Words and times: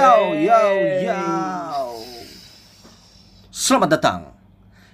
Yo, 0.00 0.32
yo, 0.32 0.62
yo. 1.04 1.20
Selamat 3.52 4.00
datang 4.00 4.32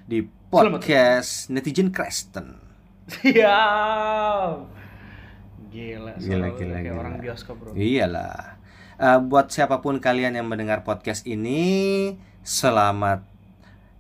di 0.03 0.26
podcast 0.51 1.47
Netizen 1.47 1.94
Kristen. 1.94 2.58
Siap. 3.06 4.66
Gila, 5.71 6.11
Gila, 6.19 6.51
gila, 6.51 6.51
kayak 6.58 6.83
gila. 6.83 6.98
orang 6.98 7.15
bioskop, 7.22 7.54
Bro. 7.54 7.79
Iyalah. 7.79 8.58
Eh, 8.98 9.19
buat 9.22 9.47
siapa 9.47 9.79
pun 9.79 10.03
kalian 10.03 10.42
yang 10.42 10.51
mendengar 10.51 10.83
podcast 10.83 11.22
ini, 11.22 12.11
selamat 12.43 13.22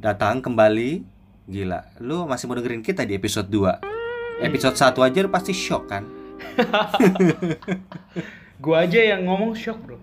datang 0.02 0.42
kembali. 0.42 1.06
Gila, 1.46 2.02
lu 2.02 2.26
masih 2.26 2.50
mau 2.50 2.58
dengerin 2.58 2.82
kita 2.82 3.06
di 3.06 3.14
episode 3.14 3.46
2. 3.46 4.42
Episode 4.42 4.74
1 4.74 5.06
aja 5.06 5.18
lu 5.22 5.30
pasti 5.30 5.54
shock 5.54 5.86
kan? 5.86 6.02
Gua 8.56 8.88
aja 8.88 9.00
yang 9.00 9.28
ngomong 9.28 9.52
shock, 9.52 9.78
Bro. 9.84 10.00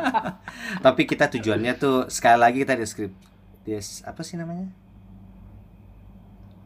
Tapi 0.84 1.02
kita 1.08 1.32
tujuannya 1.32 1.72
tuh 1.80 2.06
sekali 2.12 2.38
lagi 2.38 2.58
kita 2.62 2.76
deskrip 2.76 3.12
des 3.64 4.04
apa 4.04 4.20
sih 4.24 4.36
namanya? 4.36 4.68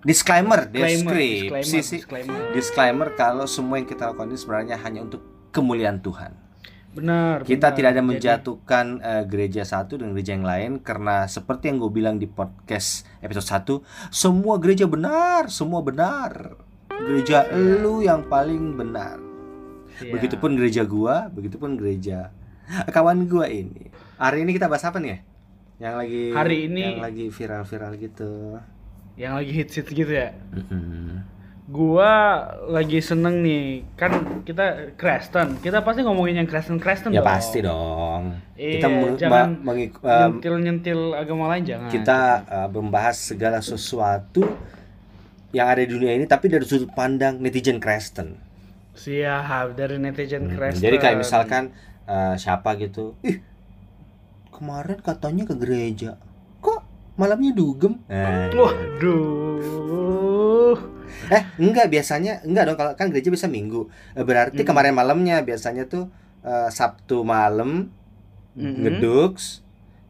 Disclaimer, 0.05 0.69
Disclaimer, 0.69 1.15
deskripsi 1.17 1.49
disclaimer, 1.49 1.65
sih. 1.65 1.97
disclaimer. 1.97 2.41
Disclaimer 2.53 3.09
kalau 3.17 3.49
semua 3.49 3.81
yang 3.81 3.89
kita 3.89 4.13
lakukan 4.13 4.29
ini 4.29 4.37
sebenarnya 4.37 4.77
hanya 4.85 5.01
untuk 5.01 5.25
kemuliaan 5.49 6.05
Tuhan. 6.05 6.37
Benar. 6.93 7.43
Kita 7.43 7.73
benar. 7.73 7.77
tidak 7.81 7.91
ada 7.97 8.03
Jadi, 8.05 8.11
menjatuhkan 8.13 8.87
eh, 9.01 9.25
gereja 9.25 9.63
satu 9.65 9.97
dengan 9.97 10.13
gereja 10.13 10.37
yang 10.37 10.45
lain 10.45 10.71
karena 10.85 11.25
seperti 11.25 11.73
yang 11.73 11.81
gue 11.81 11.91
bilang 11.91 12.17
di 12.21 12.29
podcast 12.29 13.09
episode 13.25 13.81
1, 13.81 14.13
semua 14.13 14.61
gereja 14.61 14.85
benar, 14.85 15.49
semua 15.49 15.81
benar. 15.81 16.53
Gereja 16.93 17.49
lu 17.57 18.05
yang 18.05 18.29
paling 18.29 18.77
benar. 18.77 19.24
Siap. 19.95 20.11
Begitupun 20.11 20.55
gereja 20.55 20.83
gua, 20.83 21.29
begitupun 21.29 21.75
gereja 21.75 22.35
kawan 22.89 23.25
gua 23.25 23.47
ini. 23.47 23.91
Hari 24.17 24.43
ini 24.43 24.51
kita 24.53 24.67
bahas 24.67 24.83
apa 24.83 24.99
nih? 24.99 25.11
ya? 25.11 25.19
Yang 25.81 25.95
lagi 25.97 26.23
Hari 26.33 26.57
ini- 26.65 26.83
yang 26.89 27.03
lagi 27.03 27.25
viral-viral 27.29 27.93
gitu. 27.97 28.33
yang 29.15 29.39
lagi 29.39 29.53
hits-hits 29.53 29.87
gitu 29.89 30.11
ya. 30.11 30.35
Mm-mm. 30.51 31.23
Gua 31.65 32.11
lagi 32.67 32.99
seneng 32.99 33.41
nih. 33.41 33.87
Kan 33.95 34.43
kita 34.43 34.93
Kristen. 34.95 35.57
Kita 35.59 35.81
pasti 35.81 36.03
ngomongin 36.03 36.37
yang 36.37 36.49
Kristen-Kristen 36.49 37.09
Ya 37.11 37.23
dong. 37.23 37.27
pasti 37.27 37.59
dong. 37.61 38.23
Iya, 38.53 38.71
kita 38.77 38.87
jangan 39.17 39.63
mengik- 39.63 39.97
em, 39.97 40.11
nyentil-nyentil 40.35 41.15
agama 41.15 41.49
lain 41.49 41.65
jangan. 41.65 41.89
kita 41.89 42.19
eh, 42.45 42.69
membahas 42.69 43.17
segala 43.17 43.59
sesuatu 43.61 44.45
yang 45.51 45.67
ada 45.67 45.81
di 45.81 45.89
dunia 45.89 46.13
ini 46.13 46.27
tapi 46.27 46.51
dari 46.51 46.63
sudut 46.63 46.91
pandang 46.91 47.39
netizen 47.39 47.79
Kristen. 47.79 48.35
Siap 48.95 49.75
dari 49.75 49.99
netizen 49.99 50.47
Mm, 50.47 50.55
Kristen. 50.55 50.83
Jadi 50.83 50.97
kayak 50.99 51.19
misalkan 51.19 51.75
eh, 52.07 52.35
siapa 52.39 52.79
gitu, 52.79 53.19
ih 53.27 53.43
kemarin 54.55 55.03
katanya 55.03 55.43
ke 55.45 55.55
gereja, 55.59 56.15
kok 56.63 56.87
malamnya 57.19 57.51
dugem? 57.51 57.99
Eh, 58.07 58.55
Waduh. 58.55 59.65
Eh, 61.27 61.43
enggak 61.59 61.89
biasanya 61.91 62.45
enggak 62.45 62.65
dong 62.69 62.77
kalau 62.79 62.93
kan 62.95 63.09
gereja 63.11 63.33
bisa 63.33 63.49
Minggu. 63.51 63.89
Eh, 64.15 64.23
Berarti 64.23 64.63
Mm-mm. 64.63 64.69
kemarin 64.69 64.95
malamnya 64.95 65.43
biasanya 65.43 65.91
tuh 65.91 66.07
eh, 66.45 66.71
Sabtu 66.71 67.25
malam 67.27 67.91
Mm-mm. 68.55 68.79
ngedux, 68.79 69.64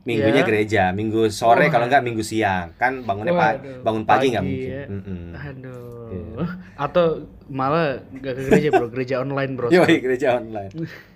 Minggunya 0.05 0.41
Ya. 0.41 0.47
gereja, 0.47 0.83
Minggu 0.91 1.27
sore 1.29 1.65
Wah. 1.65 1.71
kalau 1.71 1.89
enggak 1.89 2.01
Minggu 2.01 2.21
siang. 2.21 2.77
Kan 2.77 3.03
bangunnya 3.03 3.33
pa- 3.33 3.57
Waduh, 3.57 3.81
bangun 3.81 4.05
pagi 4.05 4.27
nggak 4.29 4.45
mungkin. 4.45 4.69
ya. 4.69 4.85
Mm-mm. 4.87 5.25
Aduh. 5.33 6.09
Iya. 6.11 6.45
Atau 6.77 7.07
malah 7.47 7.89
gak 8.15 8.35
ke 8.35 8.43
gereja 8.47 8.69
bro, 8.71 8.87
gereja 8.87 9.15
online 9.19 9.53
bro. 9.55 9.69
Yoi, 9.69 9.97
gereja 9.99 10.37
online. 10.37 10.71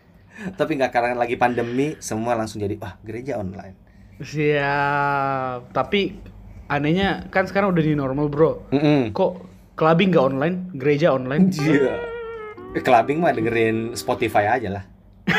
Tapi 0.58 0.72
nggak 0.74 0.88
karena 0.88 1.12
lagi 1.14 1.34
pandemi 1.34 1.98
semua 1.98 2.32
langsung 2.32 2.58
jadi 2.58 2.74
wah 2.76 2.96
gereja 3.00 3.36
online. 3.36 3.76
Siap. 4.18 5.70
Tapi 5.70 6.16
anehnya 6.66 7.28
kan 7.28 7.44
sekarang 7.44 7.70
udah 7.70 7.82
di 7.82 7.92
normal 7.92 8.26
bro. 8.26 8.66
Mm-mm. 8.70 9.10
Kok 9.10 9.32
clubbing 9.74 10.10
gak 10.10 10.24
online, 10.26 10.72
gereja 10.72 11.12
online? 11.12 11.52
Iya. 11.52 11.94
Eh, 12.70 12.80
Clubbing 12.80 13.18
mah 13.18 13.32
dengerin 13.32 13.92
Spotify 13.94 14.44
aja 14.50 14.68
lah. 14.70 14.84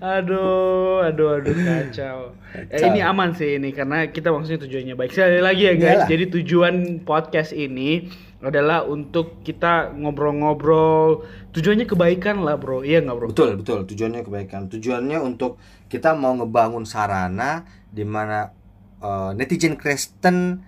Aduh, 0.00 1.04
aduh, 1.04 1.36
aduh 1.36 1.52
kacau. 1.52 2.32
Eh, 2.56 2.64
Kacau. 2.72 2.88
ini 2.88 3.04
aman 3.04 3.36
sih 3.36 3.60
ini 3.60 3.68
karena 3.76 4.08
kita 4.08 4.32
maksudnya 4.32 4.64
tujuannya 4.64 4.96
baik. 4.96 5.12
Sekali 5.12 5.44
lagi 5.44 5.68
ya 5.68 5.74
guys. 5.76 5.92
Iyalah. 5.92 6.08
Jadi 6.08 6.24
tujuan 6.40 6.74
podcast 7.04 7.52
ini 7.52 8.08
adalah 8.40 8.88
untuk 8.88 9.44
kita 9.44 9.92
ngobrol-ngobrol. 9.92 11.28
Tujuannya 11.52 11.84
kebaikan 11.84 12.40
lah 12.40 12.56
bro. 12.56 12.80
Iya 12.80 13.04
nggak 13.04 13.16
bro? 13.20 13.26
Betul, 13.28 13.60
betul. 13.60 13.84
Tujuannya 13.84 14.24
kebaikan. 14.24 14.72
Tujuannya 14.72 15.20
untuk 15.20 15.60
kita 15.92 16.16
mau 16.16 16.32
ngebangun 16.32 16.88
sarana 16.88 17.68
di 17.92 18.08
mana 18.08 18.56
eh, 19.04 19.30
netizen 19.36 19.76
Kristen 19.76 20.64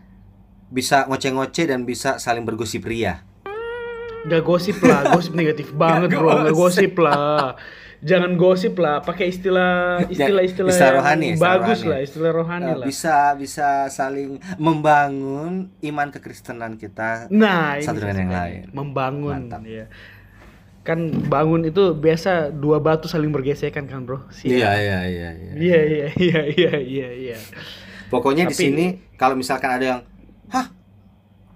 bisa 0.68 1.08
ngoceh-ngoceh 1.08 1.72
dan 1.72 1.88
bisa 1.88 2.20
saling 2.20 2.44
bergosip 2.44 2.84
ria. 2.84 3.24
Gak 4.22 4.46
gosip 4.46 4.78
lah, 4.86 5.10
gosip 5.10 5.34
negatif 5.34 5.74
banget 5.80 6.14
Nggak 6.14 6.20
bro, 6.20 6.30
gak 6.46 6.54
gosip 6.54 6.92
lah. 7.00 7.56
Jangan 8.02 8.34
gosip 8.34 8.74
lah, 8.76 8.98
pakai 8.98 9.30
istilah 9.30 10.02
istilah-istilah 10.04 10.68
Istilah 10.68 10.90
yang 10.90 10.98
rohani, 10.98 11.26
istilah 11.28 11.46
bagus 11.54 11.78
rohani. 11.78 11.86
lah, 11.86 11.98
istilah 12.02 12.30
rohani 12.32 12.66
Eh, 12.66 12.74
lah. 12.74 12.86
bisa 12.86 13.16
bisa 13.34 13.68
saling 13.88 14.30
membangun 14.58 15.52
iman 15.80 16.08
kekristenan 16.10 16.74
kita. 16.74 17.30
Nah, 17.30 17.78
satu 17.78 18.02
dengan 18.02 18.18
yang 18.18 18.32
lain. 18.32 18.62
Membangun 18.72 19.46
Mantap. 19.46 19.62
ya. 19.62 19.86
Kan 20.82 20.98
bangun 21.24 21.62
itu 21.62 21.94
biasa 21.94 22.50
dua 22.50 22.82
batu 22.82 23.06
saling 23.06 23.30
bergesekan 23.30 23.86
kan, 23.86 24.02
Bro? 24.02 24.26
Iya, 24.42 24.70
iya, 24.74 24.98
iya, 25.06 25.28
iya. 25.30 25.52
Iya, 25.54 25.80
iya, 25.80 26.06
iya, 26.18 26.40
iya, 26.50 26.72
iya, 26.76 27.08
iya. 27.14 27.38
Pokoknya 28.08 28.44
di 28.44 28.52
Tapi- 28.52 28.66
sini 28.66 28.84
kalau 29.14 29.38
misalkan 29.38 29.70
ada 29.70 29.84
yang, 29.86 30.00
hah, 30.48 30.74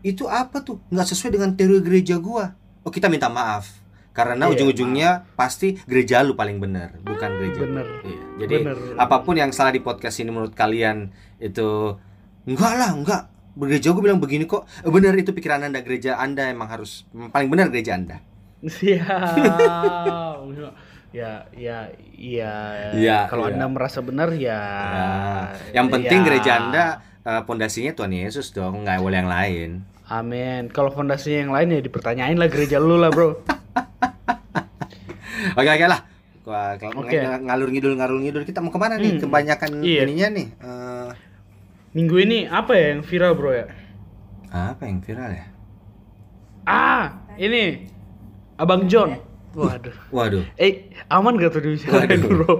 itu 0.01 0.25
apa 0.25 0.63
tuh? 0.63 0.79
Nggak 0.89 1.11
sesuai 1.11 1.35
dengan 1.35 1.51
teori 1.53 1.83
gereja 1.83 2.17
gua. 2.17 2.55
Oh 2.81 2.89
kita 2.89 3.11
minta 3.11 3.27
maaf. 3.27 3.67
Karena 4.17 4.49
Iya, 4.49 4.53
ujung-ujungnya 4.57 5.11
pasti 5.37 5.77
gereja 5.85 6.25
lu 6.25 6.33
paling 6.33 6.57
benar, 6.57 6.97
bukan 7.05 7.31
gereja. 7.37 7.61
gua. 7.61 7.67
Bener. 7.69 7.87
Iya. 8.01 8.21
Jadi 8.41 8.57
Bener. 8.65 8.77
apa 8.97 9.17
pun 9.21 9.37
yang 9.37 9.53
salah 9.53 9.77
di 9.77 9.85
podcast 9.85 10.17
ini 10.25 10.33
menurut 10.33 10.57
kalian 10.57 11.13
itu 11.37 12.01
enggak 12.49 12.73
lah, 12.75 12.91
enggak. 12.97 13.23
Gereja 13.57 13.93
gue 13.93 14.01
bilang 14.01 14.21
begini 14.21 14.49
kok. 14.49 14.65
Eh, 14.81 14.89
Benar 14.89 15.13
itu 15.17 15.33
pikiran 15.33 15.65
anda 15.65 15.81
gereja 15.81 16.17
anda 16.17 16.49
emang 16.49 16.69
harus 16.69 17.05
paling 17.13 17.49
benar 17.49 17.69
gereja 17.69 17.97
anda. 17.97 18.25
Siap. 18.65 20.41
ya, 21.17 21.49
ya, 21.53 21.79
iya. 22.17 22.53
Iya, 22.93 23.19
Kalau 23.29 23.49
iya. 23.49 23.57
Anda 23.57 23.67
merasa 23.69 24.01
benar 24.01 24.33
ya. 24.37 24.61
Nah, 24.61 25.45
yang 25.73 25.89
penting 25.89 26.21
ya. 26.21 26.25
gereja 26.25 26.51
anda 26.59 26.85
eh, 27.21 27.43
pondasinya 27.45 27.93
Tuhan 27.93 28.13
Yesus 28.13 28.53
dong, 28.53 28.85
nggak 28.85 29.01
boleh 29.01 29.17
yang 29.21 29.31
lain. 29.31 29.71
Amin. 30.07 30.69
Kalau 30.71 30.93
fondasinya 30.93 31.39
yang 31.49 31.53
lain 31.53 31.69
ya 31.75 31.81
dipertanyain 31.83 32.37
lah 32.37 32.49
gereja 32.49 32.77
lu 32.79 32.97
lah, 32.97 33.09
Bro. 33.11 33.41
Oke 35.57 35.71
oke 35.71 35.87
lah. 35.87 36.01
Wah, 36.43 36.79
kalau 36.79 37.03
ng- 37.03 37.45
ngalur 37.45 37.69
ngidul 37.69 37.95
ngalur 37.95 38.19
ngidul 38.21 38.45
kita 38.45 38.61
mau 38.61 38.71
ke 38.71 38.79
mana 38.79 38.95
nih? 38.97 39.17
Hmm, 39.17 39.21
Kebanyakan 39.21 39.71
iya. 39.81 40.05
ininya 40.05 40.29
nih. 40.33 40.47
eh, 40.55 41.11
Minggu 41.91 42.17
ini 42.19 42.45
apa 42.45 42.73
ya 42.73 42.87
yang 42.93 43.03
viral, 43.03 43.33
Bro 43.35 43.51
ya? 43.53 43.67
apa 44.47 44.85
yang 44.85 45.01
viral 45.01 45.33
ya? 45.33 45.47
Ah, 46.63 47.05
ini 47.35 47.89
Abang 48.57 48.87
John. 48.87 49.17
Waduh. 49.53 49.97
Waduh, 50.11 50.45
Eh, 50.55 50.93
aman 51.09 51.35
gak 51.35 51.51
tuh 51.51 51.63
dibicarain, 51.63 52.05
Waduh. 52.07 52.21
Bro? 52.23 52.55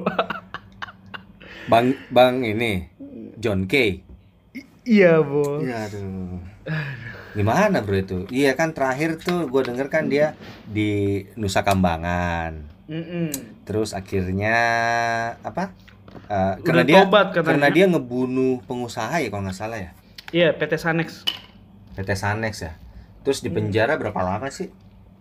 bang 1.71 1.87
bang 2.09 2.35
ini 2.41 2.73
John 3.37 3.67
Kay. 3.67 4.01
iya, 4.83 5.21
Bos. 5.21 5.61
Iya 5.61 5.77
aduh. 5.85 6.41
Gimana 7.37 7.85
bro 7.85 8.01
itu? 8.01 8.19
Iya 8.33 8.57
kan 8.57 8.73
terakhir 8.73 9.21
tuh 9.21 9.45
gue 9.45 9.63
denger 9.69 9.93
kan 9.93 10.09
dia 10.09 10.33
di 10.65 11.21
Nusa 11.37 11.61
Kambangan. 11.61 12.65
Mm-mm. 12.89 13.29
Terus 13.69 13.93
akhirnya 13.93 14.57
apa? 15.45 15.77
Udah 16.33 16.65
karena 16.65 16.83
dia 16.89 17.05
tobat 17.05 17.37
katanya. 17.37 17.47
karena 17.53 17.69
dia 17.69 17.85
ngebunuh 17.93 18.65
pengusaha 18.65 19.21
ya 19.21 19.29
kalau 19.29 19.45
nggak 19.45 19.59
salah 19.59 19.77
ya. 19.77 19.91
Iya, 20.33 20.57
PT 20.57 20.81
Sanex. 20.81 21.29
PT 21.93 22.11
Sanex 22.17 22.55
ya. 22.65 22.73
Terus 23.21 23.45
di 23.45 23.53
penjara 23.53 24.01
berapa 24.01 24.17
lama 24.25 24.49
sih? 24.49 24.73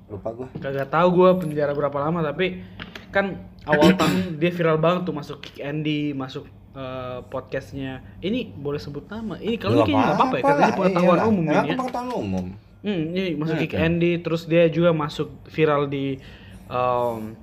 Lupa 0.08 0.32
gue. 0.32 0.48
Kagak 0.62 0.88
tahu 0.94 1.08
gua 1.20 1.36
penjara 1.36 1.76
berapa 1.76 1.98
lama 2.00 2.22
tapi 2.22 2.64
kan 3.12 3.44
awal 3.66 3.96
tahun 3.98 4.38
dia 4.38 4.52
viral 4.54 4.78
banget 4.78 5.10
tuh 5.10 5.16
masuk 5.16 5.38
Kick 5.42 5.64
Andy, 5.64 6.14
masuk 6.14 6.46
eh, 6.76 7.20
podcastnya. 7.32 8.04
Ini 8.20 8.52
boleh 8.54 8.78
sebut 8.78 9.08
nama. 9.08 9.40
Ini 9.40 9.56
kalau 9.56 9.82
ini 9.82 9.82
kayaknya 9.90 10.04
nggak 10.04 10.18
apa-apa 10.20 10.36
ya, 10.36 10.44
karena 10.44 10.62
ini 10.62 10.74
pengetahuan 10.76 11.20
umum 11.24 11.44
ini 11.44 11.56
ya. 11.56 11.62
Iya 11.64 11.76
pengetahuan 11.80 12.14
umum. 12.20 12.46
Hmm, 12.86 13.02
ini 13.18 13.24
masuk 13.34 13.56
Hmm, 13.58 13.64
Kick 13.66 13.74
kan. 13.74 13.90
Andy, 13.90 14.12
terus 14.22 14.42
dia 14.46 14.64
juga 14.70 14.94
masuk 14.94 15.34
viral 15.50 15.90
di 15.90 16.22
em, 16.70 17.34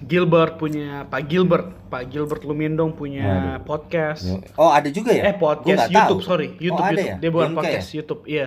Gilbert 0.00 0.56
punya 0.56 1.04
Pak 1.08 1.22
Gilbert, 1.28 1.76
Pak 1.92 2.08
Gilbert 2.08 2.40
Lumindong 2.44 2.96
punya 2.96 3.60
podcast. 3.64 4.24
Oh 4.56 4.72
ada 4.72 4.88
juga 4.88 5.12
ya? 5.12 5.32
Eh 5.32 5.36
podcast 5.36 5.92
YouTube 5.92 6.20
tahu. 6.24 6.28
sorry 6.28 6.48
YouTube 6.56 6.84
oh, 6.84 6.88
ada 6.88 6.96
YouTube 6.96 7.16
ya? 7.16 7.20
dia 7.20 7.30
bukan 7.32 7.50
podcast 7.52 7.88
ya? 7.88 7.94
YouTube 8.00 8.22
iya 8.24 8.46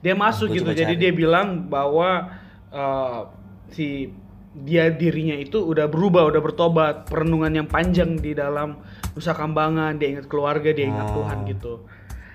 dia 0.00 0.14
masuk 0.16 0.48
gua 0.52 0.56
gitu 0.60 0.70
jadi 0.76 0.94
cari. 0.96 1.00
dia 1.00 1.12
bilang 1.12 1.68
bahwa 1.68 2.08
eh, 2.72 3.20
si 3.72 4.12
dia 4.50 4.90
dirinya 4.90 5.38
itu 5.38 5.62
udah 5.62 5.86
berubah, 5.86 6.26
udah 6.26 6.42
bertobat, 6.42 6.94
perenungan 7.06 7.54
yang 7.54 7.68
panjang 7.70 8.18
di 8.18 8.34
dalam 8.34 8.82
Nusa 9.12 9.32
Kambangan, 9.32 9.96
dia 9.96 10.08
ingat 10.10 10.26
keluarga, 10.26 10.70
dia 10.70 10.86
ingat 10.86 11.06
Oh. 11.08 11.14
Tuhan 11.18 11.38
gitu. 11.44 11.72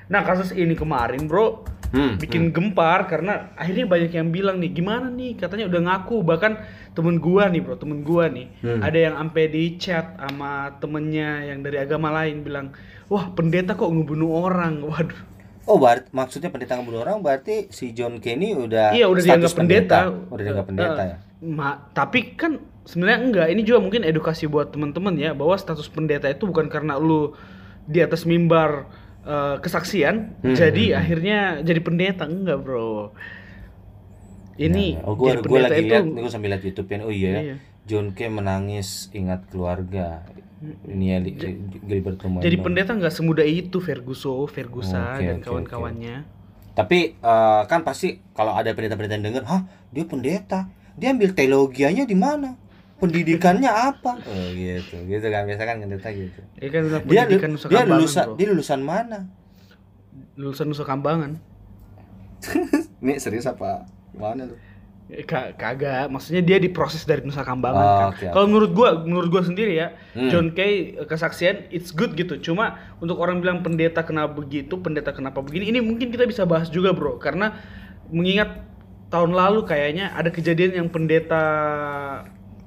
Nah 0.05 0.21
kasus 0.21 0.51
ini 0.51 0.73
kemarin 0.73 1.25
bro, 1.25 1.65
Hmm, 1.85 2.19
bikin 2.19 2.51
gempar 2.51 3.07
karena 3.07 3.55
akhirnya 3.55 3.87
banyak 3.87 4.11
yang 4.11 4.27
bilang 4.27 4.59
nih 4.59 4.67
gimana 4.69 5.07
nih 5.07 5.33
katanya 5.33 5.63
udah 5.65 5.81
ngaku 5.81 6.17
bahkan 6.21 6.59
temen 6.91 7.17
gua 7.17 7.47
nih 7.47 7.61
bro 7.61 7.77
temen 7.77 8.03
gua 8.03 8.27
nih 8.27 8.51
Hmm. 8.59 8.81
ada 8.81 8.97
yang 8.99 9.15
sampai 9.15 9.43
di 9.47 9.63
chat 9.77 10.17
sama 10.17 10.75
temennya 10.75 11.45
yang 11.45 11.63
dari 11.63 11.79
agama 11.79 12.11
lain 12.11 12.43
bilang 12.43 12.75
wah 13.07 13.31
pendeta 13.31 13.73
kok 13.73 13.87
ngebunuh 13.87 14.27
orang 14.27 14.81
waduh 14.83 15.21
Oh, 15.63 15.79
berarti 15.79 16.09
maksudnya 16.11 16.49
pendeta 16.49 16.75
ngebunuh 16.75 16.99
orang 17.01 17.23
berarti 17.23 17.69
si 17.69 17.89
John 17.89 18.19
Kenny 18.19 18.51
udah 18.51 18.91
iya 18.91 19.07
udah 19.07 19.21
dianggap 19.23 19.55
pendeta, 19.55 19.99
Udah 20.27 20.43
dianggap 20.43 20.67
pendeta 20.67 20.99
Eh, 20.99 21.07
ya. 21.07 21.17
ma- 21.47 21.79
tapi 21.89 22.35
kan 22.35 22.59
sebenarnya 22.85 23.19
enggak 23.21 23.47
ini 23.49 23.61
juga 23.65 23.81
mungkin 23.81 24.01
edukasi 24.05 24.45
buat 24.45 24.69
teman-teman 24.71 25.17
ya 25.17 25.33
bahwa 25.33 25.57
status 25.57 25.89
pendeta 25.89 26.29
itu 26.29 26.45
bukan 26.45 26.69
karena 26.69 26.95
lu 27.01 27.33
di 27.85 28.01
atas 28.01 28.25
mimbar 28.25 28.85
eh, 29.25 29.57
kesaksian 29.61 30.37
Hmm, 30.41 30.53
jadi 30.53 30.93
hmm, 30.93 31.01
akhirnya 31.01 31.39
jadi 31.65 31.79
pendeta 31.81 32.23
enggak 32.29 32.61
bro 32.61 33.13
ini 34.55 34.95
oh, 35.03 35.19
gua, 35.19 35.35
jadi 35.35 35.39
gua 35.43 35.45
pendeta 35.59 35.67
lagi 35.67 35.81
itu 35.83 35.91
lihat, 35.91 36.05
gua 36.07 36.31
sambil 36.31 36.49
lihat 36.55 36.63
YouTube 36.63 36.87
kan. 36.87 37.03
Oh 37.03 37.11
iya, 37.11 37.27
ya. 37.27 37.41
Iya. 37.43 37.55
John 37.85 38.07
K 38.15 38.19
menangis 38.31 39.11
ingat 39.11 39.45
keluarga. 39.51 40.23
Ini 40.87 41.05
ya. 41.11 41.17
Jadi 42.41 42.57
pendeta 42.57 42.95
nggak 42.95 43.13
semudah 43.13 43.45
itu 43.45 43.77
Ferguson, 43.83 44.47
Ferguson 44.49 44.97
Oke, 44.97 45.21
dan 45.27 45.37
oke, 45.37 45.45
kawan-kawannya. 45.45 46.15
Tapi 46.71 47.19
eh, 47.19 47.61
kan 47.67 47.83
pasti 47.83 48.19
kalau 48.31 48.55
ada 48.55 48.71
pendeta-pendeta 48.71 49.19
yang 49.19 49.27
denger, 49.31 49.43
"Hah, 49.43 49.67
dia 49.91 50.07
pendeta. 50.07 50.71
Dia 50.95 51.11
ambil 51.11 51.35
teologianya 51.35 52.07
di 52.07 52.15
mana? 52.15 52.55
Pendidikannya 52.97 53.67
apa?" 53.67 54.17
Oh 54.19 54.47
gitu. 54.51 54.95
Gitu 55.03 55.25
kan 55.25 55.43
biasa 55.43 55.63
kan 55.63 55.75
pendeta 55.79 56.09
gitu. 56.09 56.39
Ya 56.57 56.67
kan 56.69 56.81
Dia 56.85 56.99
pendidikan 57.01 57.49
Nusa 57.51 57.67
dia 57.67 57.77
Kambangan, 57.77 57.97
lulusan 57.97 58.25
bro. 58.25 58.35
dia 58.35 58.47
lulusan 58.49 58.79
mana? 58.81 59.19
Lulusan 60.35 60.65
Nusa 60.67 60.83
Kambangan. 60.83 61.31
Ini 63.01 63.13
serius 63.17 63.45
apa? 63.45 63.85
Mana 64.11 64.47
tuh? 64.47 64.59
Eh, 65.05 65.21
ka- 65.21 65.53
kagak, 65.53 66.09
maksudnya 66.09 66.41
dia 66.41 66.57
diproses 66.57 67.05
dari 67.05 67.21
Nusa 67.21 67.45
Kambangan 67.45 67.77
Oh, 67.79 67.93
kan. 67.95 68.07
oke, 68.09 68.25
Kalau 68.25 68.47
menurut 68.47 68.71
gua, 68.73 68.89
menurut 68.97 69.29
gua 69.29 69.43
sendiri 69.43 69.77
ya, 69.77 69.93
Hmm. 70.17 70.29
John 70.29 70.47
Kay 70.49 70.71
eh, 70.95 71.05
kesaksian 71.05 71.69
it's 71.69 71.93
good 71.93 72.15
gitu. 72.15 72.41
Cuma 72.41 72.73
untuk 72.97 73.15
orang 73.15 73.37
bilang 73.37 73.61
pendeta 73.61 74.01
kenapa 74.01 74.33
begitu, 74.33 74.73
pendeta 74.75 75.11
kenapa 75.11 75.39
begini, 75.39 75.69
ini 75.69 75.77
mungkin 75.77 76.09
kita 76.09 76.25
bisa 76.25 76.41
bahas 76.43 76.67
juga, 76.67 76.89
Bro. 76.89 77.21
Karena 77.21 77.53
mengingat 78.09 78.65
tahun 79.07 79.31
lalu 79.31 79.61
kayaknya 79.63 80.09
ada 80.11 80.27
kejadian 80.27 80.73
yang 80.75 80.87
pendeta 80.89 81.43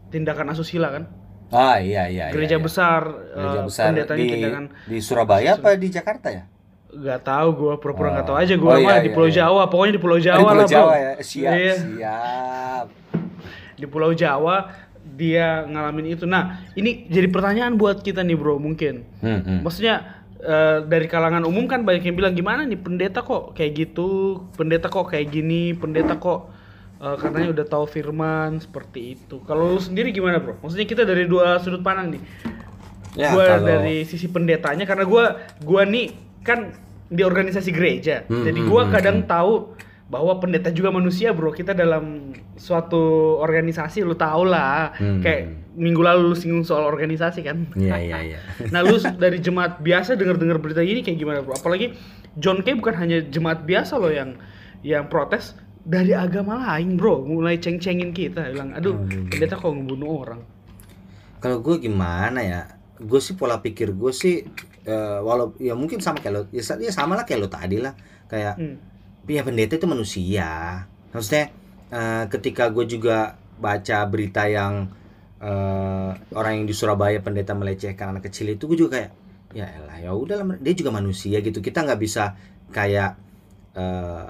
tindakan 0.09 0.51
asusila 0.51 0.89
kan. 0.91 1.05
Ah 1.49 1.81
iya 1.81 2.05
iya. 2.07 2.29
Gereja 2.29 2.57
iya, 2.57 2.61
iya. 2.61 2.65
besar, 2.65 3.03
Gereja 3.33 3.59
eh, 3.59 3.65
besar 3.65 3.85
pendetanya 3.89 4.21
di 4.21 4.29
tindakan 4.31 4.65
di 4.85 4.99
Surabaya 5.01 5.51
apa 5.55 5.69
di 5.75 5.89
Jakarta 5.89 6.29
ya? 6.29 6.45
Gak 6.89 7.21
tahu 7.23 7.49
gue 7.55 7.75
pura-pura 7.77 8.11
Oh. 8.11 8.25
tahu 8.25 8.37
aja 8.37 8.53
gue 8.53 8.65
Oh, 8.65 8.77
mah 8.77 8.97
iya, 8.97 9.01
di 9.01 9.09
iya, 9.09 9.15
Pulau 9.15 9.29
iya. 9.29 9.37
Jawa 9.45 9.63
pokoknya 9.67 9.93
di 9.93 10.01
Pulau 10.01 10.19
Jawa 10.19 10.37
di 10.37 10.45
Pulau 10.45 10.57
lah 10.57 10.65
bro 10.65 10.73
Jawa 10.73 10.95
ya. 10.97 11.13
Siap, 11.21 11.53
Iya, 11.53 11.75
siap. 11.77 12.87
di 13.77 13.87
Pulau 13.87 14.13
Jawa 14.13 14.57
dia 15.09 15.65
ngalamin 15.65 16.15
itu 16.15 16.25
nah 16.25 16.45
ini 16.75 17.09
jadi 17.09 17.29
pertanyaan 17.29 17.75
buat 17.75 18.01
kita 18.01 18.21
nih 18.21 18.37
bro 18.37 18.57
mungkin 18.57 19.09
Hmm, 19.21 19.41
hmm. 19.41 19.59
maksudnya 19.65 20.25
eh, 20.39 20.85
dari 20.85 21.07
kalangan 21.07 21.43
umum 21.43 21.65
kan 21.65 21.83
banyak 21.83 22.05
yang 22.05 22.17
bilang 22.17 22.33
gimana 22.33 22.63
nih 22.63 22.77
pendeta 22.77 23.21
kok 23.21 23.53
kayak 23.53 23.73
gitu 23.75 24.43
pendeta 24.55 24.87
kok 24.87 25.09
kayak 25.09 25.29
gini 25.29 25.73
pendeta 25.73 26.17
kok 26.17 26.53
eh, 26.99 27.17
katanya 27.19 27.49
udah 27.55 27.67
tahu 27.67 27.85
firman 27.87 28.59
seperti 28.59 29.19
itu. 29.19 29.43
Kalau 29.47 29.77
lu 29.77 29.81
sendiri 29.81 30.11
gimana 30.11 30.43
bro? 30.43 30.59
Maksudnya 30.63 30.87
kita 30.87 31.03
dari 31.07 31.25
dua 31.31 31.59
sudut 31.63 31.83
pandang 31.83 32.19
nih. 32.19 32.23
Ya, 33.17 33.35
gua 33.35 33.59
kalau- 33.59 33.67
dari 33.67 34.05
sisi 34.05 34.31
pendetanya 34.31 34.85
karena 34.85 35.05
gua 35.09 35.43
gua 35.65 35.83
nih 35.87 36.13
kan 36.47 36.75
di 37.09 37.25
organisasi 37.25 37.71
gereja. 37.73 38.29
Hmm, 38.29 38.45
jadi 38.45 38.61
hmm, 38.61 38.69
gua 38.69 38.83
hmm, 38.87 38.93
kadang 38.93 39.19
tahu 39.25 39.75
bahwa 40.09 40.41
pendeta 40.41 40.73
juga 40.73 40.93
manusia 40.93 41.33
bro. 41.33 41.51
Kita 41.55 41.73
dalam 41.73 42.35
suatu 42.59 43.37
organisasi 43.41 44.05
lu 44.05 44.15
tau 44.19 44.45
lah. 44.45 44.93
Hmm. 44.99 45.23
kayak 45.25 45.69
minggu 45.79 46.03
lalu 46.03 46.35
lu 46.35 46.37
singgung 46.37 46.67
soal 46.67 46.83
organisasi 46.91 47.47
kan? 47.47 47.71
Iya 47.79 47.97
iya 48.03 48.19
iya. 48.35 48.39
nah 48.75 48.83
lu 48.83 48.99
dari 48.99 49.39
jemaat 49.39 49.79
biasa 49.79 50.19
denger-dengar 50.19 50.59
berita 50.59 50.83
ini 50.83 51.07
kayak 51.07 51.19
gimana 51.23 51.39
bro? 51.47 51.55
Apalagi 51.55 51.95
John 52.35 52.67
Kay 52.67 52.75
bukan 52.79 52.99
hanya 52.99 53.23
jemaat 53.23 53.63
biasa 53.63 53.95
loh 53.99 54.11
yang 54.11 54.35
yang 54.83 55.07
protes 55.11 55.55
dari 55.89 56.13
agama 56.13 56.61
lain 56.61 57.01
bro. 57.01 57.25
Mulai 57.25 57.57
ceng-cengin 57.57 58.13
kita 58.13 58.53
bilang 58.53 58.77
aduh 58.77 59.01
pendeta 59.33 59.57
kok 59.57 59.73
ngebunuh 59.73 60.11
orang. 60.29 60.41
Kalau 61.41 61.65
gue 61.65 61.81
gimana 61.81 62.45
ya? 62.45 62.61
Gue 63.01 63.25
sih 63.25 63.33
pola 63.33 63.65
pikir 63.65 63.97
gue 63.97 64.13
sih 64.13 64.45
eh, 64.85 65.19
walau 65.25 65.57
ya 65.57 65.73
mungkin 65.73 66.05
sama 66.05 66.21
kayak 66.21 66.35
lo 66.35 66.43
ya, 66.53 66.61
ya 66.77 66.93
sama 66.93 67.17
lah 67.17 67.25
kayak 67.25 67.41
lo 67.41 67.49
tadi 67.49 67.81
lah. 67.81 67.97
Kayak 68.29 68.61
Hmm. 68.61 68.77
ya 69.25 69.41
pendeta 69.41 69.81
itu 69.81 69.89
manusia. 69.89 70.85
Maksudnya 71.17 71.49
eh, 71.89 72.25
ketika 72.29 72.69
gue 72.69 72.85
juga 72.85 73.41
baca 73.57 73.99
berita 74.05 74.45
yang 74.45 74.93
eh, 75.41 76.11
orang 76.37 76.53
yang 76.61 76.67
di 76.69 76.75
Surabaya 76.77 77.25
pendeta 77.25 77.57
melecehkan 77.57 78.13
anak 78.13 78.29
kecil 78.29 78.53
itu 78.53 78.69
gue 78.69 78.77
juga 78.77 79.01
kayak 79.01 79.11
ya 79.57 79.65
elah 79.65 79.97
ya 80.05 80.13
udah 80.13 80.45
dia 80.61 80.75
juga 80.77 80.93
manusia 80.93 81.41
gitu. 81.41 81.65
Kita 81.65 81.81
nggak 81.87 82.01
bisa 82.03 82.37
kayak 82.75 83.17
eh, 83.79 84.27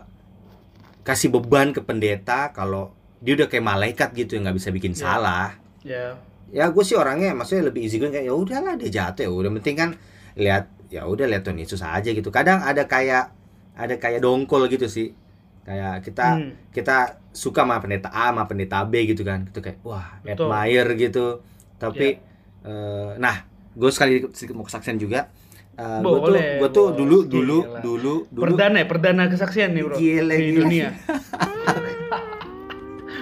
kasih 1.09 1.33
beban 1.33 1.73
ke 1.73 1.81
pendeta 1.81 2.53
kalau 2.53 2.93
dia 3.19 3.33
udah 3.33 3.49
kayak 3.49 3.65
malaikat 3.65 4.09
gitu 4.13 4.37
yang 4.37 4.45
nggak 4.45 4.59
bisa 4.61 4.69
bikin 4.69 4.93
Ya. 4.93 4.99
salah. 5.01 5.49
Ya 5.81 6.21
ya 6.49 6.69
gue 6.69 6.85
sih 6.85 6.97
orangnya 6.97 7.33
maksudnya 7.33 7.69
lebih 7.69 7.85
easy 7.85 7.97
going 7.97 8.13
kayak 8.13 8.29
ya 8.29 8.35
udahlah 8.37 8.77
dia 8.77 8.91
jatuh 8.93 9.25
ya 9.25 9.31
udah. 9.33 9.51
Penting 9.57 9.77
kan 9.77 9.91
lihat 10.37 10.65
ya 10.89 11.03
udah 11.05 11.25
lihat 11.25 11.43
Tuhan 11.43 11.57
Yesus 11.57 11.81
aja 11.81 12.13
gitu. 12.13 12.29
Kadang 12.29 12.61
ada 12.61 12.85
kayak 12.85 13.33
ada 13.73 13.95
kayak 13.97 14.21
dongkol 14.21 14.69
gitu 14.69 14.85
sih. 14.87 15.17
Kayak 15.65 16.05
kita 16.05 16.27
Hmm. 16.37 16.53
kita 16.71 16.97
suka 17.33 17.65
sama 17.65 17.81
pendeta 17.81 18.09
A 18.09 18.29
sama 18.33 18.45
pendeta 18.45 18.85
B 18.85 19.09
gitu 19.09 19.25
kan. 19.25 19.49
Gitu 19.49 19.61
kayak 19.61 19.81
wah 19.83 20.21
Betul. 20.21 20.49
Admire 20.53 20.93
gitu. 20.95 21.41
Tapi 21.77 22.21
eh, 22.65 23.11
nah 23.17 23.49
gue 23.73 23.91
sekali 23.91 24.21
sedikit 24.35 24.55
mau 24.55 24.67
kesaksian 24.67 24.99
juga 24.99 25.31
gue 25.79 26.03
tuh 26.03 26.19
Boleh, 26.27 26.59
gue 26.59 26.71
tuh 26.71 26.87
bos. 26.87 26.97
dulu 26.97 27.19
dulu 27.25 27.59
Gila. 27.63 27.79
dulu 27.79 28.15
dulu 28.27 28.43
Perdana 28.43 28.77
ya, 28.77 28.87
perdana 28.87 29.23
kesaksian 29.27 29.71
nih 29.71 29.83
bro 29.83 29.95
Gila, 29.95 30.35
di 30.35 30.43
gila. 30.45 30.59
dunia. 30.59 30.89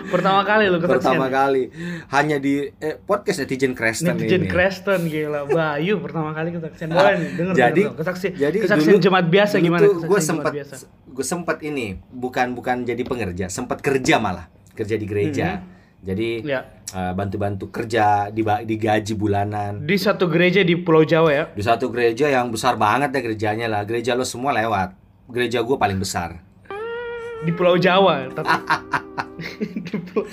Pertama 0.07 0.41
kali 0.41 0.65
lo 0.67 0.79
kesaksian. 0.79 1.19
pertama 1.19 1.27
kali 1.27 1.63
hanya 2.09 2.39
di 2.39 2.71
eh, 2.71 2.95
podcast 2.97 3.43
netizen 3.43 3.75
Kristen 3.75 4.15
Netizen 4.15 4.41
ini 4.41 4.49
Creston 4.49 5.03
gila, 5.05 5.43
Bayu 5.45 5.99
pertama 5.99 6.31
kali 6.31 6.55
kesaksian. 6.55 6.89
Boleh 6.89 7.15
nih, 7.17 7.31
denger 7.35 7.55
jadi 7.57 7.83
denger, 7.83 7.95
kesaksian. 7.99 8.33
jadi 8.33 8.57
kesaksian 8.57 8.95
dulu- 8.95 9.05
jemaat 9.05 9.27
biasa 9.27 9.55
dulu 9.55 9.65
gimana 9.67 9.83
tuh 9.85 9.95
gue 10.01 10.21
sempat 10.23 10.53
gue 11.07 11.25
sempat 11.27 11.59
ini 11.61 11.87
bukan 12.09 12.55
bukan 12.55 12.77
jadi 12.83 13.03
pengerja 13.03 13.47
sempat 13.49 13.81
kerja 13.81 14.17
malah 14.17 14.47
kerja 14.73 14.95
di 14.95 15.05
gereja 15.05 15.67
jadi 16.07 16.29
Ya. 16.41 16.61
eh, 16.89 17.13
bantu-bantu 17.13 17.69
kerja 17.69 18.31
di 18.31 18.41
digaji 18.41 19.13
bulanan 19.13 19.83
Di 19.83 19.99
satu 19.99 20.31
gereja 20.31 20.63
di 20.63 20.79
Pulau 20.79 21.03
Jawa 21.03 21.31
ya. 21.31 21.45
di 21.51 21.61
satu 21.61 21.91
gereja 21.91 22.31
yang 22.31 22.49
besar 22.49 22.79
banget 22.79 23.11
ya 23.11 23.21
gerejanya 23.21 23.67
lah 23.67 23.83
gereja 23.83 24.15
lo 24.15 24.23
semua 24.23 24.55
lewat 24.55 24.95
gereja 25.27 25.61
gue 25.61 25.75
paling 25.75 25.99
besar 25.99 26.39
Di 27.37 27.51
Pulau 27.51 27.77
Jawa, 27.77 28.31
tapi 28.31 28.49
di 29.83 29.97
Pulau 30.01 30.25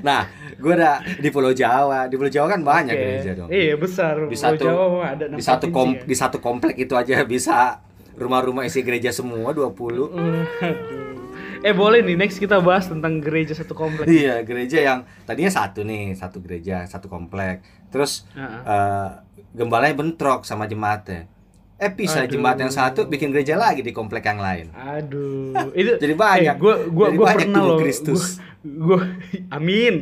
nah 0.00 0.24
gue 0.52 0.72
udah 0.72 1.20
di 1.20 1.28
Pulau 1.28 1.52
Jawa 1.52 2.06
di 2.06 2.16
Pulau 2.16 2.28
Jawa 2.28 2.46
kan 2.48 2.60
banyak 2.62 2.90
Oke. 2.90 3.02
gereja 3.02 3.30
dong 3.36 3.48
Iya, 3.48 3.74
besar. 3.76 4.14
di 4.18 4.32
Pulau 4.32 4.40
satu 4.48 4.64
Jawa 4.64 5.04
ada 5.06 5.24
di 5.28 5.42
satu 5.42 5.66
kom, 5.68 5.88
ya. 5.92 6.02
di 6.02 6.16
satu 6.16 6.38
komplek 6.38 6.74
itu 6.76 6.96
aja 6.96 7.20
bisa 7.22 7.78
rumah-rumah 8.12 8.64
isi 8.64 8.80
gereja 8.80 9.08
semua 9.08 9.52
20 9.52 9.68
Aduh. 10.10 11.21
Eh 11.62 11.70
boleh 11.72 12.02
nih 12.02 12.18
next 12.18 12.36
kita 12.36 12.58
bahas 12.58 12.90
tentang 12.90 13.22
gereja 13.22 13.54
satu 13.54 13.72
komplek. 13.72 14.06
Iya, 14.06 14.42
gereja 14.42 14.78
yang 14.78 14.98
tadinya 15.22 15.46
satu 15.48 15.86
nih, 15.86 16.10
satu 16.12 16.42
gereja, 16.42 16.82
satu 16.84 17.06
komplek. 17.06 17.62
Terus 17.88 18.26
Heeh. 18.34 18.60
eh, 18.66 19.08
gembalanya 19.54 19.94
bentrok 19.94 20.42
sama 20.42 20.66
jemaatnya. 20.66 21.30
Eh 21.78 21.90
pisah 21.90 22.26
Aduh. 22.26 22.34
jemaat 22.34 22.58
yang 22.58 22.70
satu 22.70 23.06
bikin 23.06 23.30
gereja 23.30 23.54
lagi 23.54 23.82
di 23.82 23.90
komplek 23.90 24.22
yang 24.22 24.38
lain. 24.38 24.70
Aduh, 24.72 25.70
itu 25.72 25.98
Jadi 26.02 26.14
banyak. 26.14 26.54
Eh, 26.54 26.58
gua 26.58 26.74
gua 26.86 27.06
Jadi 27.08 27.16
gua 27.16 27.26
banyak 27.26 27.38
pernah 27.46 27.62
loh. 27.64 27.78
Kristus. 27.78 28.22
Gua, 28.62 28.98
gua 28.98 29.00
amin. 29.56 29.94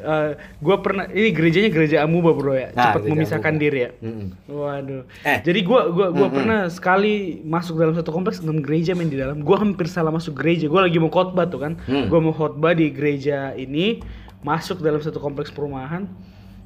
Eh, 0.00 0.30
gua 0.58 0.80
pernah 0.80 1.04
ini 1.06 1.28
gerejanya 1.30 1.68
gereja 1.68 1.96
Amuba 2.00 2.32
bro 2.32 2.56
ya, 2.56 2.72
Nah, 2.72 2.96
cepat 2.96 3.04
memisahkan 3.04 3.52
Amuba. 3.52 3.62
diri 3.62 3.78
ya. 3.84 3.90
Mm-mm. 4.00 4.26
Waduh. 4.48 5.02
Eh. 5.22 5.38
Jadi 5.44 5.60
gua 5.60 5.92
gua 5.92 6.08
gua 6.08 6.26
Mm-mm. 6.26 6.36
pernah 6.40 6.60
sekali 6.66 7.44
masuk 7.44 7.76
dalam 7.76 7.92
satu 7.92 8.08
kompleks 8.08 8.40
enam 8.40 8.64
gereja 8.64 8.96
main 8.96 9.12
di 9.12 9.20
dalam. 9.20 9.44
Gua 9.44 9.60
hampir 9.60 9.86
salah 9.86 10.08
masuk 10.08 10.40
gereja. 10.40 10.66
Gua 10.66 10.88
lagi 10.88 10.96
mau 10.96 11.12
khotbah 11.12 11.44
tuh 11.46 11.60
kan. 11.60 11.76
Hmm. 11.84 12.08
Gua 12.08 12.18
mau 12.18 12.32
khotbah 12.32 12.72
di 12.72 12.88
gereja 12.88 13.52
ini, 13.52 14.00
masuk 14.40 14.80
dalam 14.80 14.98
satu 14.98 15.20
kompleks 15.20 15.52
perumahan. 15.52 16.08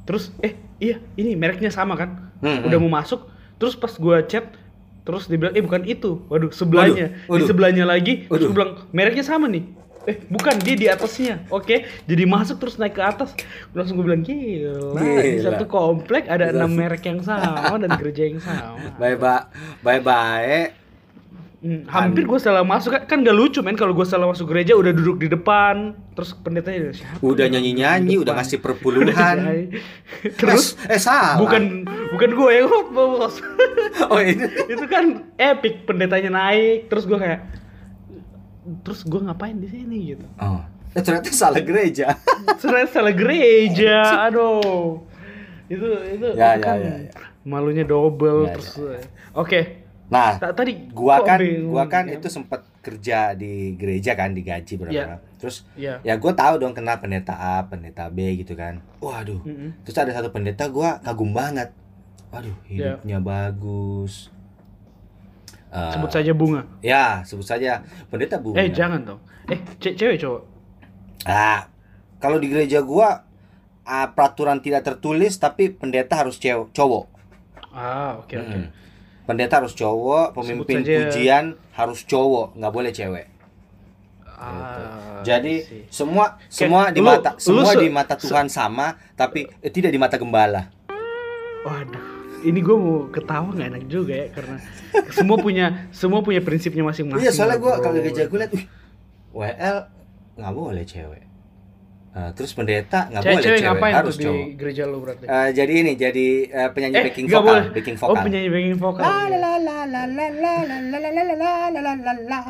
Terus 0.05 0.31
eh 0.39 0.55
iya, 0.79 1.03
ini 1.19 1.35
mereknya 1.35 1.73
sama 1.73 1.99
kan? 1.99 2.31
Hmm, 2.39 2.69
Udah 2.69 2.79
hmm. 2.79 2.87
mau 2.87 3.01
masuk, 3.01 3.27
terus 3.57 3.75
pas 3.75 3.91
gua 3.97 4.21
chat 4.23 4.47
terus 5.05 5.29
dibilang 5.29 5.53
eh 5.53 5.61
bukan 5.61 5.85
itu. 5.85 6.25
Waduh, 6.33 6.49
sebelahnya. 6.49 7.13
Waduh, 7.13 7.29
waduh. 7.29 7.41
Di 7.41 7.43
sebelahnya 7.45 7.85
lagi 7.85 8.25
terus 8.25 8.31
Waduh. 8.31 8.47
gua 8.47 8.55
bilang 8.57 8.73
mereknya 8.93 9.25
sama 9.25 9.49
nih. 9.49 9.65
Eh 10.05 10.17
bukan 10.27 10.55
dia 10.59 10.75
di 10.75 10.87
atasnya 10.87 11.49
oke 11.49 11.77
jadi 12.05 12.25
masuk 12.25 12.57
terus 12.59 12.77
naik 12.77 12.93
ke 12.93 13.03
atas 13.03 13.33
langsung 13.71 13.97
gue 13.97 14.05
bilang 14.05 14.21
gila, 14.21 14.97
di 14.97 15.39
Gila. 15.39 15.45
satu 15.51 15.65
komplek 15.65 16.27
ada 16.27 16.51
enam 16.51 16.71
merek 16.71 17.03
yang 17.03 17.21
sama 17.21 17.75
dan 17.75 17.91
gereja 17.95 18.23
yang 18.25 18.39
sama 18.39 18.77
Bye 19.01 19.15
bye. 19.15 19.49
Bye 19.81 20.01
bye. 20.01 20.63
Hmm, 21.59 21.89
hampir 21.89 22.23
gue 22.23 22.37
salah 22.37 22.61
masuk 22.61 22.93
kan 22.93 23.09
kan 23.09 23.19
gak 23.21 23.33
lucu 23.33 23.59
men 23.59 23.73
kalau 23.73 23.91
gue 23.91 24.05
salah 24.05 24.29
masuk 24.29 24.53
gereja 24.53 24.77
udah 24.77 24.93
duduk 24.93 25.17
di 25.17 25.33
depan 25.33 25.97
terus 26.13 26.37
pendetanya 26.37 26.93
siapa 26.93 27.17
Udah 27.19 27.49
yang 27.49 27.57
nyanyi-nyanyi, 27.57 28.05
di 28.07 28.17
udah 28.21 28.37
depan?" 28.37 28.45
ngasih 28.45 28.59
perpuluhan. 28.61 29.37
terus 30.39 30.77
eh 30.85 31.01
salah. 31.01 31.41
bukan 31.41 31.89
bukan 32.13 32.31
gue 32.31 32.51
yang 32.53 32.69
bos 32.93 33.41
Oh 34.05 34.21
ini. 34.21 34.45
itu 34.69 34.85
kan 34.85 35.25
epic 35.35 35.89
pendetanya 35.89 36.37
naik 36.37 36.93
terus 36.93 37.09
gue 37.09 37.17
kayak 37.17 37.41
terus 38.81 39.03
gue 39.03 39.21
ngapain 39.21 39.55
di 39.55 39.67
sini 39.67 39.97
gitu 40.11 40.27
Oh. 40.37 40.61
Eh, 40.91 41.03
ternyata 41.03 41.27
salah 41.29 41.59
gereja. 41.59 42.15
Sebenarnya 42.63 42.87
salah 42.89 43.11
gereja 43.13 43.95
aduh 44.27 45.03
itu 45.67 45.83
itu 46.09 46.27
Ya, 46.33 46.55
ya, 46.55 46.61
kan 46.61 46.77
ya, 46.77 46.95
ya. 47.03 47.13
malunya 47.43 47.83
double 47.83 48.47
Ya, 48.47 48.55
terus 48.55 48.69
ya, 48.77 49.01
oke 49.33 49.61
Nah, 50.05 50.37
Ta- 50.37 50.53
tadi 50.53 50.93
gua 50.93 51.25
kan 51.25 51.41
bingung 51.41 51.73
gua 51.73 51.89
kan 51.89 52.05
ya? 52.07 52.21
itu 52.21 52.29
sempat 52.29 52.61
kerja 52.79 53.33
di 53.33 53.73
gereja 53.75 54.13
kan 54.13 54.31
digaji 54.31 54.77
berapa 54.77 54.93
Iya. 54.93 55.17
terus 55.35 55.65
Iya. 55.75 55.99
ya 56.05 56.15
gua 56.15 56.31
tahu 56.31 56.57
dong 56.59 56.73
kenal 56.73 56.97
pendeta 56.97 57.33
A 57.33 57.65
pendeta 57.65 58.07
B 58.07 58.21
gitu 58.37 58.53
kan 58.53 58.85
waduh 58.99 59.41
Mm-mm. 59.41 59.73
terus 59.83 59.97
ada 59.97 60.13
satu 60.13 60.29
pendeta 60.29 60.69
gua 60.69 61.01
kagum 61.01 61.33
banget 61.33 61.73
waduh 62.29 62.53
Iya. 62.65 63.01
hidupnya 63.01 63.19
bagus 63.19 64.29
Eh, 65.75 65.91
sebut 65.91 66.07
saja 66.09 66.31
bunga. 66.31 66.63
Ya 66.81 67.21
sebut 67.23 67.43
saja 67.43 67.83
pendeta 68.07 68.39
bunga. 68.39 68.57
Eh 68.57 68.71
jangan 68.71 69.03
dong. 69.03 69.21
Eh 69.45 69.59
ce- 69.77 69.93
cewek 69.93 70.17
cowok? 70.17 70.43
Ah 71.25 71.67
kalau 72.17 72.39
di 72.39 72.47
gereja 72.47 72.79
gua 72.81 73.27
ah, 73.83 74.07
peraturan 74.09 74.59
tidak 74.59 74.81
tertulis 74.83 75.35
tapi 75.35 75.69
pendeta 75.69 76.15
harus 76.17 76.39
cewek 76.39 76.71
cowok. 76.71 77.11
Ah 77.69 78.17
oke 78.17 78.33
oke. 78.33 78.55
Mm. 78.57 78.69
pendeta 79.25 79.57
harus 79.57 79.73
cowok 79.73 80.31
pemimpin 80.33 80.79
saja- 80.79 80.95
pujian 81.01 81.45
harus 81.73 82.05
cowok 82.05 82.55
nggak 82.55 82.71
boleh 82.71 82.93
cewek. 82.93 83.27
Ah 84.25 85.23
Jadi 85.23 85.55
sih. 85.61 85.83
semua 85.89 86.37
semua 86.47 86.91
di 86.91 86.99
lu- 86.99 87.09
mata 87.09 87.35
lu 87.35 87.41
semua 87.41 87.67
se- 87.67 87.81
di 87.81 87.89
mata 87.89 88.15
Tuhan 88.15 88.47
sama, 88.47 88.95
tapi 89.15 89.49
eh, 89.59 89.73
tidak 89.73 89.91
di 89.91 89.99
mata 89.99 90.15
gembala. 90.17 90.71
waduh 91.63 92.14
ini 92.45 92.61
gue 92.61 92.77
mau 92.77 93.09
ketawa 93.09 93.49
nggak 93.51 93.69
enak 93.71 93.85
juga 93.87 94.15
ya 94.15 94.27
karena 94.29 94.57
semua 95.11 95.37
punya 95.37 95.65
semua 95.91 96.21
punya 96.21 96.39
prinsipnya 96.39 96.81
masing-masing 96.83 97.21
Iya, 97.21 97.33
soalnya 97.33 97.57
gue 97.57 97.73
kalau 97.75 97.95
gereja 97.95 98.23
gue 98.25 98.39
liat, 98.39 98.53
wih, 98.53 98.65
WL 99.33 99.77
nggak 100.35 100.53
boleh 100.53 100.85
cewek. 100.85 101.23
Eh, 102.15 102.31
terus 102.33 102.53
pendeta 102.53 103.11
nggak 103.11 103.23
boleh 103.25 103.43
cewek 103.43 103.59
cewek, 103.61 103.91
harus 103.93 104.15
di 104.15 104.23
cowok. 104.23 104.47
gereja 104.55 104.83
lu 104.85 104.99
berarti 104.99 105.25
Eh, 105.25 105.49
jadi 105.51 105.73
ini 105.75 105.93
jadi 105.95 106.27
eh, 106.47 106.69
penyanyi 106.71 106.95
backing 107.03 107.27
nggak 107.27 107.35
vokal, 107.37 107.51
boleh. 107.51 107.67
backing 107.75 107.97
oh 107.97 108.03
vokal. 108.05 108.23
penyanyi 108.23 108.49
backing 108.49 108.79
vokal 108.79 109.03
La 109.03 109.19
la 109.27 109.53
la 109.59 109.79
la 109.83 110.03
la 110.07 110.27
la 110.31 110.55
la 110.63 110.79
la 110.87 111.09
la 111.11 111.11
la 111.11 111.23
la 111.25 111.45
la 111.75 111.81
la 111.83 111.93
la 111.97 112.13
la. 112.25 112.41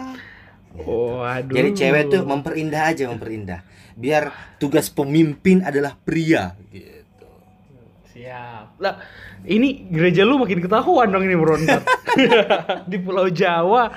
oh 0.76 1.22
aduh 1.22 1.54
Jadi 1.54 1.68
cewek 1.72 2.02
tuh 2.08 2.22
memperindah 2.22 2.82
aja, 2.84 3.04
memperindah. 3.06 3.60
Biar 3.94 4.28
tugas 4.58 4.90
pemimpin 4.90 5.62
adalah 5.62 5.96
pria. 5.96 6.58
Gitu. 6.68 6.92
Siap. 8.14 8.78
Lah, 8.78 8.94
ini 9.42 9.90
gereja 9.90 10.23
lu 10.23 10.38
makin 10.38 10.59
ketahuan 10.59 11.11
dong 11.11 11.26
ini 11.26 11.35
bro. 11.35 11.59
Di 12.90 12.97
Pulau 12.97 13.26
Jawa 13.28 13.90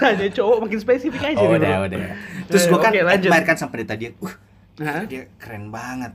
hanya 0.00 0.26
cowok 0.30 0.56
makin 0.62 0.78
spesifik 0.78 1.22
aja 1.26 1.42
Oh, 1.42 1.50
nih, 1.50 1.58
bro. 1.58 1.58
udah, 1.58 1.74
udah. 1.84 1.98
Terus 2.46 2.62
Eh, 2.62 2.68
gue 2.68 2.78
kan 2.78 2.92
oke, 2.92 3.00
lanjut. 3.02 3.28
admire 3.28 3.44
kan 3.44 3.56
sama 3.56 3.70
pendeta 3.72 3.94
dia. 3.94 4.10
Uh, 4.16 4.34
Hah? 4.78 5.02
dia 5.04 5.26
keren 5.36 5.68
banget. 5.68 6.14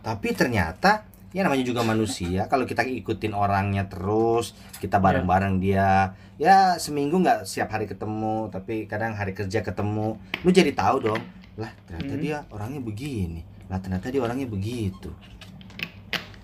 Tapi 0.00 0.28
ternyata 0.32 1.04
ya 1.28 1.44
namanya 1.44 1.60
juga 1.62 1.84
manusia. 1.84 2.48
Kalau 2.48 2.64
kita 2.64 2.80
ikutin 2.82 3.30
orangnya 3.30 3.84
terus, 3.84 4.56
kita 4.78 4.96
bareng-bareng 4.96 5.60
dia. 5.60 6.16
Ya 6.34 6.78
seminggu 6.78 7.20
nggak 7.20 7.44
setiap 7.44 7.68
hari 7.70 7.84
ketemu, 7.84 8.48
tapi 8.48 8.88
kadang 8.88 9.12
hari 9.12 9.36
kerja 9.36 9.60
ketemu. 9.60 10.16
Lu 10.40 10.48
jadi 10.48 10.72
tahu 10.72 11.04
dong. 11.04 11.20
Lah 11.54 11.68
ternyata 11.84 12.14
Hmm. 12.14 12.22
dia 12.22 12.36
orangnya 12.48 12.80
begini. 12.80 13.44
Lah 13.68 13.76
ternyata 13.76 14.08
dia 14.08 14.22
orangnya 14.22 14.48
begitu. 14.48 15.12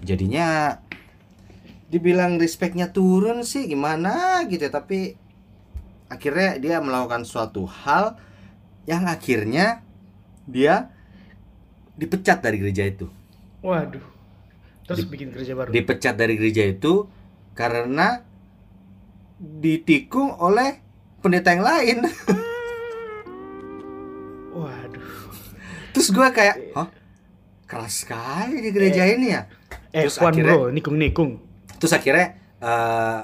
Jadinya 0.05 0.79
dibilang 1.89 2.37
respectnya 2.37 2.93
turun 2.93 3.43
sih 3.43 3.65
gimana 3.65 4.45
gitu 4.47 4.69
ya. 4.69 4.73
Tapi 4.73 5.17
akhirnya 6.13 6.61
dia 6.61 6.77
melakukan 6.85 7.25
suatu 7.25 7.65
hal 7.65 8.21
yang 8.85 9.09
akhirnya 9.09 9.81
dia 10.45 10.93
dipecat 11.97 12.45
dari 12.45 12.61
gereja 12.61 12.85
itu. 12.85 13.09
Waduh. 13.65 14.05
Terus 14.85 15.07
Di- 15.07 15.09
bikin 15.09 15.33
gereja 15.33 15.57
baru. 15.57 15.73
Dipecat 15.73 16.15
dari 16.15 16.37
gereja 16.37 16.69
itu 16.69 17.09
karena 17.57 18.21
ditikung 19.41 20.37
oleh 20.37 20.85
pendeta 21.25 21.57
yang 21.57 21.65
lain. 21.65 21.99
Waduh. 24.61 25.13
Terus 25.97 26.09
gua 26.13 26.29
kayak, 26.31 26.77
"Hah? 26.77 26.89
Keras 27.65 28.05
sekali 28.05 28.61
di 28.61 28.71
gereja 28.71 29.09
ini 29.09 29.33
ya." 29.33 29.49
Eh, 29.95 30.03
Terus 30.05 30.19
akhirnya- 30.19 30.59
bro, 30.59 30.75
nikung-nikung. 30.75 31.39
Terus 31.79 31.95
akhirnya 31.95 32.35
eh 32.59 33.21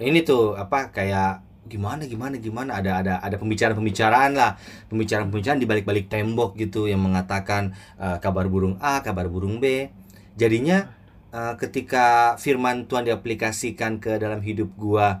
ini 0.00 0.24
tuh 0.24 0.56
apa 0.56 0.88
kayak 0.88 1.44
gimana 1.68 2.02
gimana 2.02 2.34
gimana 2.34 2.80
ada 2.80 2.98
ada 2.98 3.14
ada 3.20 3.36
pembicaraan-pembicaraan 3.36 4.32
lah 4.32 4.56
pembicaraan-pembicaraan 4.88 5.60
di 5.60 5.68
balik-balik 5.68 6.08
tembok 6.08 6.56
gitu 6.56 6.88
yang 6.88 6.98
mengatakan 6.98 7.70
eh, 7.94 8.16
kabar 8.18 8.48
burung 8.48 8.80
A 8.80 9.04
kabar 9.04 9.28
burung 9.28 9.60
B 9.60 9.92
jadinya 10.34 10.88
eh, 11.30 11.54
ketika 11.60 12.34
firman 12.36 12.88
Tuhan 12.88 13.04
diaplikasikan 13.04 14.00
ke 14.00 14.16
dalam 14.16 14.40
hidup 14.40 14.72
gua 14.74 15.20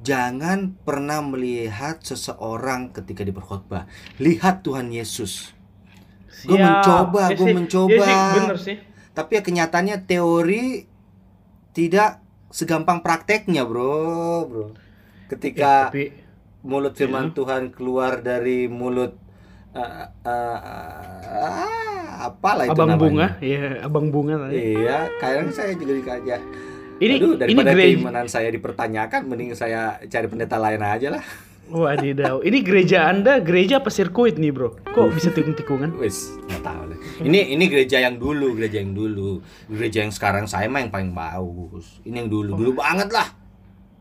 jangan 0.00 0.76
pernah 0.78 1.20
melihat 1.20 1.98
seseorang 2.00 2.92
ketika 2.92 3.24
diperkhotbah 3.24 3.88
lihat 4.18 4.60
Tuhan 4.62 4.92
Yesus 4.92 5.56
Gua 6.40 6.56
Siap. 6.56 6.64
mencoba, 6.64 7.22
Ya 7.26 7.36
gua 7.36 7.44
sih, 7.44 7.52
mencoba. 7.52 7.92
ya 7.92 8.00
sih, 8.00 8.16
bener 8.38 8.58
sih. 8.58 8.76
Tapi 9.12 9.30
ya 9.34 9.42
kenyataannya 9.42 9.96
teori 10.02 10.86
tidak 11.70 12.18
segampang 12.48 13.00
prakteknya 13.00 13.62
bro 13.62 14.44
bro 14.44 14.66
Ya, 15.30 15.36
ketika 15.38 15.72
tapi 15.88 16.10
mulut 16.60 16.92
firman 16.92 17.30
Iya. 17.30 17.34
Tuhan 17.36 17.62
keluar 17.70 18.18
dari 18.18 18.66
mulut 18.66 19.14
uh, 19.70 19.80
uh, 20.20 20.58
uh, 20.58 21.66
apalah 22.20 22.66
itu 22.66 22.74
abang 22.74 22.90
namanya 22.90 23.00
bunga, 23.00 23.28
ya 23.40 23.62
abang 23.80 24.06
bunga 24.08 24.34
tadi. 24.42 24.74
iya 24.76 25.06
kayaknya 25.16 25.52
saya 25.52 25.72
juga 25.72 25.92
dikaja 25.94 26.36
Ini 26.98 27.14
Aduh, 27.16 27.32
ini 27.32 27.40
daripada 27.40 27.70
gereja. 27.72 27.96
keimanan 27.96 28.26
saya 28.26 28.50
dipertanyakan 28.50 29.20
mending 29.24 29.54
saya 29.54 29.80
cari 30.04 30.26
pendeta 30.26 30.58
lain 30.58 30.82
aja 30.82 31.08
lah 31.10 31.24
Wadidaw. 31.70 32.42
Ini 32.42 32.58
gereja 32.60 33.06
Anda 33.06 33.38
gereja 33.38 33.78
apa 33.78 33.88
sirkuit 33.88 34.34
nih, 34.34 34.50
Bro? 34.50 34.82
Kok 34.84 35.14
bisa 35.14 35.30
tikung-tikungan? 35.30 35.94
wis 35.96 36.34
nggak 36.42 36.62
tahu 36.62 36.82
deh 36.86 36.98
ini 37.22 37.52
ini 37.52 37.64
gereja 37.66 38.00
yang 38.00 38.16
dulu 38.16 38.52
gereja 38.52 38.80
yang 38.80 38.90
dulu 38.90 39.38
gereja 39.66 40.00
yang 40.00 40.10
sekarang 40.10 40.44
saya 40.44 40.66
mah 40.66 40.80
yang 40.80 40.88
paling 40.88 41.12
bagus 41.12 42.00
ini 42.02 42.16
yang 42.16 42.28
dulu 42.28 42.52
dulu 42.52 42.72
banget 42.74 43.08
lah 43.10 43.28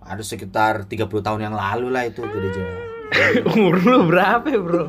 ada 0.02 0.20
sekitar 0.20 0.88
30 0.88 0.96
tahun 1.06 1.40
yang 1.42 1.54
lalu 1.54 1.88
lah 1.90 2.04
itu 2.04 2.24
gereja 2.24 2.64
umur 3.52 3.76
lu 3.78 3.98
berapa, 4.06 4.46
ya, 4.46 4.60
Bro? 4.60 4.84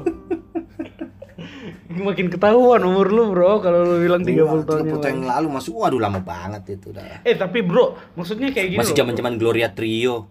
Makin 1.90 2.30
ketahuan 2.30 2.80
umur 2.80 3.08
lu, 3.08 3.28
Bro, 3.28 3.60
kalau 3.60 3.82
lu 3.82 3.96
bilang 3.98 4.22
30 4.22 4.38
Wah, 4.38 4.62
tahun 4.62 4.80
30 4.80 4.86
yang 4.86 5.00
tahun 5.00 5.00
lalu. 5.02 5.08
yang 5.10 5.24
lalu 5.26 5.46
masuk 5.50 5.74
waduh 5.74 6.00
lama 6.00 6.20
banget 6.20 6.62
itu 6.74 6.88
dah 6.90 7.20
Eh, 7.22 7.34
tapi 7.34 7.60
Bro, 7.60 7.98
maksudnya 8.14 8.48
kayak 8.48 8.72
gini 8.72 8.78
masih 8.78 8.94
loh. 8.94 9.00
zaman 9.02 9.14
zaman 9.14 9.34
Gloria 9.36 9.68
Trio 9.68 10.30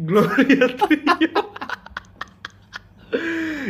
Gloria 0.00 0.66
Trio. 0.70 1.49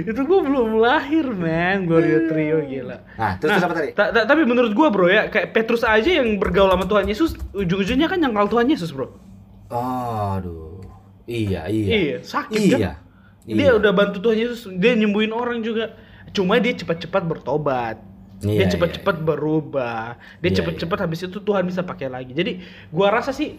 Itu 0.01 0.21
gua 0.23 0.41
belum 0.41 0.77
lahir, 0.77 1.27
man. 1.27 1.85
Gloria 1.85 2.27
Trio 2.27 2.59
gila. 2.63 2.99
nah 3.15 3.37
terus 3.37 3.57
terus 3.57 3.65
apa 3.65 3.75
tadi 3.75 3.89
ta- 3.91 4.11
ta- 4.11 4.25
tapi 4.25 4.45
menurut 4.45 4.71
gua, 4.71 4.89
Bro, 4.89 5.07
ya, 5.07 5.27
kayak 5.27 5.51
Petrus 5.51 5.83
aja 5.83 6.11
yang 6.11 6.37
bergaul 6.37 6.69
sama 6.69 6.85
Tuhan 6.85 7.05
Yesus, 7.05 7.35
ujung-ujungnya 7.51 8.07
kan 8.07 8.19
nyangkal 8.19 8.47
Tuhan 8.47 8.67
Yesus, 8.67 8.91
Bro. 8.91 9.11
aduh 9.71 10.83
iya 11.25 11.67
iya 11.67 11.87
Iya, 11.87 12.17
sakit 12.21 12.61
kan? 12.69 12.79
iya 12.79 12.93
Dia 13.43 13.67
Iya. 13.67 13.79
udah 13.79 13.91
bantu 13.91 14.21
Tuhan 14.21 14.39
Yesus, 14.39 14.69
dia 14.71 14.93
nyembuhin 14.93 15.33
orang 15.33 15.59
juga. 15.61 15.97
Cuma 16.31 16.57
dia 16.57 16.71
cepat-cepat 16.71 17.25
bertobat. 17.25 17.97
Iya, 18.41 18.63
dia 18.63 18.67
cepat-cepat 18.71 19.17
berubah. 19.19 20.15
Dia 20.39 20.49
Iya, 20.49 20.57
cepat-cepat 20.61 20.99
habis 21.01 21.25
itu 21.25 21.39
Tuhan 21.39 21.65
bisa 21.65 21.83
pakai 21.83 22.07
lagi. 22.07 22.31
Jadi 22.31 22.61
gua 22.89 23.11
rasa 23.11 23.33
sih 23.33 23.57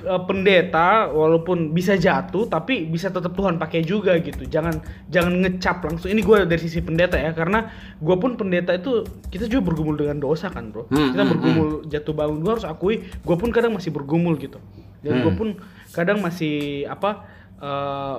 eh, 0.00 0.22
pendeta 0.24 1.12
walaupun 1.12 1.76
bisa 1.76 1.94
jatuh 2.00 2.48
tapi 2.48 2.88
bisa 2.88 3.12
tetap 3.12 3.36
Tuhan 3.36 3.60
pakai 3.60 3.84
juga 3.84 4.16
gitu. 4.18 4.48
Jangan 4.48 4.80
jangan 5.12 5.32
ngecap 5.44 5.84
langsung. 5.84 6.08
Ini 6.08 6.24
gua 6.24 6.48
dari 6.48 6.60
sisi 6.60 6.80
pendeta 6.80 7.20
ya 7.20 7.36
karena 7.36 7.68
gua 8.00 8.16
pun 8.16 8.40
pendeta 8.40 8.72
itu 8.72 9.04
kita 9.28 9.44
juga 9.46 9.72
bergumul 9.72 10.00
dengan 10.00 10.16
dosa 10.18 10.48
kan, 10.48 10.72
Bro. 10.72 10.88
Hmm, 10.88 11.12
kita 11.12 11.22
hmm, 11.24 11.32
bergumul 11.36 11.68
jatuh 11.92 12.14
bangun. 12.16 12.38
Gua 12.40 12.52
harus 12.56 12.64
akui 12.64 13.04
gua 13.22 13.36
pun 13.36 13.52
kadang 13.52 13.76
masih 13.76 13.92
bergumul 13.92 14.40
gitu. 14.40 14.56
Dan 15.04 15.20
gua 15.20 15.32
Hmm. 15.34 15.38
pun 15.38 15.48
kadang 15.92 16.24
masih 16.24 16.88
apa 16.88 17.28
eh, 17.60 18.16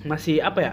masih 0.00 0.40
apa 0.40 0.60
ya 0.60 0.72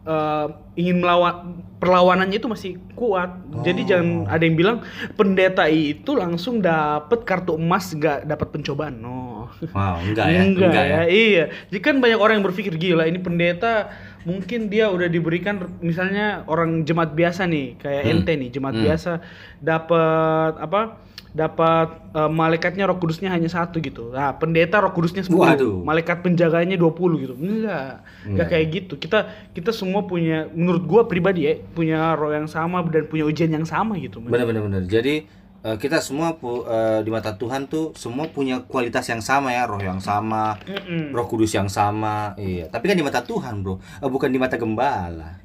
eh, 0.00 0.46
ingin 0.76 0.96
melawan 1.00 1.60
perlawanannya 1.80 2.36
itu 2.36 2.48
masih 2.48 2.72
kuat. 2.92 3.40
Jadi 3.64 3.80
Oh. 3.84 3.88
jangan 3.88 4.08
ada 4.28 4.42
yang 4.44 4.56
bilang 4.56 4.76
pendeta 5.16 5.64
itu 5.66 6.12
langsung 6.12 6.60
dapat 6.60 7.24
kartu 7.24 7.56
emas 7.56 7.88
nggak 7.92 8.28
dapat 8.28 8.48
pencobaan. 8.52 9.00
No. 9.00 9.48
Wow, 9.72 9.96
enggak 10.04 10.26
ya? 10.28 10.40
Enggak, 10.46 10.84
ya. 10.84 11.02
Iya. 11.08 11.44
Jadi 11.72 11.80
kan 11.80 11.96
banyak 11.98 12.20
orang 12.20 12.40
yang 12.40 12.46
berpikir 12.46 12.76
gila 12.76 13.08
ini 13.08 13.18
pendeta 13.18 13.88
mungkin 14.22 14.68
dia 14.68 14.88
udah 14.88 15.06
diberikan 15.06 15.58
misalnya 15.80 16.44
orang 16.44 16.84
jemaat 16.84 17.12
biasa 17.12 17.44
nih 17.44 17.76
kayak 17.76 18.02
Hmm. 18.02 18.12
ente 18.12 18.32
nih 18.36 18.48
jemaat 18.50 18.76
Hmm. 18.76 18.84
biasa 18.84 19.12
dapat 19.60 20.54
apa? 20.58 20.82
dapat 21.30 22.10
eh, 22.10 22.26
malaikatnya 22.26 22.90
Roh 22.90 22.98
Kudusnya 22.98 23.30
hanya 23.30 23.46
satu 23.46 23.78
gitu. 23.78 24.10
Nah, 24.10 24.34
pendeta 24.34 24.82
Roh 24.82 24.90
Kudusnya 24.90 25.22
10. 25.22 25.38
Waduh. 25.38 25.78
Malaikat 25.78 26.26
penjaganya 26.26 26.74
20 26.74 27.22
gitu. 27.22 27.38
Enggak. 27.38 28.02
Enggak 28.26 28.26
Enggak. 28.26 28.46
kayak 28.50 28.66
gitu. 28.74 28.94
Kita 28.98 29.18
kita 29.54 29.70
semua 29.70 30.02
punya 30.02 30.50
menurut 30.50 30.82
gua 30.82 31.06
pribadi 31.06 31.46
ya, 31.46 31.54
punya 31.70 32.18
roh 32.18 32.34
yang 32.34 32.50
sama 32.50 32.82
dan 32.90 33.06
punya 33.06 33.22
ujian 33.30 33.46
yang 33.46 33.62
sama 33.62 33.94
gitu. 34.02 34.18
Benar 34.18 34.42
benar 34.42 34.66
benar. 34.66 34.82
Jadi 34.90 35.30
eh, 35.62 35.76
kita 35.76 36.00
semua 36.00 36.34
pu- 36.34 36.64
eh, 36.64 37.00
di 37.00 37.10
mata 37.10 37.32
Tuhan 37.32 37.66
tuh 37.66 37.92
semua 37.94 38.26
punya 38.26 38.62
kualitas 38.62 39.04
yang 39.04 39.20
sama 39.20 39.50
ya, 39.50 39.64
roh 39.64 39.78
yang 39.78 39.98
sama, 39.98 40.56
Mm-mm. 40.62 41.10
Roh 41.10 41.26
Kudus 41.26 41.52
yang 41.52 41.68
sama. 41.68 42.32
Iya, 42.34 42.68
tapi 42.68 42.86
kan 42.86 42.96
di 42.96 43.02
mata 43.02 43.20
Tuhan, 43.20 43.60
Bro. 43.60 43.78
Eh, 43.98 44.06
bukan 44.06 44.28
di 44.28 44.36
mata 44.36 44.56
gembala. 44.56 45.40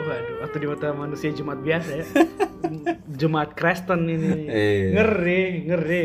Waduh, 0.00 0.40
atau 0.42 0.56
di 0.56 0.64
mata 0.64 0.90
manusia 0.90 1.28
jemaat 1.28 1.60
biasa 1.60 1.90
ya. 1.92 2.04
jemaat 3.20 3.52
Kristen 3.52 4.06
ini. 4.06 4.48
Iya. 4.48 4.88
Ngeri, 4.96 5.42
ngeri. 5.66 6.04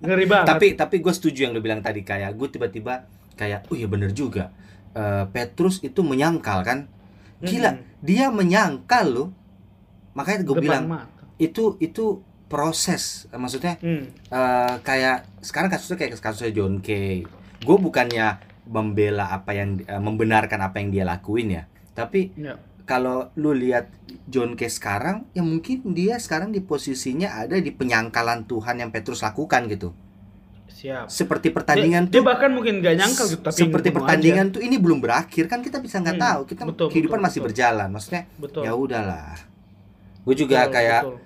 Ngeri 0.00 0.24
banget. 0.26 0.48
Tapi 0.50 0.66
tapi 0.74 0.96
gue 0.98 1.12
setuju 1.12 1.46
yang 1.46 1.52
lu 1.52 1.60
bilang 1.60 1.78
tadi 1.78 2.02
kayak 2.02 2.34
gue 2.34 2.48
tiba-tiba 2.50 3.06
kayak, 3.34 3.70
oh 3.70 3.76
iya 3.76 3.86
bener 3.86 4.10
juga. 4.10 4.50
Eh, 4.92 5.24
Petrus 5.30 5.78
itu 5.80 6.02
menyangkal 6.02 6.66
kan? 6.66 6.78
Gila, 7.38 7.70
Mm-mm. 7.78 8.02
dia 8.02 8.28
menyangkal 8.28 9.06
loh. 9.06 9.28
Makanya 10.12 10.42
gue 10.42 10.56
bilang 10.58 10.84
mata. 10.90 11.22
itu 11.38 11.78
itu 11.78 12.20
proses. 12.50 13.30
Maksudnya 13.30 13.78
Hmm. 13.78 14.10
eh, 14.10 14.74
kayak 14.82 15.40
sekarang 15.40 15.70
kasusnya 15.70 15.96
kayak 15.96 16.18
kasusnya 16.18 16.50
John 16.50 16.82
Kay. 16.82 17.22
Gue 17.62 17.76
bukannya 17.78 18.42
membela 18.66 19.30
apa 19.30 19.54
yang 19.54 19.78
eh, 19.80 20.02
membenarkan 20.02 20.58
apa 20.60 20.82
yang 20.82 20.90
dia 20.90 21.06
lakuin 21.06 21.48
ya. 21.54 21.62
Tapi 21.94 22.34
Ya. 22.34 22.58
kalau 22.84 23.30
lu 23.38 23.54
lihat 23.54 23.86
John 24.26 24.58
Kay 24.58 24.66
sekarang, 24.68 25.30
ya 25.30 25.46
mungkin 25.46 25.94
dia 25.94 26.18
sekarang 26.18 26.50
di 26.50 26.58
posisinya 26.58 27.38
ada 27.38 27.54
di 27.54 27.70
penyangkalan 27.70 28.44
Tuhan 28.44 28.82
yang 28.82 28.90
Petrus 28.90 29.22
lakukan 29.22 29.70
gitu. 29.70 29.94
Siap. 30.70 31.12
Seperti 31.12 31.52
pertandingan 31.52 32.08
dia, 32.08 32.18
dia 32.18 32.18
tuh 32.18 32.24
bahkan 32.24 32.50
mungkin 32.50 32.80
gak 32.80 32.96
nyangkal 32.96 33.26
gitu, 33.28 33.42
tapi 33.44 33.52
seperti 33.52 33.88
pertandingan 33.92 34.46
tuh 34.48 34.64
ini 34.64 34.80
belum 34.80 35.04
berakhir 35.04 35.44
kan 35.44 35.60
kita 35.60 35.76
bisa 35.76 36.00
nggak 36.00 36.16
Hmm, 36.16 36.24
tahu 36.24 36.40
kita 36.48 36.62
betul, 36.64 36.88
kehidupan 36.88 37.20
betul, 37.20 37.26
masih 37.28 37.38
betul. 37.38 37.46
berjalan 37.52 37.88
maksudnya 37.92 38.22
aja. 38.24 38.60
Ya 38.64 38.72
udahlah 38.72 39.36
gue 40.20 40.34
juga 40.36 40.58
Betul, 40.64 40.72
kayak 40.72 41.00
betul. 41.04 41.16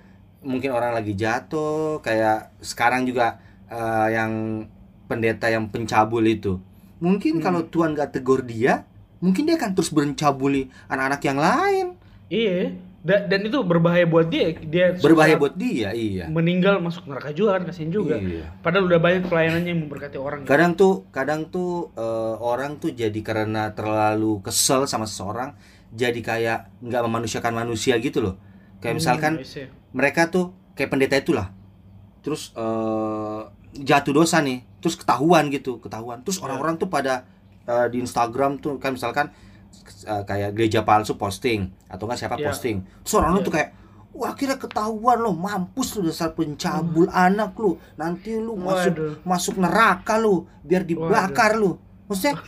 Mungkin 0.45 0.69
orang 0.69 0.93
lagi 0.93 1.13
jatuh 1.13 1.99
kayak 1.99 2.53
sekarang 2.61 3.03
juga 3.03 3.41
eh, 3.65 4.07
yang 4.11 4.63
pendeta 5.03 5.49
yang 5.49 5.67
pencabul 5.67 6.21
itu 6.23 6.61
mungkin 6.97 7.37
Hmm. 7.37 7.43
kalau 7.43 7.61
Tuhan 7.63 7.91
gak 7.91 8.13
tegur 8.13 8.41
dia 8.41 8.85
mungkin 9.17 9.43
dia 9.43 9.55
akan 9.55 9.73
terus 9.73 9.89
berencabuli 9.89 10.69
anak-anak 10.85 11.21
yang 11.21 11.39
lain 11.39 11.87
Iya. 12.25 12.73
Da- 13.01 13.21
dan 13.21 13.45
itu 13.45 13.61
berbahaya 13.61 14.01
buat 14.03 14.25
dia. 14.25 14.49
Dia 14.57 14.97
berbahaya 14.97 15.37
buat 15.37 15.53
dia 15.53 15.93
iya 15.93 16.25
meninggal 16.25 16.81
masuk 16.81 17.05
neraka 17.05 17.29
juga 17.29 17.53
kan 17.53 17.69
kasihan 17.69 17.93
juga. 17.93 18.17
Iya. 18.17 18.49
Padahal 18.59 18.89
udah 18.89 18.97
banyak 18.97 19.23
pelayanannya 19.23 19.69
yang 19.69 19.81
memberkati 19.85 20.17
orang. 20.17 20.41
kadang 20.43 20.73
tuh 20.73 21.05
kadang 21.11 21.45
tuh 21.45 21.93
eh, 21.93 22.35
orang 22.35 22.77
tuh 22.77 22.89
jadi 22.91 23.19
karena 23.19 23.69
terlalu 23.71 24.41
kesel 24.41 24.85
sama 24.85 25.05
seseorang 25.05 25.53
jadi 25.91 26.17
kayak 26.17 26.59
nggak 26.81 27.01
memanusiakan 27.03 27.53
manusia 27.55 27.93
gitu 27.99 28.19
loh 28.19 28.35
kayak 28.81 28.97
misalkan 28.97 29.37
Hmm, 29.37 29.45
see. 29.45 29.69
Mereka 29.95 30.27
tuh 30.27 30.51
kayak 30.75 30.91
pendeta 30.91 31.15
itulah 31.15 31.47
terus 32.19 32.51
eh, 32.53 33.41
jatuh 33.75 34.13
dosa 34.13 34.43
nih 34.43 34.61
terus 34.77 34.95
ketahuan 34.95 35.47
gitu 35.49 35.79
ketahuan 35.79 36.19
terus 36.21 36.37
Ya. 36.37 36.45
orang-orang 36.45 36.75
tuh 36.75 36.87
pada 36.87 37.23
eh, 37.63 37.87
di 37.89 37.97
Instagram 37.97 38.59
tuh 38.59 38.75
kan 38.75 38.91
misalkan 38.91 39.31
eh, 40.03 40.23
kayak 40.23 40.51
gereja 40.51 40.83
palsu 40.83 41.15
posting 41.15 41.71
atau 41.87 42.05
nggak 42.05 42.19
siapa 42.19 42.35
Ya. 42.35 42.51
posting 42.51 42.83
terus 43.01 43.15
orang 43.15 43.39
Ya. 43.39 43.41
tuh 43.41 43.53
kayak 43.53 43.69
wah 44.11 44.31
kira 44.31 44.55
ketahuan 44.55 45.17
lo 45.17 45.31
mampus 45.31 45.95
lo 45.95 46.07
dasar 46.07 46.31
pencabul 46.31 47.07
anak 47.09 47.55
lu 47.55 47.75
nanti 47.95 48.35
lu 48.35 48.55
masuk 48.55 48.91
Waduh. 48.95 49.13
masuk 49.23 49.55
neraka 49.57 50.15
lu 50.15 50.43
biar 50.61 50.83
dibakar 50.83 51.55
lu 51.55 51.75
maksudnya 52.07 52.39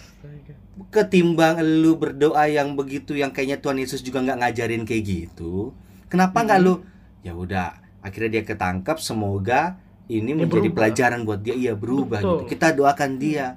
ketimbang 0.89 1.59
lu 1.59 1.97
berdoa 1.97 2.47
yang 2.47 2.71
begitu 2.73 3.13
yang 3.13 3.33
kayaknya 3.33 3.59
Tuhan 3.59 3.77
Yesus 3.77 3.99
juga 3.99 4.21
nggak 4.21 4.39
ngajarin 4.39 4.83
kayak 4.85 5.03
gitu 5.03 5.73
kenapa 6.07 6.45
nggak 6.45 6.59
Mhm. 6.61 6.65
lu 6.65 6.73
ya 7.27 7.33
udah 7.33 7.67
akhirnya 7.99 8.39
dia 8.39 8.43
ketangkap 8.45 8.97
semoga 8.97 9.75
ini 10.07 10.31
Dia 10.31 10.39
menjadi 10.39 10.63
berubah. 10.63 10.75
pelajaran 10.79 11.19
buat 11.21 11.39
dia 11.39 11.53
iya 11.53 11.73
berubah 11.75 12.19
Betul. 12.19 12.37
gitu 12.39 12.43
kita 12.49 12.67
doakan 12.71 13.11
dia 13.17 13.47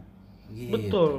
Gitu. 0.50 0.74
Betul. 0.74 1.12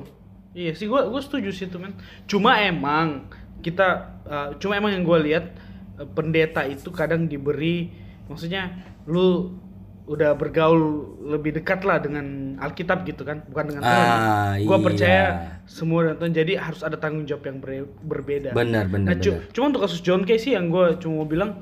Iya 0.52 0.76
sih 0.76 0.84
gua 0.86 1.08
gua 1.08 1.24
setuju 1.24 1.50
sih 1.50 1.64
itu 1.64 1.80
men. 1.80 1.96
Cuma 2.28 2.60
emang 2.60 3.32
kita 3.64 3.88
uh, 4.28 4.50
cuma 4.60 4.76
emang 4.76 4.92
yang 4.92 5.08
gua 5.08 5.24
lihat 5.24 5.56
uh, 5.96 6.04
pendeta 6.12 6.68
itu 6.68 6.92
kadang 6.92 7.26
diberi 7.26 7.88
maksudnya 8.28 8.76
lu 9.08 9.56
udah 10.04 10.36
bergaul 10.36 11.08
lebih 11.24 11.56
dekat 11.56 11.88
lah 11.88 11.96
dengan 11.98 12.60
Alkitab 12.60 13.08
gitu 13.08 13.24
kan, 13.24 13.40
bukan 13.48 13.72
dengan 13.72 13.82
Tuhan. 13.82 14.08
ah 14.12 14.54
Gua 14.60 14.76
iya. 14.76 14.84
percaya 14.84 15.24
semua 15.64 16.00
dan 16.04 16.20
Tuhan 16.20 16.34
jadi 16.36 16.54
harus 16.60 16.84
ada 16.84 17.00
tanggung 17.00 17.24
jawab 17.24 17.48
yang 17.48 17.58
ber- 17.64 17.88
berbeda. 18.04 18.52
benar 18.52 18.92
benar 18.92 19.08
Nah, 19.08 19.18
cu- 19.18 19.32
benar 19.32 19.54
cuma 19.56 19.66
untuk 19.72 19.82
kasus 19.82 20.04
John 20.04 20.28
sih 20.28 20.52
yang 20.52 20.68
gue 20.68 21.00
cuma 21.00 21.24
mau 21.24 21.28
bilang 21.30 21.56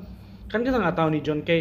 kan 0.50 0.60
kita 0.66 0.76
nggak 0.76 0.96
tahu 0.98 1.08
nih 1.14 1.22
John 1.22 1.40
Kay 1.46 1.60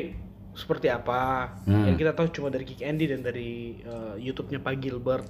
seperti 0.58 0.92
apa. 0.92 1.54
Hmm. 1.64 1.88
Yang 1.88 1.98
kita 2.04 2.12
tahu 2.18 2.28
cuma 2.36 2.48
dari 2.52 2.66
Kick 2.68 2.82
Andy 2.84 3.06
dan 3.08 3.22
dari 3.24 3.80
uh, 3.86 4.18
YouTube-nya 4.20 4.60
Pak 4.60 4.76
Gilbert. 4.82 5.30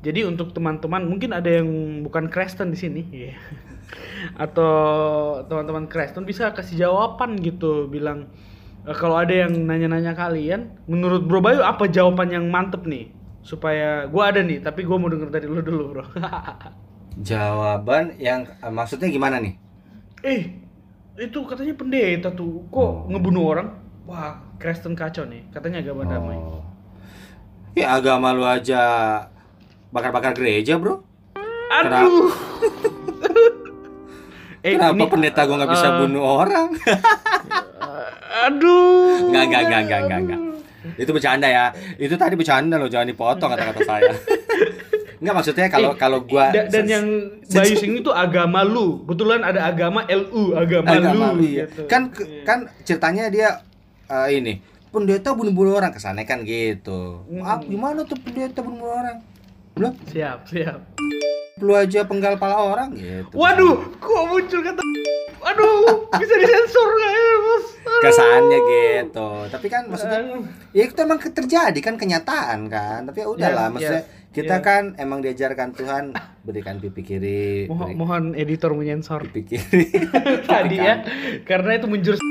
Jadi 0.00 0.24
untuk 0.24 0.56
teman-teman 0.56 1.04
mungkin 1.04 1.34
ada 1.36 1.60
yang 1.60 1.68
bukan 2.06 2.32
Kristen 2.32 2.72
di 2.72 2.78
sini, 2.80 3.02
Iya. 3.12 3.36
atau 4.44 4.72
teman-teman 5.44 5.90
Kristen 5.92 6.24
bisa 6.24 6.54
kasih 6.56 6.88
jawaban 6.88 7.36
gitu, 7.42 7.84
bilang 7.84 8.32
"E, 8.88 8.96
kalau 8.96 9.20
ada 9.20 9.34
yang 9.44 9.52
nanya-nanya 9.52 10.16
kalian, 10.16 10.72
menurut 10.88 11.28
Bro 11.28 11.44
Bayu 11.44 11.60
apa 11.60 11.84
jawaban 11.84 12.32
yang 12.32 12.48
mantep 12.48 12.88
nih? 12.88 13.12
Supaya 13.44 14.08
gua 14.08 14.32
ada 14.32 14.40
nih, 14.40 14.64
tapi 14.64 14.88
gua 14.88 14.96
mau 14.96 15.12
denger 15.12 15.28
dari 15.28 15.44
lu 15.44 15.60
dulu, 15.60 15.84
Bro. 15.92 16.04
jawaban 17.28 18.16
yang 18.16 18.46
eh, 18.46 18.72
maksudnya 18.72 19.10
gimana 19.10 19.36
nih 19.42 19.54
Eh, 20.20 20.59
itu 21.16 21.38
katanya 21.42 21.74
pendeta 21.74 22.28
tuh. 22.30 22.60
Kok 22.68 22.76
Oh. 22.76 22.92
ngebunuh 23.08 23.44
orang? 23.48 23.68
Wah, 24.04 24.36
Kristen 24.56 24.92
kacau 24.92 25.24
nih. 25.24 25.40
Katanya 25.48 25.80
agama 25.80 26.04
damai. 26.04 26.36
Oh. 26.36 26.60
ya 27.70 27.94
agama 27.94 28.30
lu 28.30 28.42
aja 28.42 28.82
bakar-bakar 29.88 30.34
gereja 30.34 30.74
bro 30.74 31.06
Aduh. 31.70 32.26
eh, 34.60 34.74
kenapa 34.74 34.98
ini- 34.98 35.06
pendeta 35.06 35.46
gua 35.46 35.54
nggak 35.54 35.70
bisa 35.70 35.86
eh, 35.86 35.94
bunuh 36.02 36.24
orang 36.36 36.68
Aduh. 38.42 39.30
Enggak, 39.30 39.42
enggak, 39.46 39.60
enggak, 39.62 39.80
enggak, 40.02 40.18
enggak. 40.18 40.40
Itu 40.96 41.10
bercanda 41.12 41.46
ya. 41.46 41.64
Itu 41.94 42.14
tadi 42.16 42.34
bercanda 42.34 42.74
loh, 42.74 42.86
jangan 42.86 43.06
dipotong 43.06 43.48
kata-kata 43.48 43.80
saya. 43.84 44.10
Enggak 45.20 45.34
maksudnya 45.36 45.68
kalau 45.68 45.90
Eh, 45.92 45.96
kalau 45.96 46.18
gua 46.24 46.48
da- 46.48 46.64
dan 46.66 46.84
yang 46.84 47.06
Bayu 47.44 47.76
Sing 47.76 47.92
itu 47.94 48.08
agama 48.08 48.64
lu. 48.64 49.04
Kebetulan 49.04 49.44
ada 49.44 49.60
agama 49.62 50.00
LU, 50.04 50.56
agama, 50.56 50.86
agama 50.88 51.26
lu 51.36 51.44
iya. 51.44 51.68
gitu. 51.68 51.84
Kan 51.84 52.08
Iya. 52.10 52.42
kan 52.42 52.58
ceritanya 52.82 53.28
dia 53.28 53.48
eh, 54.08 54.28
ini 54.34 54.64
pendeta 54.90 55.30
bunuh-bunuh 55.30 55.76
orang 55.76 55.92
kesannya 55.92 56.24
kan 56.24 56.42
gitu. 56.42 57.22
Mm. 57.28 57.44
Ah, 57.44 57.60
gimana 57.60 58.02
tuh 58.02 58.16
pendeta 58.16 58.58
bunuh 58.58 58.90
orang? 58.90 59.20
Lu 59.76 59.92
siap, 60.08 60.48
siap. 60.48 60.80
lu 61.60 61.76
aja 61.76 62.08
penggal 62.08 62.40
pala 62.40 62.56
orang 62.56 62.96
gitu. 62.96 63.36
Waduh, 63.36 63.92
kok 63.94 64.22
muncul 64.26 64.64
kata 64.64 64.80
Aduh, 65.60 65.84
bisa 66.14 66.34
disensor 66.34 66.88
nggak 66.88 67.12
ya, 67.14 67.34
Bos? 67.38 67.64
Aduh. 67.80 68.00
kesannya 68.02 68.58
gitu. 68.62 69.28
Tapi 69.46 69.66
kan 69.66 69.82
maksudnya 69.86 70.20
Aduh. 70.22 70.42
ya 70.70 70.82
itu 70.82 70.98
emang 70.98 71.18
terjadi 71.20 71.78
kan 71.78 71.94
kenyataan 71.94 72.58
kan. 72.66 73.04
Tapi 73.04 73.18
ya 73.18 73.28
udahlah, 73.28 73.66
Yes, 73.66 73.74
maksudnya 73.74 74.02
yes, 74.02 74.28
kita 74.30 74.56
yes. 74.56 74.62
kan 74.62 74.82
emang 74.96 75.18
diajarkan 75.20 75.68
Tuhan 75.72 76.04
berikan 76.40 76.76
pipi 76.76 77.02
kiri, 77.02 77.66
Mohon, 77.66 77.84
beri- 77.84 77.96
mohon 77.96 78.22
editor 78.34 78.70
menyensor 78.72 79.20
pipi 79.26 79.42
kiri. 79.52 79.84
tadi 80.48 80.76
ya, 80.76 81.04
karena 81.42 81.76
itu 81.76 81.86
menjurus. 81.86 82.20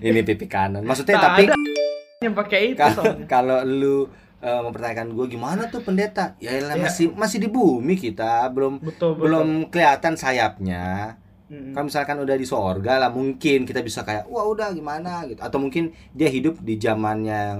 ini 0.00 0.20
pipi 0.22 0.46
kanan 0.46 0.82
maksudnya 0.82 1.16
Tak 1.16 1.24
tapi 1.28 1.42
ada 1.46 1.54
yang 2.24 2.34
pakai 2.34 2.60
itu 2.72 2.82
kalau 3.26 3.62
lu 3.62 4.06
eh, 4.38 4.60
mempertanyakan 4.60 5.12
gue 5.12 5.26
gimana 5.28 5.62
tuh 5.68 5.80
pendeta 5.80 6.34
ya 6.38 6.52
elah, 6.52 6.74
Ya. 6.74 6.82
masih 6.82 7.12
masih 7.12 7.38
di 7.38 7.48
bumi 7.48 7.94
kita 7.94 8.48
belum 8.48 8.78
Betul, 8.78 9.14
betul. 9.14 9.22
belum 9.22 9.48
kelihatan 9.68 10.14
sayapnya 10.14 11.14
Mm-mm. 11.52 11.76
kalau 11.76 11.84
misalkan 11.84 12.16
udah 12.16 12.32
di 12.32 12.48
sorga 12.48 12.96
lah 12.96 13.12
mungkin 13.12 13.68
kita 13.68 13.84
bisa 13.84 14.00
kayak 14.02 14.24
wah 14.26 14.48
udah 14.48 14.72
gimana 14.72 15.28
gitu 15.28 15.36
atau 15.38 15.60
mungkin 15.60 15.92
dia 16.10 16.26
hidup 16.26 16.56
di 16.58 16.80
zaman 16.80 17.22
yang 17.22 17.56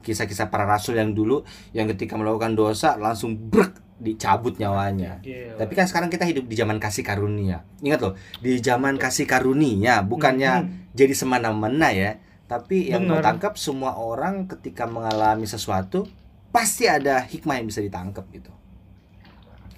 kisah-kisah 0.00 0.48
para 0.48 0.64
rasul 0.64 0.96
yang 0.96 1.12
dulu 1.12 1.44
yang 1.70 1.84
ketika 1.86 2.16
melakukan 2.16 2.56
dosa 2.56 2.96
langsung 2.96 3.36
brek 3.36 3.76
dicabut 3.96 4.56
nyawanya. 4.56 5.24
Gila. 5.24 5.56
Tapi 5.56 5.72
kan 5.72 5.88
sekarang 5.88 6.08
kita 6.08 6.24
hidup 6.24 6.44
di 6.44 6.52
zaman 6.52 6.76
kasih 6.76 7.00
karunia. 7.00 7.64
Ingat 7.80 8.00
loh, 8.00 8.12
di 8.38 8.60
zaman 8.60 8.96
kasih 8.96 9.24
karunia 9.24 10.00
bukannya 10.00 10.52
Mhm. 10.62 10.92
jadi 10.92 11.14
semena-mena 11.16 11.88
ya, 11.90 12.20
tapi 12.44 12.92
yang 12.92 13.04
mau 13.04 13.18
Benar. 13.18 13.32
tangkap 13.32 13.56
semua 13.56 13.96
orang 13.96 14.44
ketika 14.46 14.84
mengalami 14.84 15.44
sesuatu 15.44 16.04
pasti 16.52 16.84
ada 16.86 17.18
hikmah 17.20 17.56
yang 17.56 17.66
bisa 17.66 17.80
ditangkap 17.80 18.28
gitu. 18.30 18.52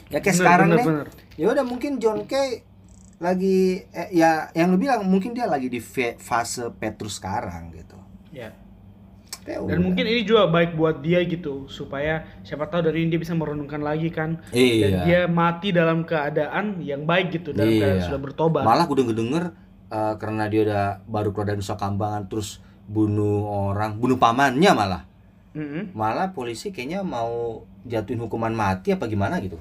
Ya 0.09 0.19
kayak 0.19 0.35
Bener, 0.35 0.41
sekarang 0.41 0.69
bener, 0.69 0.79
nih, 0.79 0.87
bener. 0.91 1.09
ya 1.37 1.47
udah 1.53 1.65
mungkin 1.65 1.93
John 1.97 2.21
Kay 2.25 2.67
lagi 3.19 3.83
eh, 3.91 4.09
ya 4.15 4.47
yang 4.55 4.71
lu 4.71 4.79
bilang 4.79 5.03
mungkin 5.07 5.35
dia 5.35 5.51
lagi 5.51 5.67
di 5.67 5.83
fase 6.17 6.71
Petrus 6.79 7.19
sekarang 7.19 7.75
gitu. 7.75 7.99
Ya. 8.31 8.55
Ya 9.49 9.65
Dan 9.65 9.81
udah. 9.81 9.81
mungkin 9.81 10.05
ini 10.05 10.29
juga 10.29 10.45
baik 10.45 10.77
buat 10.77 11.01
dia 11.01 11.25
gitu 11.25 11.73
supaya 11.73 12.21
siapa 12.45 12.69
tahu 12.69 12.85
dari 12.85 13.01
ini 13.09 13.17
dia 13.17 13.21
bisa 13.25 13.33
merenungkan 13.33 13.81
lagi 13.81 14.13
kan 14.13 14.45
dan 14.53 14.53
iya. 14.61 15.01
dia 15.09 15.21
mati 15.25 15.73
dalam 15.73 16.05
keadaan 16.05 16.85
yang 16.85 17.09
baik 17.09 17.33
gitu 17.33 17.57
dalam 17.57 17.73
Iya. 17.73 17.81
keadaan 17.81 18.03
sudah 18.13 18.21
bertobat. 18.21 18.63
Malah 18.69 18.85
gue 18.85 18.97
denger 19.01 19.17
denger 19.17 19.45
eh, 19.89 20.15
karena 20.21 20.45
dia 20.53 20.61
udah 20.69 20.85
baru 21.09 21.33
keluar 21.33 21.47
dari 21.49 21.59
Nusa 21.65 21.81
Kambangan 21.81 22.29
terus 22.29 22.61
bunuh 22.85 23.73
orang, 23.73 23.97
bunuh 23.97 24.21
pamannya 24.21 24.73
malah. 24.77 25.03
Mhm. 25.57 25.97
Malah 25.97 26.37
polisi 26.37 26.69
kayaknya 26.69 27.01
mau 27.01 27.65
jatuhin 27.89 28.21
hukuman 28.21 28.53
mati 28.53 28.93
apa 28.93 29.09
gimana 29.09 29.41
gitu. 29.41 29.57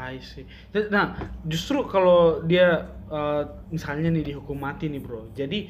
I 0.00 0.16
see. 0.24 0.48
Nah, 0.88 1.12
justru 1.44 1.84
kalau 1.84 2.40
dia 2.40 2.88
eh, 3.12 3.42
misalnya 3.68 4.08
nih 4.08 4.32
dihukum 4.32 4.56
mati 4.56 4.88
nih, 4.88 5.00
Bro. 5.04 5.36
Jadi 5.36 5.68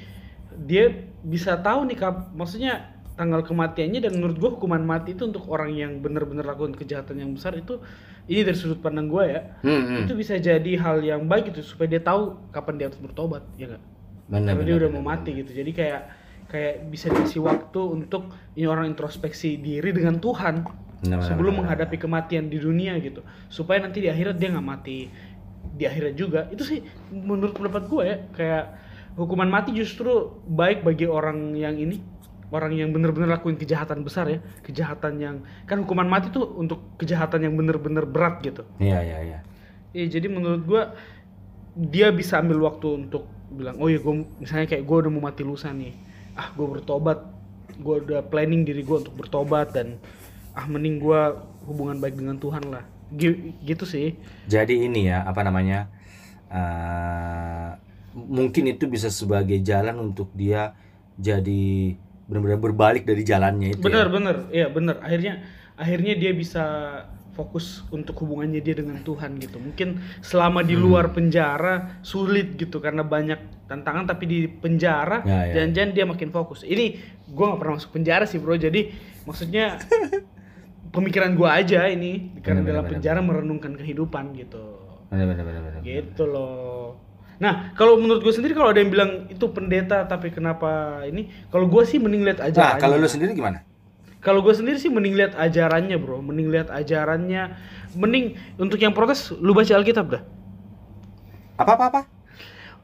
dia 0.55 0.91
bisa 1.27 1.59
tahu 1.59 1.91
nih 1.91 1.99
kap, 1.99 2.31
maksudnya 2.35 2.95
tanggal 3.19 3.43
kematiannya 3.45 4.01
dan 4.01 4.13
menurut 4.17 4.37
gua 4.39 4.51
hukuman 4.55 4.81
mati 4.81 5.13
itu 5.13 5.27
untuk 5.29 5.45
orang 5.51 5.75
yang 5.75 5.99
benar-benar 6.01 6.47
lakukan 6.47 6.73
kejahatan 6.73 7.21
yang 7.21 7.31
besar 7.37 7.53
itu 7.53 7.77
ini 8.31 8.47
dari 8.47 8.57
sudut 8.57 8.79
pandang 8.79 9.11
gua 9.11 9.27
ya. 9.27 9.41
Hmm, 9.67 9.83
hmm. 9.83 9.99
Itu 10.07 10.15
bisa 10.15 10.39
jadi 10.39 10.73
hal 10.79 11.03
yang 11.03 11.27
baik 11.27 11.51
gitu 11.53 11.67
supaya 11.67 11.91
dia 11.91 12.03
tahu 12.03 12.39
kapan 12.55 12.75
dia 12.79 12.87
harus 12.89 13.01
bertobat, 13.03 13.43
ya 13.59 13.67
enggak? 13.69 13.83
Benar, 14.31 14.47
Karena 14.55 14.63
dia 14.63 14.63
benar, 14.63 14.79
udah 14.79 14.91
benar, 14.95 15.03
mau 15.03 15.05
mati 15.11 15.31
benar. 15.35 15.41
gitu. 15.43 15.51
Jadi 15.59 15.71
kayak 15.75 16.03
kayak 16.51 16.75
bisa 16.91 17.07
dikasih 17.15 17.41
waktu 17.47 17.81
untuk 17.83 18.35
ini 18.59 18.67
orang 18.67 18.91
introspeksi 18.91 19.59
diri 19.63 19.95
dengan 19.95 20.19
Tuhan 20.19 20.67
Benar, 21.01 21.25
benar, 21.25 21.29
sebelum 21.33 21.53
benar, 21.57 21.61
menghadapi 21.65 21.97
kematian 21.97 22.53
di 22.53 22.59
dunia 22.61 22.97
gitu. 23.01 23.25
Supaya 23.49 23.81
nanti 23.81 24.05
di 24.05 24.09
akhirat 24.13 24.37
dia 24.37 24.53
nggak 24.53 24.67
mati. 24.67 25.09
Di 25.77 25.85
akhirat 25.89 26.13
juga. 26.17 26.41
Itu 26.53 26.63
sih 26.65 26.85
menurut 27.09 27.57
pendapat 27.57 27.83
gue 27.89 28.03
ya 28.05 28.17
kayak 28.37 28.65
hukuman 29.17 29.49
mati 29.49 29.73
justru 29.73 30.39
baik 30.47 30.85
bagi 30.85 31.09
orang 31.09 31.57
yang 31.57 31.75
ini 31.75 31.99
orang 32.51 32.75
yang 32.75 32.91
bener-bener 32.91 33.31
lakuin 33.31 33.57
kejahatan 33.57 34.05
besar 34.05 34.29
ya. 34.29 34.45
Kejahatan 34.61 35.17
yang 35.23 35.37
kan 35.65 35.81
hukuman 35.83 36.07
mati 36.07 36.29
tuh 36.29 36.45
untuk 36.59 36.99
kejahatan 37.01 37.49
yang 37.49 37.55
bener-bener 37.57 38.05
berat 38.05 38.45
gitu. 38.45 38.67
Iya, 38.77 39.01
iya, 39.01 39.19
iya. 39.25 39.39
Iya 39.91 40.07
jadi 40.21 40.27
menurut 40.31 40.63
gua 40.69 40.95
dia 41.75 42.13
bisa 42.13 42.39
ambil 42.39 42.63
waktu 42.67 43.07
untuk 43.07 43.27
bilang 43.51 43.79
oh 43.83 43.91
ya 43.91 43.99
gue 43.99 44.15
misalnya 44.39 44.67
kayak 44.71 44.87
gue 44.87 44.97
udah 45.07 45.11
mau 45.11 45.33
mati 45.33 45.43
lusa 45.43 45.73
nih. 45.73 45.97
Ah 46.37 46.53
gue 46.53 46.67
bertobat. 46.67 47.25
Gue 47.81 48.03
udah 48.03 48.21
planning 48.27 48.67
diri 48.67 48.85
gue 48.85 48.97
untuk 49.01 49.15
bertobat 49.17 49.73
dan 49.73 49.97
ah 50.53 50.67
mending 50.67 50.99
gua 50.99 51.35
hubungan 51.63 51.97
baik 51.97 52.15
dengan 52.15 52.37
Tuhan 52.37 52.65
lah 52.67 52.85
Gi- 53.11 53.59
gitu 53.61 53.83
sih 53.85 54.15
Jadi 54.47 54.85
ini 54.85 55.07
ya, 55.07 55.23
apa 55.23 55.41
namanya? 55.41 55.91
eh, 56.51 57.69
mungkin 58.13 58.65
itu 58.67 58.87
bisa 58.87 59.07
sebagai 59.09 59.59
jalan 59.61 59.95
untuk 60.01 60.31
dia 60.33 60.75
jadi 61.15 61.95
benar-benar 62.27 62.59
berbalik 62.61 63.03
dari 63.05 63.23
jalannya 63.23 63.69
itu. 63.73 63.81
bener 63.81 64.07
ya. 64.07 64.11
bener 64.11 64.37
iya 64.51 64.67
bener 64.69 64.97
akhirnya 64.99 65.35
akhirnya 65.75 66.15
dia 66.15 66.33
bisa 66.33 66.65
fokus 67.31 67.87
untuk 67.89 68.19
hubungannya 68.19 68.59
dia 68.59 68.75
dengan 68.75 68.99
Tuhan 69.01 69.39
gitu 69.39 69.59
mungkin 69.59 69.89
selama 70.21 70.61
Hmm. 70.61 70.69
di 70.69 70.77
luar 70.77 71.11
penjara 71.11 72.03
sulit 72.03 72.55
gitu 72.55 72.79
karena 72.79 73.07
banyak 73.07 73.39
tantangan 73.67 74.05
tapi 74.05 74.25
di 74.25 74.39
penjara 74.47 75.23
Ya, 75.23 75.47
ya. 75.47 75.53
jangan-jangan 75.57 75.91
dia 75.93 76.05
makin 76.05 76.31
fokus 76.31 76.63
ini 76.65 76.99
gua 77.29 77.55
nggak 77.55 77.61
pernah 77.61 77.75
masuk 77.77 77.91
penjara 77.93 78.25
sih 78.25 78.39
bro 78.39 78.55
jadi 78.57 78.91
maksudnya 79.23 79.79
pemikiran 80.91 81.35
gua 81.35 81.59
aja 81.59 81.87
ini. 81.87 82.35
Karena 82.43 82.61
Bener, 82.63 82.71
dalam 82.77 82.85
bener, 82.87 82.93
penjara 82.99 83.21
merenungkan 83.21 83.73
kehidupan 83.75 84.35
gitu. 84.37 84.63
Benar, 85.11 85.27
benar, 85.27 85.45
benar, 85.47 85.63
benar. 85.67 85.81
gitu 85.83 86.25
loh. 86.27 86.99
Nah 87.41 87.73
kalau 87.73 87.97
menurut 87.97 88.21
gue 88.21 88.31
sendiri 88.31 88.53
kalau 88.53 88.69
ada 88.69 88.79
yang 88.79 88.93
bilang 88.93 89.25
itu 89.27 89.49
pendeta 89.49 90.05
tapi 90.05 90.29
kenapa 90.29 91.01
ini 91.09 91.33
kalau 91.49 91.67
gue 91.67 91.83
sih 91.83 91.97
mending 91.97 92.21
lihat 92.21 92.39
Nah, 92.39 92.53
ajarannya. 92.53 92.79
kalau 92.79 92.97
lu 93.01 93.09
sendiri 93.09 93.33
gimana? 93.33 93.65
kalau 94.21 94.45
gue 94.45 94.53
sendiri 94.53 94.77
sih 94.77 94.93
mending 94.93 95.17
lihat 95.17 95.33
ajarannya 95.33 95.97
bro. 95.97 96.21
Mending 96.21 96.53
lihat 96.53 96.69
ajarannya. 96.69 97.57
Mending 97.97 98.37
untuk 98.61 98.77
yang 98.77 98.93
protes 98.93 99.33
lu 99.33 99.57
baca 99.57 99.73
alkitab 99.73 100.07
dah. 100.13 100.23
Apa 101.57 101.73
apa 101.77 101.85
apa? 101.89 102.01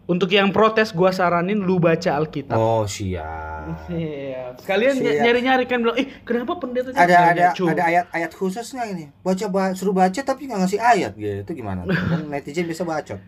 Untuk 0.06 0.26
yang 0.28 0.48
protes 0.48 0.90
gua 0.90 1.10
saranin 1.10 1.58
lu 1.58 1.76
baca 1.76 2.14
alkitab 2.14 2.54
Oh, 2.54 2.86
siap. 2.86 3.90
Iya, 3.90 4.54
sekalian 4.56 4.94
Siap. 4.94 5.18
nyari-nyari 5.20 5.64
kan 5.64 5.78
bilang, 5.80 5.98
eh 5.98 6.06
kenapa 6.22 6.54
pendeta 6.56 6.94
ada 6.94 7.34
ada 7.34 7.44
ada 7.50 7.82
ayat-ayat 7.84 8.30
khususnya 8.30 8.86
ini. 8.86 9.10
Baca 9.20 9.44
ba- 9.46 9.74
suruh 9.74 9.90
baca 9.90 10.14
tapi 10.16 10.46
nggak 10.46 10.60
ngasih 10.60 10.78
ayat 10.78 11.12
gitu 11.12 11.50
gimana? 11.52 11.82
Kan 12.10 12.30
netizen 12.30 12.62
bisa 12.64 12.82
bacot. 12.82 13.18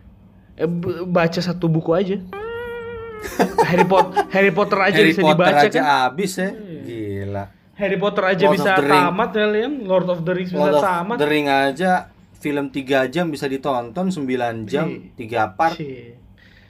Eh, 0.55 0.67
baca 1.05 1.39
satu 1.39 1.67
buku 1.67 1.91
aja. 1.91 2.15
Harry 3.67 3.83
Potter, 3.83 4.23
Harry 4.29 4.49
Potter 4.49 4.79
aja 4.81 4.95
Harry 4.95 5.11
bisa 5.11 5.19
Potter 5.21 5.35
dibaca 5.43 5.59
aja 5.61 5.71
kan. 5.75 6.07
abis 6.07 6.31
ya. 6.33 6.49
Gila. 6.81 7.43
Harry 7.75 7.97
Potter 7.97 8.23
aja 8.25 8.43
Lord 8.45 8.55
bisa 8.55 8.71
tamat 8.77 9.29
kalian, 9.31 9.71
Lord 9.83 10.07
of 10.07 10.19
the 10.23 10.33
Rings 10.33 10.51
bisa 10.51 10.59
Lord 10.61 10.73
of 10.73 10.81
tamat. 10.81 11.17
the 11.17 11.27
Ring 11.27 11.47
aja 11.47 11.91
film 12.33 12.65
3 12.69 13.11
jam 13.11 13.27
bisa 13.27 13.45
ditonton 13.45 14.07
9 14.07 14.23
jam, 14.63 14.87
Iya. 14.87 15.43
3 15.51 15.57
part. 15.57 15.75
Cie. 15.75 16.15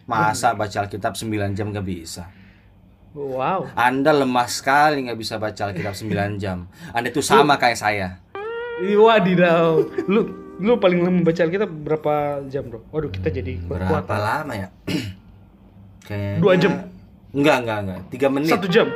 Masa 0.09 0.57
baca 0.57 0.77
Alkitab 0.81 1.13
9 1.13 1.29
jam 1.53 1.69
gak 1.69 1.85
bisa? 1.85 2.25
Wow. 3.09 3.69
Anda 3.73 4.13
lemah 4.13 4.45
sekali 4.45 5.01
nggak 5.01 5.17
bisa 5.17 5.37
baca 5.37 5.69
Alkitab 5.69 5.93
9 5.93 6.09
jam. 6.43 6.65
Anda 6.89 7.09
itu 7.09 7.21
sama 7.21 7.57
kayak 7.57 7.77
saya. 7.77 8.17
Wadidaw. 8.79 9.81
Lu 10.05 10.21
lu 10.57 10.77
paling 10.77 10.99
lama 10.99 11.21
baca 11.21 11.41
Alkitab 11.41 11.69
berapa 11.69 12.13
jam, 12.47 12.67
Bro? 12.67 12.85
Waduh, 12.89 13.09
kita 13.09 13.29
jadi 13.29 13.57
Berapa 13.61 14.01
kuat-kuat. 14.01 14.19
lama 14.19 14.53
ya? 14.53 14.67
Kayaknya 16.07 16.37
Dua 16.37 16.53
jam. 16.55 16.73
Enggak, 17.29 17.57
enggak, 17.61 17.77
enggak. 17.85 17.99
3 18.09 18.33
menit. 18.33 18.51
Satu 18.51 18.67
jam. 18.67 18.87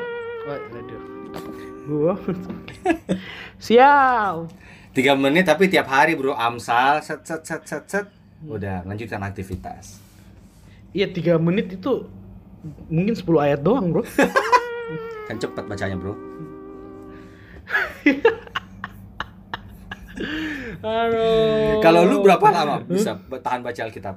Waduh. 0.43 1.01
Gua. 1.83 2.13
Siap. 3.57 4.35
3 4.93 5.13
menit 5.17 5.45
tapi 5.45 5.67
tiap 5.67 5.89
hari, 5.89 6.13
Bro. 6.13 6.33
Amsal 6.33 7.01
set 7.01 7.25
set 7.25 7.41
set 7.43 7.63
set 7.65 7.83
set. 7.87 8.05
Udah, 8.43 8.83
lanjutkan 8.83 9.23
aktivitas. 9.23 10.02
Iya, 10.93 11.09
tiga 11.09 11.41
menit 11.41 11.73
itu 11.73 12.05
mungkin 12.87 13.17
10 13.17 13.25
ayat 13.41 13.59
doang, 13.65 13.89
Bro. 13.89 14.05
Kan 15.27 15.35
cepet 15.41 15.65
bacanya, 15.65 15.97
Bro. 15.97 16.13
Aduh. 20.83 21.81
Kalau 21.81 22.01
lu 22.05 22.21
berapa 22.21 22.45
lama 22.53 22.85
bisa 22.85 23.17
tahan 23.17 23.65
baca 23.65 23.81
Alkitab? 23.81 24.15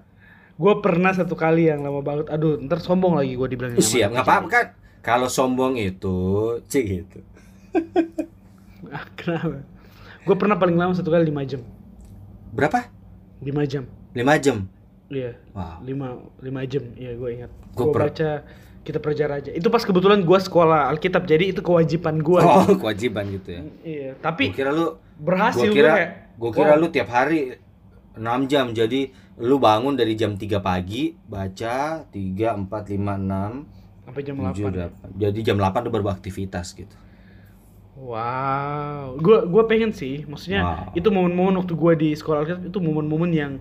Gue 0.57 0.75
pernah 0.81 1.13
satu 1.17 1.33
kali 1.33 1.73
yang 1.73 1.81
lama 1.81 2.05
banget. 2.05 2.29
Aduh, 2.29 2.61
ntar 2.61 2.85
sombong 2.85 3.17
lagi 3.17 3.33
gue 3.37 3.49
dibilang. 3.49 3.77
Siap, 3.77 4.13
nggak 4.13 4.25
apa-apa 4.25 4.49
kan? 4.49 4.67
Kalau 5.01 5.29
sombong 5.33 5.81
itu, 5.81 6.17
cik 6.69 6.85
gitu. 6.85 7.19
Ah, 8.87 9.03
kenapa? 9.19 9.67
Gue 10.23 10.37
pernah 10.39 10.55
paling 10.55 10.79
lama 10.79 10.95
satu 10.95 11.11
kali 11.11 11.27
5 11.27 11.43
jam. 11.43 11.61
Berapa? 12.55 12.87
5 13.43 13.67
jam. 13.67 13.83
5 14.15 14.23
jam. 14.39 14.71
Iya. 15.07 15.39
Wow. 15.53 15.83
5 15.83 16.43
5 16.43 16.67
jam. 16.67 16.85
Iya, 16.95 17.13
gue 17.15 17.29
ingat. 17.33 17.51
Gue 17.73 17.87
per- 17.91 18.03
baca 18.07 18.31
kita 18.83 18.99
Praja 18.99 19.25
Raja. 19.27 19.51
Itu 19.51 19.67
pas 19.67 19.83
kebetulan 19.83 20.23
gue 20.23 20.39
sekolah 20.41 20.87
Alkitab, 20.89 21.27
jadi 21.27 21.51
itu 21.51 21.59
kewajiban 21.59 22.19
gue. 22.19 22.39
Oh, 22.39 22.67
kewajiban 22.83 23.27
gitu 23.31 23.49
ya. 23.51 23.63
Iya, 23.83 24.11
tapi 24.19 24.51
Gua 24.51 24.57
kira 24.57 24.71
lu 24.71 24.87
berhasil 25.17 25.59
gua 25.61 25.67
gue 25.67 25.77
kira 25.77 25.91
kayak. 25.93 26.11
gua 26.37 26.51
kira 26.53 26.73
wow. 26.73 26.81
lu 26.81 26.87
tiap 26.89 27.09
hari 27.09 27.41
6 28.15 28.23
jam. 28.47 28.67
Jadi 28.71 29.01
lu 29.37 29.59
bangun 29.59 29.93
dari 29.93 30.15
jam 30.15 30.35
3 30.35 30.59
pagi 30.61 31.15
baca 31.21 31.77
3 32.03 32.11
4 32.11 32.63
5 32.65 32.95
6 32.95 34.07
sampai 34.07 34.23
jam 34.23 34.35
8. 34.39 34.55
7 34.55 34.71
8. 34.71 35.19
Jadi 35.19 35.39
jam 35.43 35.57
8 35.57 35.83
lu 35.83 35.91
baru 35.91 36.07
aktivitas 36.09 36.71
gitu. 36.73 36.95
Wow, 37.97 39.17
gue 39.17 39.49
gua 39.49 39.65
pengen 39.65 39.89
sih, 39.91 40.29
maksudnya 40.29 40.61
Wow. 40.61 40.93
itu 40.93 41.09
momen-momen 41.09 41.57
waktu 41.57 41.73
gue 41.73 41.93
di 41.97 42.11
sekolah 42.13 42.45
Alkitab 42.45 42.69
itu 42.69 42.79
momen-momen 42.79 43.31
yang 43.33 43.53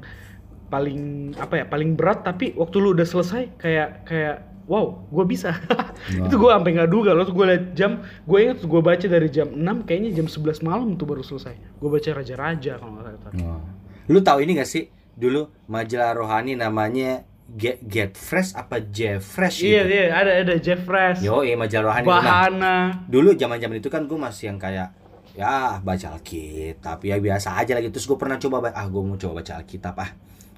paling 0.68 1.32
apa 1.38 1.62
ya, 1.62 1.66
paling 1.66 1.94
berat 1.94 2.24
tapi 2.24 2.52
waktu 2.54 2.76
lu 2.78 2.94
udah 2.94 3.06
selesai 3.06 3.56
kayak 3.56 3.90
kayak 4.04 4.36
wow, 4.66 5.06
gue 5.14 5.26
bisa. 5.30 5.54
itu 6.26 6.36
gue 6.36 6.50
sampai 6.50 6.72
nggak 6.74 6.90
duga 6.90 7.14
loh, 7.14 7.22
tuh 7.22 7.38
gue 7.38 7.46
liat 7.46 7.66
jam, 7.78 8.02
gue 8.02 8.38
inget 8.42 8.66
gue 8.66 8.82
baca 8.82 9.06
dari 9.06 9.30
jam 9.30 9.54
6 9.54 9.62
kayaknya 9.86 10.10
jam 10.18 10.26
11 10.26 10.66
malam 10.66 10.98
tuh 10.98 11.06
baru 11.06 11.22
selesai. 11.22 11.54
Gue 11.78 11.90
baca 11.94 12.10
Raja-Raja 12.10 12.82
kalau 12.82 12.92
nggak 12.98 13.06
salah. 13.06 13.34
Wah. 13.46 13.62
Lu 14.10 14.20
tahu 14.22 14.42
ini 14.42 14.58
gak 14.58 14.70
sih? 14.70 14.90
Dulu 15.16 15.70
majalah 15.70 16.18
rohani 16.18 16.58
namanya 16.58 17.24
Get, 17.46 17.86
Get 17.86 18.18
Fresh 18.18 18.58
apa 18.58 18.82
Jeff 18.82 19.22
Fresh 19.22 19.62
Iya 19.62 19.86
gitu. 19.86 19.94
iya 19.94 20.06
ada 20.18 20.32
ada 20.42 20.56
Jeff 20.58 20.82
Fresh, 20.82 21.22
Yo, 21.22 21.46
majalah 21.56 21.94
rohani. 21.94 22.06
Nah, 22.10 22.18
Bahana. 22.18 22.76
dulu 23.06 23.38
zaman-zaman 23.38 23.78
itu 23.78 23.90
kan 23.94 24.10
gue 24.10 24.18
masih 24.18 24.50
yang 24.50 24.58
kayak 24.58 24.90
ya 25.36 25.78
baca 25.78 26.16
Alkitab 26.16 27.04
ya 27.04 27.20
biasa 27.22 27.60
aja 27.60 27.76
lagi 27.78 27.92
terus 27.92 28.08
gue 28.08 28.18
pernah 28.18 28.40
coba 28.40 28.66
ba- 28.66 28.74
ah 28.74 28.88
gue 28.88 29.02
mau 29.04 29.20
coba 29.20 29.44
baca 29.44 29.62
Alkitab 29.62 29.96
ah 30.00 30.10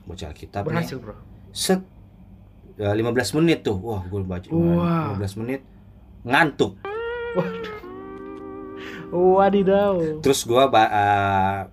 baca 0.07 0.23
Alkitab 0.31 0.63
nih 0.63 0.71
Berhasil, 0.71 0.97
Bro. 0.97 1.15
set 1.51 1.81
ya, 2.79 2.95
15 2.95 3.37
menit 3.43 3.59
tuh 3.61 3.77
wah 3.77 4.01
gue 4.01 4.23
baca 4.23 4.47
Wah. 4.49 5.13
15 5.19 5.39
menit 5.43 5.61
ngantuk 6.23 6.79
Wadidaw. 9.07 10.19
terus 10.19 10.43
gue 10.43 10.63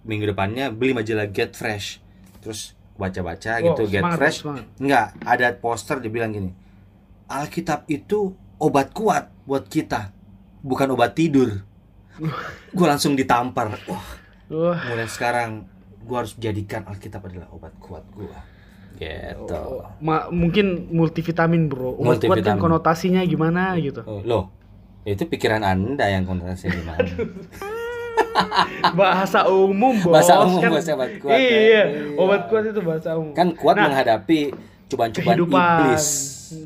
minggu 0.05 0.25
depannya 0.31 0.71
beli 0.71 0.95
majalah 0.95 1.27
Get 1.27 1.55
Fresh 1.59 1.99
terus 2.39 2.79
baca-baca 2.95 3.59
Wow, 3.59 3.75
gitu 3.75 3.83
Get 3.91 4.03
semangat, 4.03 4.19
Fresh 4.23 4.39
semangat. 4.47 4.65
Enggak, 4.79 5.07
ada 5.19 5.47
poster 5.59 5.97
dibilang 5.99 6.31
gini. 6.31 6.51
Alkitab 7.27 7.91
itu 7.91 8.31
obat 8.55 8.95
kuat 8.95 9.35
buat 9.43 9.67
kita, 9.67 10.15
bukan 10.63 10.95
obat 10.95 11.19
tidur. 11.19 11.67
gue 12.77 12.87
langsung 12.87 13.19
ditampar. 13.19 13.75
Wah, 13.91 14.07
Wah. 14.47 14.79
mulai 14.87 15.11
sekarang 15.11 15.67
gue 16.05 16.17
harus 16.17 16.37
jadikan 16.37 16.85
Alkitab 16.85 17.25
adalah 17.25 17.49
obat 17.51 17.73
kuat 17.79 18.05
gue. 18.11 18.37
Gitu. 18.95 19.63
Ma- 19.99 20.31
mungkin 20.31 20.87
multivitamin, 20.89 21.67
Bro. 21.67 21.97
Obat 21.97 22.21
kuat 22.21 22.39
kan 22.39 22.55
Multivitamin. 22.55 22.61
konotasinya 22.61 23.21
gimana 23.23 23.75
gitu. 23.77 24.05
Oh, 24.05 24.23
loh, 24.23 24.55
itu 25.03 25.25
pikiran 25.25 25.61
anda 25.61 26.07
yang 26.07 26.23
kontrasnya 26.23 26.71
gimana? 26.71 27.03
Bahasa 28.95 29.47
umum, 29.47 29.99
Bos. 29.99 30.13
Bahasa 30.13 30.39
umum, 30.41 30.61
kan, 30.61 30.71
bahasa 30.71 30.95
obat 30.95 31.11
kuat, 31.19 31.35
ya. 31.35 31.39
Iya, 31.41 31.59
Iya. 31.59 31.85
obat 32.15 32.43
kuat 32.47 32.63
itu 32.67 32.81
bahasa 32.81 33.11
umum. 33.15 33.33
kan 33.33 33.51
kuat 33.53 33.75
Nah, 33.75 33.85
menghadapi 33.89 34.55
cobaan-cobaan 34.87 35.39
iblis. 35.41 36.07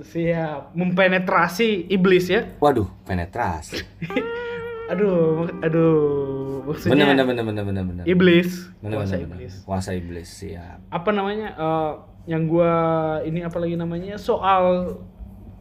Siap, 0.04 0.74
mempenetrasi 0.74 1.88
iblis 1.88 2.28
ya. 2.28 2.44
Waduh, 2.58 2.88
penetrasi. 3.04 3.80
Aduh, 4.88 5.44
aduh. 5.60 6.64
Maksudnya 6.68 6.92
Bener, 7.08 7.24
bener, 7.24 7.44
bener, 7.44 7.64
bener, 7.64 7.84
bener, 7.84 8.04
iblis, 8.04 8.68
Bener, 8.84 9.00
kuasa 9.00 9.16
bener, 9.16 9.28
iblis. 9.28 9.52
Kuasa 9.64 9.90
iblis, 9.96 10.28
siap. 10.28 10.80
Apa 10.88 11.10
namanya? 11.12 11.48
eh, 11.56 11.92
yang 12.28 12.44
gua 12.44 12.72
ini 13.24 13.40
apa 13.40 13.56
lagi 13.56 13.76
namanya? 13.76 14.20
Soal 14.20 14.96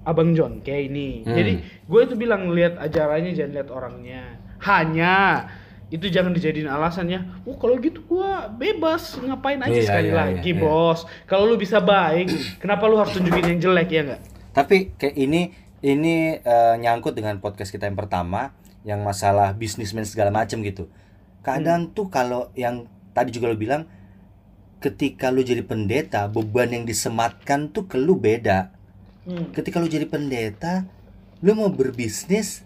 Abang 0.03 0.35
John 0.35 0.59
kayak 0.63 0.91
ini. 0.91 1.23
Hmm. 1.23 1.35
Jadi 1.35 1.53
gue 1.63 2.01
itu 2.03 2.15
bilang 2.15 2.51
lihat 2.51 2.79
ajarannya 2.79 3.31
jangan 3.35 3.51
lihat 3.55 3.69
orangnya. 3.71 4.23
Hanya 4.63 5.47
itu 5.87 6.11
jangan 6.11 6.35
dijadiin 6.35 6.67
alasan 6.67 7.07
ya. 7.07 7.23
Oh 7.43 7.55
kalau 7.55 7.79
gitu 7.79 8.03
gua 8.03 8.47
bebas 8.47 9.15
ngapain 9.19 9.59
aja 9.59 9.71
Iya, 9.71 9.83
sekali 9.87 10.09
iya, 10.11 10.15
lagi 10.15 10.51
iya, 10.51 10.59
iya. 10.59 10.63
bos. 10.63 10.99
Kalau 11.23 11.47
lu 11.47 11.55
bisa 11.55 11.79
baik, 11.79 12.31
kenapa 12.59 12.83
lu 12.87 12.99
harus 12.99 13.15
tunjukin 13.15 13.55
yang 13.55 13.59
jelek 13.63 13.89
ya 13.91 14.01
enggak? 14.07 14.21
Tapi 14.51 14.91
kayak 14.95 15.15
ini 15.15 15.41
ini 15.79 16.35
eh, 16.35 16.75
nyangkut 16.79 17.15
dengan 17.15 17.39
podcast 17.39 17.71
kita 17.71 17.87
yang 17.87 17.95
pertama 17.95 18.51
yang 18.87 19.03
masalah 19.03 19.51
bisnismen 19.51 20.07
segala 20.07 20.31
macam 20.31 20.63
gitu. 20.63 20.87
Kadang 21.43 21.91
tuh 21.91 22.07
kalau 22.07 22.55
yang 22.55 22.87
tadi 23.11 23.35
juga 23.35 23.51
lo 23.51 23.59
bilang 23.59 23.83
ketika 24.79 25.27
lu 25.27 25.43
jadi 25.43 25.65
pendeta 25.67 26.31
beban 26.31 26.71
yang 26.71 26.87
disematkan 26.87 27.67
tuh 27.75 27.91
ke 27.91 27.99
lu 27.99 28.15
beda. 28.15 28.71
Hmm. 29.27 29.51
Ketika 29.51 29.83
lu 29.83 29.91
jadi 29.91 30.07
pendeta, 30.07 30.87
lu 31.43 31.51
mau 31.51 31.67
berbisnis 31.67 32.63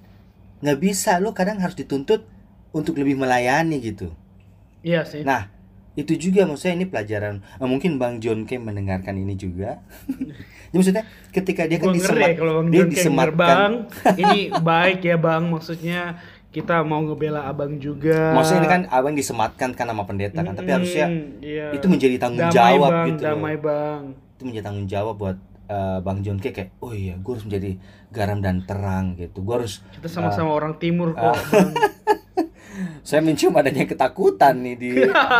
nggak 0.62 0.78
bisa, 0.78 1.18
lu 1.18 1.34
kadang 1.34 1.58
harus 1.58 1.74
dituntut 1.74 2.22
untuk 2.70 3.02
lebih 3.02 3.18
melayani 3.18 3.82
gitu. 3.82 4.14
Iya 4.86 5.02
sih. 5.10 5.26
Nah, 5.26 5.50
itu 5.92 6.16
juga 6.16 6.48
maksudnya 6.48 6.80
ini 6.80 6.86
pelajaran 6.88 7.44
eh, 7.44 7.68
mungkin 7.68 8.00
Bang 8.00 8.24
John 8.24 8.48
K 8.48 8.56
mendengarkan 8.56 9.12
ini 9.20 9.36
juga. 9.36 9.84
Jadi 10.72 10.76
maksudnya 10.80 11.04
ketika 11.36 11.68
dia 11.68 11.84
kan 11.84 11.92
disemat, 11.92 12.32
ya 12.32 12.36
kalau 12.40 12.54
Bang 12.64 12.68
dia 12.72 12.80
John 12.80 12.90
disematkan 12.96 13.36
bang. 13.36 13.72
ini 14.24 14.40
baik 14.56 15.00
ya 15.04 15.20
bang, 15.20 15.44
maksudnya 15.52 16.02
kita 16.52 16.84
mau 16.88 17.04
ngebela 17.04 17.44
abang 17.44 17.76
juga. 17.76 18.32
Maksudnya 18.40 18.60
ini 18.64 18.70
kan 18.72 18.82
abang 18.88 19.16
disematkan 19.20 19.70
kan 19.76 19.86
sama 19.92 20.04
pendeta 20.08 20.40
kan, 20.40 20.56
tapi 20.56 20.72
harusnya 20.72 21.12
iya. 21.44 21.76
itu 21.76 21.88
menjadi 21.92 22.16
tanggung 22.16 22.48
damai 22.48 22.56
jawab 22.56 22.92
bang, 22.92 23.08
gitu 23.12 23.20
loh. 23.20 23.28
Damai 23.28 23.56
bang. 23.60 24.02
Itu 24.40 24.42
menjadi 24.48 24.64
tanggung 24.64 24.88
jawab 24.88 25.16
buat 25.20 25.38
eh, 25.72 25.98
Bang 26.00 26.20
John 26.20 26.36
kayak, 26.38 26.76
oh 26.78 26.92
iya, 26.92 27.16
gue 27.16 27.32
harus 27.32 27.48
menjadi 27.48 27.80
garam 28.10 28.38
dan 28.38 28.62
terang 28.62 29.16
gitu. 29.16 29.40
Gue 29.40 29.56
harus, 29.58 29.80
Kita 29.90 30.06
sama-sama 30.06 30.52
orang 30.52 30.76
timur 30.78 31.16
Ah. 31.16 31.32
kok. 31.32 31.38
Saya 33.02 33.20
mencium 33.20 33.52
adanya 33.54 33.84
ketakutan 33.84 34.56
nih 34.58 34.76
di 34.76 34.92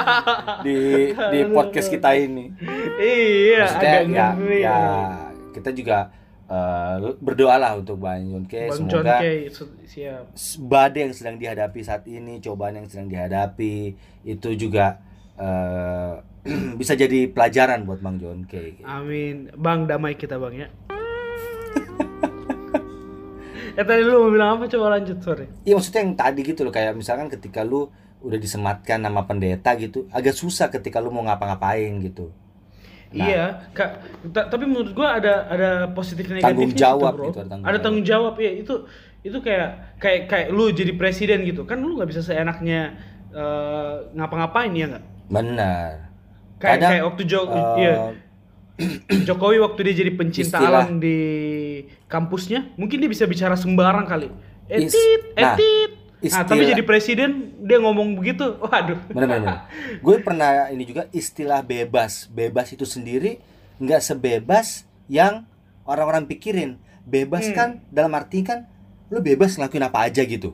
di 0.66 0.78
di 1.14 1.40
podcast 1.48 1.88
kita 1.88 2.12
ini. 2.14 2.52
iya, 2.98 3.64
Maksudnya 3.64 3.92
agak 3.94 4.10
ya, 4.10 4.28
ngeri. 4.34 4.60
ya 4.60 4.80
kita 5.52 5.70
juga 5.72 5.98
eh, 6.46 6.96
berdoalah 7.18 7.78
untuk 7.78 7.98
Bang 7.98 8.20
John. 8.26 8.44
Bang 8.68 8.84
John 8.88 9.06
Semoga 9.06 9.16
Kay, 9.20 9.48
su- 9.48 9.78
siap. 9.86 10.24
badai 10.60 11.02
yang 11.02 11.14
sedang 11.14 11.38
dihadapi 11.38 11.80
saat 11.82 12.04
ini, 12.06 12.40
cobaan 12.40 12.76
yang 12.76 12.88
sedang 12.88 13.08
dihadapi 13.08 13.96
itu 14.24 14.50
juga 14.54 15.00
eh, 15.38 16.14
bisa 16.80 16.94
jadi 16.94 17.30
pelajaran 17.30 17.86
buat 17.86 18.02
Bang 18.02 18.18
John 18.18 18.46
K. 18.46 18.82
Amin. 18.82 19.54
Bang, 19.54 19.86
damai 19.86 20.16
kita 20.16 20.36
bang 20.36 20.66
ya. 20.66 20.68
ya 23.78 23.84
tadi 23.88 24.02
lu 24.02 24.26
mau 24.26 24.32
bilang 24.32 24.58
apa? 24.58 24.66
Coba 24.66 24.98
lanjut, 24.98 25.22
sorry. 25.22 25.46
Iya 25.64 25.78
maksudnya 25.78 26.02
yang 26.02 26.16
tadi 26.16 26.40
gitu 26.42 26.62
loh 26.62 26.74
kayak 26.74 26.98
misalkan 26.98 27.30
ketika 27.30 27.62
lu 27.62 27.88
udah 28.22 28.38
disematkan 28.38 29.02
nama 29.02 29.26
pendeta 29.26 29.74
gitu, 29.76 30.06
agak 30.10 30.34
susah 30.34 30.70
ketika 30.70 30.98
lu 30.98 31.10
mau 31.10 31.22
ngapa-ngapain 31.24 31.90
gitu. 32.02 32.30
Nah. 33.12 33.28
Iya, 33.28 33.46
Kak. 33.76 33.90
Ta- 34.32 34.48
tapi 34.48 34.64
menurut 34.64 34.96
gua 34.96 35.20
ada 35.20 35.46
ada 35.46 35.70
positif 35.92 36.26
negatifnya 36.26 36.48
Tanggung 36.48 36.72
gitu, 36.72 36.80
jawab 36.80 37.14
bro. 37.18 37.26
gitu, 37.28 37.40
ada 37.44 37.50
tanggung 37.50 37.66
ada 37.66 37.72
jawab. 37.76 37.84
tanggung 37.84 38.06
jawab 38.08 38.34
ya 38.40 38.52
itu 38.56 38.74
itu 39.22 39.38
kayak 39.38 39.70
kayak 40.00 40.22
kayak 40.26 40.48
lu 40.50 40.72
jadi 40.72 40.96
presiden 40.96 41.46
gitu 41.46 41.68
kan 41.68 41.78
lu 41.78 41.94
nggak 41.94 42.10
bisa 42.10 42.24
seenaknya 42.24 42.98
eh, 43.30 43.94
ngapa-ngapain 44.16 44.72
ya 44.74 44.86
nggak 44.96 45.06
Benar. 45.28 46.11
Kayak 46.62 46.78
Kadang, 46.78 46.92
kayak 46.92 47.04
waktu 47.04 47.22
Jo- 47.26 47.50
eh, 47.50 47.66
iya. 47.80 47.94
Jokowi 49.28 49.58
waktu 49.60 49.80
dia 49.84 49.96
jadi 49.96 50.12
pencinta 50.14 50.58
Istilah- 50.58 50.86
alam 50.86 50.98
di 50.98 51.18
kampusnya 52.06 52.70
mungkin 52.76 52.98
dia 52.98 53.08
bisa 53.08 53.26
bicara 53.26 53.54
sembarang 53.54 54.06
kali 54.06 54.30
Is- 54.68 54.94
etit 54.94 55.22
nah, 55.34 55.54
etit 55.54 55.92
nah 56.24 56.46
tapi 56.46 56.62
istilah- 56.62 56.70
jadi 56.70 56.84
presiden 56.84 57.32
dia 57.60 57.78
ngomong 57.78 58.14
begitu 58.16 58.58
waduh 58.60 58.98
Bener-bener. 59.08 59.66
Gue 60.06 60.18
pernah 60.20 60.70
ini 60.70 60.82
juga 60.84 61.06
istilah 61.12 61.62
bebas. 61.62 62.26
Bebas 62.28 62.70
itu 62.70 62.86
sendiri 62.86 63.42
nggak 63.78 64.00
sebebas 64.00 64.86
yang 65.08 65.46
orang-orang 65.84 66.26
pikirin. 66.26 66.78
Bebas 67.04 67.50
Hmm. 67.50 67.56
kan 67.56 67.70
dalam 67.90 68.14
arti 68.14 68.42
kan 68.42 68.70
lu 69.10 69.20
bebas 69.20 69.58
ngelakuin 69.58 69.82
apa 69.84 70.00
aja 70.04 70.22
gitu. 70.24 70.54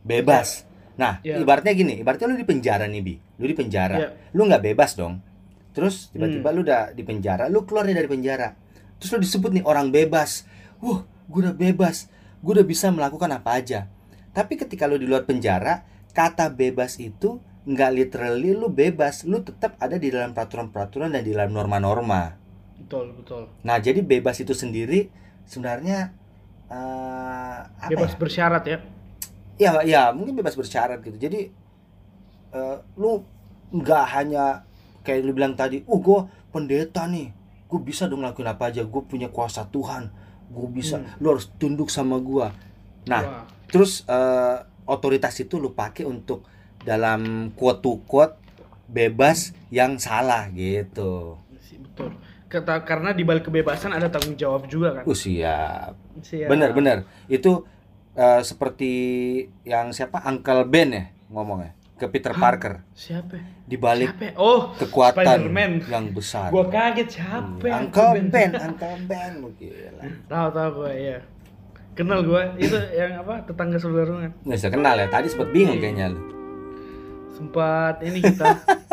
Bebas. 0.00 0.64
Nah, 0.94 1.20
Ya. 1.20 1.36
ibaratnya 1.36 1.72
gini, 1.72 2.00
ibaratnya 2.00 2.24
lu 2.26 2.36
di 2.36 2.46
penjara 2.46 2.84
nih, 2.84 3.00
Bi. 3.00 3.14
Lu 3.36 3.44
di 3.44 3.52
penjara. 3.52 3.96
Ya. 3.98 4.08
Lu 4.32 4.44
nggak 4.44 4.64
bebas 4.64 4.94
dong. 4.94 5.20
Terus 5.76 6.08
tiba-tiba 6.08 6.48
Hmm. 6.48 6.56
lu 6.56 6.60
udah 6.64 6.96
di 6.96 7.04
penjara, 7.04 7.52
lu 7.52 7.68
keluar 7.68 7.84
dari 7.84 8.08
penjara. 8.08 8.56
Terus 8.96 9.10
lu 9.12 9.20
disebut 9.20 9.50
nih 9.52 9.64
orang 9.68 9.92
bebas. 9.92 10.48
Wah, 10.80 11.04
gue 11.28 11.40
udah 11.44 11.52
bebas. 11.52 12.08
Gue 12.40 12.56
udah 12.56 12.64
bisa 12.64 12.88
melakukan 12.88 13.28
apa 13.28 13.60
aja. 13.60 13.84
Tapi 14.32 14.56
ketika 14.56 14.88
lu 14.88 14.96
di 14.96 15.04
luar 15.04 15.28
penjara, 15.28 15.84
kata 16.16 16.48
bebas 16.48 16.96
itu 16.96 17.36
nggak 17.68 17.90
literally 17.92 18.56
lu 18.56 18.72
bebas, 18.72 19.28
lu 19.28 19.44
tetap 19.44 19.76
ada 19.76 20.00
di 20.00 20.08
dalam 20.08 20.32
peraturan-peraturan 20.32 21.12
dan 21.12 21.20
di 21.20 21.36
dalam 21.36 21.52
norma-norma. 21.52 22.40
betul 22.76 23.16
betul 23.16 23.42
Nah, 23.64 23.80
jadi 23.82 24.04
bebas 24.04 24.36
itu 24.38 24.52
sendiri 24.54 25.10
sebenarnya 25.44 26.12
eh, 26.68 27.58
apa 27.66 27.88
bebas 27.90 28.14
ya? 28.14 28.18
bersyarat 28.20 28.64
ya 28.66 28.78
Ya, 29.56 29.70
ya 29.82 30.02
mungkin 30.12 30.36
bebas 30.36 30.52
bersyarat 30.52 31.00
gitu. 31.00 31.16
Jadi 31.16 31.48
eh, 32.52 32.76
lu 32.96 33.24
nggak 33.72 34.04
hanya 34.14 34.65
kayak 35.06 35.22
lu 35.22 35.30
bilang 35.30 35.54
tadi, 35.54 35.86
"Oh, 35.86 36.02
gue 36.02 36.26
pendeta 36.50 37.06
nih. 37.06 37.30
Gue 37.70 37.78
bisa 37.78 38.10
dong 38.10 38.26
ngelakuin 38.26 38.50
apa 38.50 38.74
aja. 38.74 38.82
Gue 38.82 39.06
punya 39.06 39.30
kuasa 39.30 39.70
Tuhan. 39.70 40.10
Gue 40.50 40.66
bisa. 40.66 40.98
Hmm. 40.98 41.14
Lu 41.22 41.30
harus 41.30 41.46
tunduk 41.54 41.86
sama 41.94 42.18
gua." 42.18 42.50
Nah, 43.06 43.22
Wah. 43.22 43.44
terus 43.70 44.02
eh, 44.10 44.58
otoritas 44.90 45.38
itu 45.38 45.62
lu 45.62 45.70
pakai 45.78 46.02
untuk 46.02 46.42
dalam 46.82 47.50
quote 47.54 47.82
to 47.82 48.02
quote 48.06 48.34
bebas 48.90 49.54
yang 49.70 49.98
salah 50.02 50.50
gitu. 50.50 51.38
Betul 51.82 52.18
Kata, 52.46 52.86
karena 52.86 53.10
di 53.10 53.26
balik 53.26 53.50
kebebasan 53.50 53.90
ada 53.90 54.06
tanggung 54.06 54.38
jawab 54.38 54.70
juga 54.70 54.94
kan 54.94 55.02
Uh, 55.02 55.18
siap. 55.18 55.98
Siap. 56.22 56.46
Bener 56.46 56.70
bener. 56.70 57.02
Itu 57.26 57.66
eh, 58.14 58.42
seperti 58.46 58.92
yang 59.66 59.90
siapa 59.90 60.22
Uncle 60.24 60.64
Ben 60.70 60.88
ya 60.94 61.04
ngomongnya 61.26 61.75
ke 61.96 62.06
Peter 62.06 62.28
Hah? 62.28 62.38
Parker 62.38 62.74
siapa 62.92 63.40
di 63.62 63.74
balik 63.74 64.12
siapa 64.12 64.36
oh 64.36 64.72
kekuatan 64.74 65.24
Spider-Man. 65.42 65.72
yang 65.86 66.04
besar. 66.10 66.48
gua 66.48 66.64
kaget 66.66 67.08
siapa 67.10 67.56
Hmm, 67.58 67.76
Uncle 67.82 68.12
Ben? 68.26 68.50
Uncle 68.52 68.96
Ben, 69.04 69.30
lu 69.38 69.48
gila. 69.54 70.04
tahu 70.26 70.48
tahu 70.50 70.68
gua 70.76 70.92
ya 70.92 71.18
kenal 71.92 72.20
gua 72.20 72.52
itu 72.56 72.76
yang 72.92 73.16
apa 73.18 73.40
tetangga 73.42 73.76
sebelah 73.76 74.04
rumah 74.04 74.28
Nggak 74.38 74.56
bisa 74.56 74.68
kenal 74.68 74.94
ya. 74.94 75.06
Tadi 75.06 75.26
sempat 75.26 75.48
bingung 75.50 75.78
kayaknya 75.78 76.06
lu. 76.10 76.20
sempat 77.30 78.00
ini 78.00 78.20
kita 78.22 78.48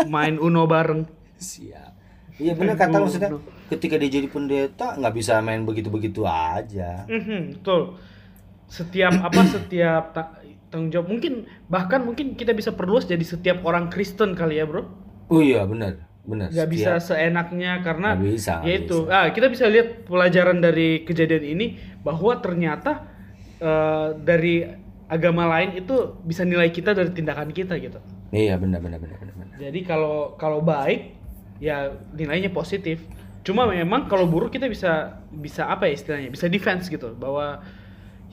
main 0.05 0.35
Uno 0.35 0.63
bareng 0.63 1.03
Siap. 1.39 1.91
Iya 2.33 2.55
bener 2.55 2.73
kata 2.73 2.97
maksudnya 2.97 3.29
aduh. 3.29 3.43
ketika 3.69 3.95
dia 3.95 4.09
jadi 4.11 4.25
pendeta 4.25 4.95
nggak 4.95 5.13
bisa 5.13 5.37
main 5.39 5.61
begitu-begitu 5.61 6.23
aja. 6.23 7.03
Mhm, 7.05 7.59
betul 7.59 7.99
setiap 8.65 9.13
apa 9.21 9.41
setiap 9.45 10.17
tanggung 10.73 10.89
jawab. 10.89 11.05
Mungkin 11.13 11.45
bahkan 11.69 12.01
mungkin 12.01 12.33
kita 12.33 12.57
bisa 12.57 12.73
perluas 12.73 13.05
jadi 13.05 13.21
setiap 13.21 13.62
orang 13.62 13.93
Kristen 13.93 14.33
kali 14.33 14.57
ya 14.57 14.65
bro. 14.65 14.89
Oh 15.29 15.39
iya 15.39 15.62
benar 15.69 16.09
benar. 16.25 16.49
Nggak 16.49 16.69
bisa 16.73 16.91
seenaknya 16.97 17.86
karena 17.86 18.17
Nggak 18.17 18.25
bisa, 18.25 18.53
nggak 18.57 18.65
yaitu 18.65 18.97
bisa. 19.05 19.13
ah 19.13 19.27
kita 19.29 19.47
bisa 19.53 19.65
lihat 19.69 20.09
pelajaran 20.09 20.57
dari 20.57 21.05
kejadian 21.05 21.43
ini 21.45 21.65
bahwa 22.01 22.33
ternyata 22.41 23.05
eh, 23.62 24.07
dari 24.17 24.65
agama 25.05 25.45
lain 25.45 25.77
itu 25.77 26.17
bisa 26.25 26.41
nilai 26.41 26.73
kita 26.73 26.97
dari 26.97 27.13
tindakan 27.13 27.53
kita 27.53 27.77
gitu. 27.77 28.01
Iya 28.33 28.57
benar 28.57 28.81
benar 28.81 28.97
benar 28.97 29.17
benar 29.21 29.36
benar. 29.38 29.55
jadi 29.62 29.79
kalau 29.86 30.33
kalau 30.41 30.65
baik 30.65 31.13
ya 31.62 31.93
nilainya 32.17 32.49
positif. 32.49 33.05
Cuma 33.43 33.67
memang 33.67 34.07
kalau 34.07 34.23
buruk 34.23 34.55
kita 34.55 34.71
bisa 34.71 35.19
bisa 35.29 35.67
apa 35.67 35.91
ya 35.91 35.99
istilahnya? 35.99 36.31
Bisa 36.31 36.47
defense 36.47 36.88
gitu 36.88 37.12
bahwa 37.19 37.59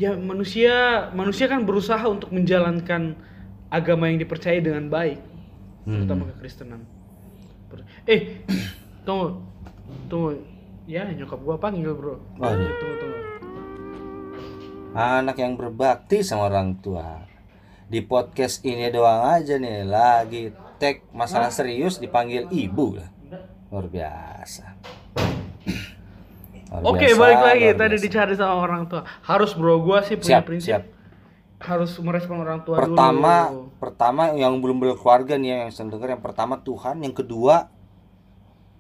ya 0.01 0.17
manusia 0.17 1.09
manusia 1.13 1.45
kan 1.45 1.69
berusaha 1.69 2.01
untuk 2.09 2.33
menjalankan 2.33 3.21
agama 3.69 4.09
yang 4.09 4.17
dipercaya 4.17 4.57
dengan 4.65 4.89
baik 4.89 5.21
Hmm. 5.81 6.05
terutama 6.05 6.29
kekristenan 6.37 6.81
eh 8.09 8.45
tunggu 9.07 9.41
tunggu. 10.09 10.37
Ya 10.91 11.07
nyokap 11.07 11.39
gua 11.47 11.55
panggil 11.55 11.95
bro. 11.95 12.19
Waduh. 12.39 12.67
tunggu 12.67 12.95
tunggu. 12.99 13.21
Anak 14.91 15.39
yang 15.39 15.55
berbakti 15.55 16.27
sama 16.27 16.51
orang 16.51 16.83
tua. 16.83 17.23
Di 17.87 18.03
podcast 18.03 18.63
ini 18.67 18.91
doang 18.91 19.23
aja 19.23 19.55
nih 19.55 19.87
lagi 19.87 20.51
tag 20.83 21.07
masalah 21.15 21.55
serius 21.55 22.03
dipanggil 22.03 22.51
ibu 22.51 22.99
lah. 22.99 23.11
Luar 23.71 23.87
biasa 23.87 24.70
Oke 26.71 27.11
biasa, 27.11 27.19
balik 27.19 27.41
lagi. 27.43 27.67
tadi 27.75 27.97
dicari 27.99 28.35
sama 28.35 28.55
orang 28.57 28.87
tua. 28.87 29.03
Harus 29.23 29.53
bro 29.53 29.83
gua 29.83 30.01
sih 30.01 30.15
punya 30.15 30.39
Siap, 30.39 30.45
prinsip. 30.47 30.71
siap. 30.71 30.85
harus 31.61 31.93
merespon 32.01 32.41
orang 32.41 32.65
tua 32.65 32.81
pertama 32.81 33.53
dulu. 33.53 33.69
pertama 33.77 34.33
yang 34.33 34.57
belum 34.65 34.81
berkeluarga 34.81 35.37
nih 35.37 35.45
ya, 35.45 35.57
yang 35.61 35.71
saya 35.71 35.93
dengar 35.93 36.09
yang 36.09 36.25
pertama 36.25 36.57
Tuhan 36.57 37.05
yang 37.05 37.13
kedua 37.13 37.69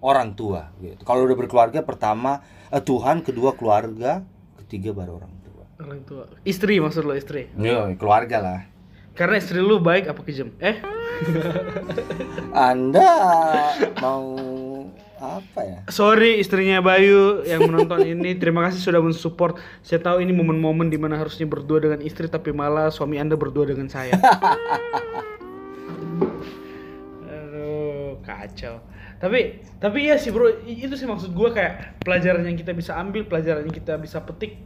orang 0.00 0.32
tua 0.32 0.72
gitu. 0.80 1.04
Kalau 1.04 1.28
udah 1.28 1.36
berkeluarga 1.36 1.84
pertama 1.84 2.40
eh, 2.72 2.80
Tuhan 2.80 3.20
kedua 3.20 3.52
keluarga 3.52 4.24
ketiga 4.64 4.96
baru 4.96 5.20
orang 5.20 5.34
tua. 5.44 5.64
Orang 5.76 6.00
tua. 6.08 6.24
Istri 6.40 6.80
maksud 6.80 7.04
lo 7.04 7.12
istri? 7.12 7.52
Yo, 7.52 7.84
keluarga 8.00 8.40
lah. 8.40 8.60
Karena 9.12 9.36
istri 9.36 9.60
lu 9.60 9.76
baik 9.76 10.08
apa 10.08 10.24
kejam? 10.24 10.48
Eh? 10.56 10.80
Anda 12.50 13.12
mau 14.00 14.49
apa 15.20 15.60
ya? 15.60 15.78
Sorry 15.92 16.40
istrinya 16.40 16.80
Bayu 16.80 17.44
yang 17.44 17.68
menonton 17.68 18.00
ini. 18.02 18.32
Terima 18.34 18.64
kasih 18.64 18.80
sudah 18.80 19.04
mensupport. 19.04 19.60
Saya 19.84 20.00
tahu 20.00 20.24
ini 20.24 20.32
momen-momen 20.32 20.88
di 20.88 20.96
mana 20.96 21.20
harusnya 21.20 21.44
berdua 21.44 21.76
dengan 21.78 22.00
istri 22.00 22.24
tapi 22.24 22.50
malah 22.50 22.88
suami 22.88 23.20
anda 23.20 23.36
berdua 23.36 23.68
dengan 23.68 23.86
saya. 23.86 24.16
Aduh 27.28 28.18
kacau. 28.24 28.80
Tapi 29.20 29.60
tapi 29.76 30.08
iya 30.08 30.16
sih 30.16 30.32
bro. 30.32 30.48
Itu 30.64 30.96
sih 30.96 31.04
maksud 31.04 31.36
gua 31.36 31.52
kayak 31.52 32.00
pelajaran 32.00 32.40
yang 32.44 32.56
kita 32.56 32.72
bisa 32.72 32.96
ambil 32.96 33.28
pelajaran 33.28 33.68
yang 33.68 33.74
kita 33.76 34.00
bisa 34.00 34.24
petik 34.24 34.56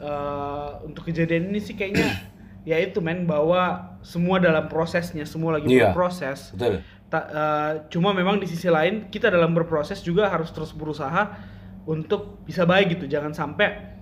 eh, 0.00 0.68
untuk 0.82 1.04
kejadian 1.04 1.52
ini 1.52 1.60
sih 1.60 1.76
kayaknya 1.76 2.08
ya 2.70 2.80
itu 2.80 2.98
men 2.98 3.28
bahwa 3.28 3.94
semua 4.00 4.40
dalam 4.40 4.66
prosesnya 4.66 5.28
semua 5.28 5.60
lagi 5.60 5.68
Iya. 5.68 5.92
berproses. 5.92 6.56
Betul 6.56 6.80
Ta- 7.06 7.28
eh, 7.30 7.72
cuma 7.86 8.10
memang 8.10 8.36
di 8.36 8.46
sisi 8.46 8.66
lain 8.66 9.06
kita 9.06 9.30
dalam 9.30 9.54
berproses 9.54 10.02
juga 10.02 10.26
harus 10.26 10.50
terus 10.50 10.74
berusaha 10.74 11.38
untuk 11.86 12.42
bisa 12.42 12.66
baik 12.66 12.98
gitu 12.98 13.06
jangan 13.06 13.30
sampai 13.30 13.94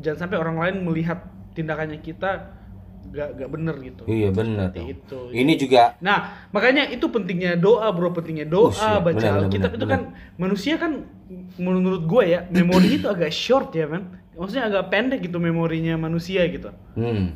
jangan 0.00 0.24
sampai 0.24 0.36
orang 0.40 0.56
lain 0.56 0.76
melihat 0.80 1.28
tindakannya 1.52 2.00
kita 2.00 2.56
gak 3.08 3.36
gak 3.36 3.50
bener 3.52 3.76
gitu 3.80 4.02
iya 4.04 4.28
Seperti 4.32 4.80
tuh. 4.80 4.88
itu. 4.88 5.20
ini 5.32 5.52
juga 5.56 5.92
nah 6.00 6.48
makanya 6.48 6.88
itu 6.88 7.04
pentingnya 7.08 7.56
doa 7.56 7.92
bro 7.92 8.12
pentingnya 8.12 8.44
doa 8.44 8.68
Oh, 8.68 8.72
siap. 8.72 9.04
baca 9.04 9.26
alkitab 9.44 9.70
itu 9.76 9.84
kan 9.84 10.00
manusia 10.36 10.76
kan 10.76 11.04
menurut 11.56 12.04
gue 12.04 12.24
ya 12.26 12.40
memori 12.48 12.96
itu 12.96 13.08
agak 13.08 13.28
short 13.28 13.72
ya 13.72 13.88
man 13.88 14.08
maksudnya 14.32 14.68
agak 14.68 14.88
pendek 14.88 15.20
gitu 15.20 15.36
memorinya 15.36 16.00
manusia 16.00 16.48
gitu 16.48 16.72
hmm. 16.96 17.26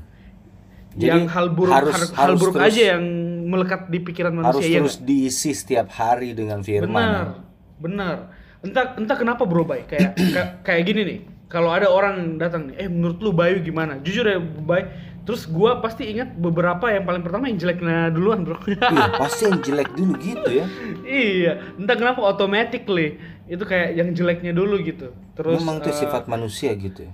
yang 0.96 1.24
hal 1.28 1.52
buruk 1.52 1.72
harus, 1.72 1.92
hal, 1.92 2.04
hal 2.12 2.24
harus 2.32 2.38
buruk 2.40 2.54
terus- 2.56 2.68
aja 2.68 2.82
yang 2.96 3.04
melekat 3.52 3.92
di 3.92 3.98
pikiran 4.00 4.32
harus 4.40 4.64
manusia 4.64 4.72
ya 4.72 4.80
terus 4.80 4.96
diisi 5.04 5.52
setiap 5.52 5.92
hari 5.92 6.32
dengan 6.32 6.64
firman 6.64 6.88
benar 6.88 7.26
benar. 7.82 8.16
Entah 8.62 8.94
entah 8.94 9.16
kenapa 9.18 9.42
bro 9.42 9.66
bay. 9.66 9.82
Kayak 9.84 10.14
ka- 10.34 10.50
kayak 10.62 10.82
gini 10.86 11.00
nih. 11.02 11.18
Kalau 11.50 11.68
ada 11.68 11.90
orang 11.90 12.40
datang 12.40 12.72
nih 12.72 12.86
eh 12.86 12.88
menurut 12.88 13.18
lu 13.20 13.30
Bayu 13.34 13.60
gimana? 13.60 14.00
Jujur 14.00 14.24
ya 14.24 14.38
Bay. 14.40 14.88
Terus 15.22 15.46
gua 15.46 15.78
pasti 15.84 16.08
ingat 16.08 16.34
beberapa 16.34 16.88
yang 16.90 17.04
paling 17.04 17.20
pertama 17.22 17.46
yang 17.46 17.58
jeleknya 17.60 18.08
duluan 18.08 18.46
bro. 18.46 18.56
Iya 18.66 19.18
pasti 19.20 19.50
yang 19.50 19.60
jelek 19.60 19.90
dulu 19.92 20.14
gitu 20.22 20.48
ya. 20.48 20.66
Iya. 21.04 21.52
Entah 21.76 21.96
kenapa 21.98 22.24
automatically. 22.24 23.18
Itu 23.50 23.68
kayak 23.68 23.98
yang 23.98 24.08
jeleknya 24.16 24.56
dulu 24.56 24.80
gitu. 24.80 25.12
Terus 25.36 25.60
memang 25.60 25.82
itu 25.82 25.90
eh, 25.92 25.96
sifat 25.98 26.24
manusia 26.30 26.72
gitu 26.78 27.04
ya 27.04 27.12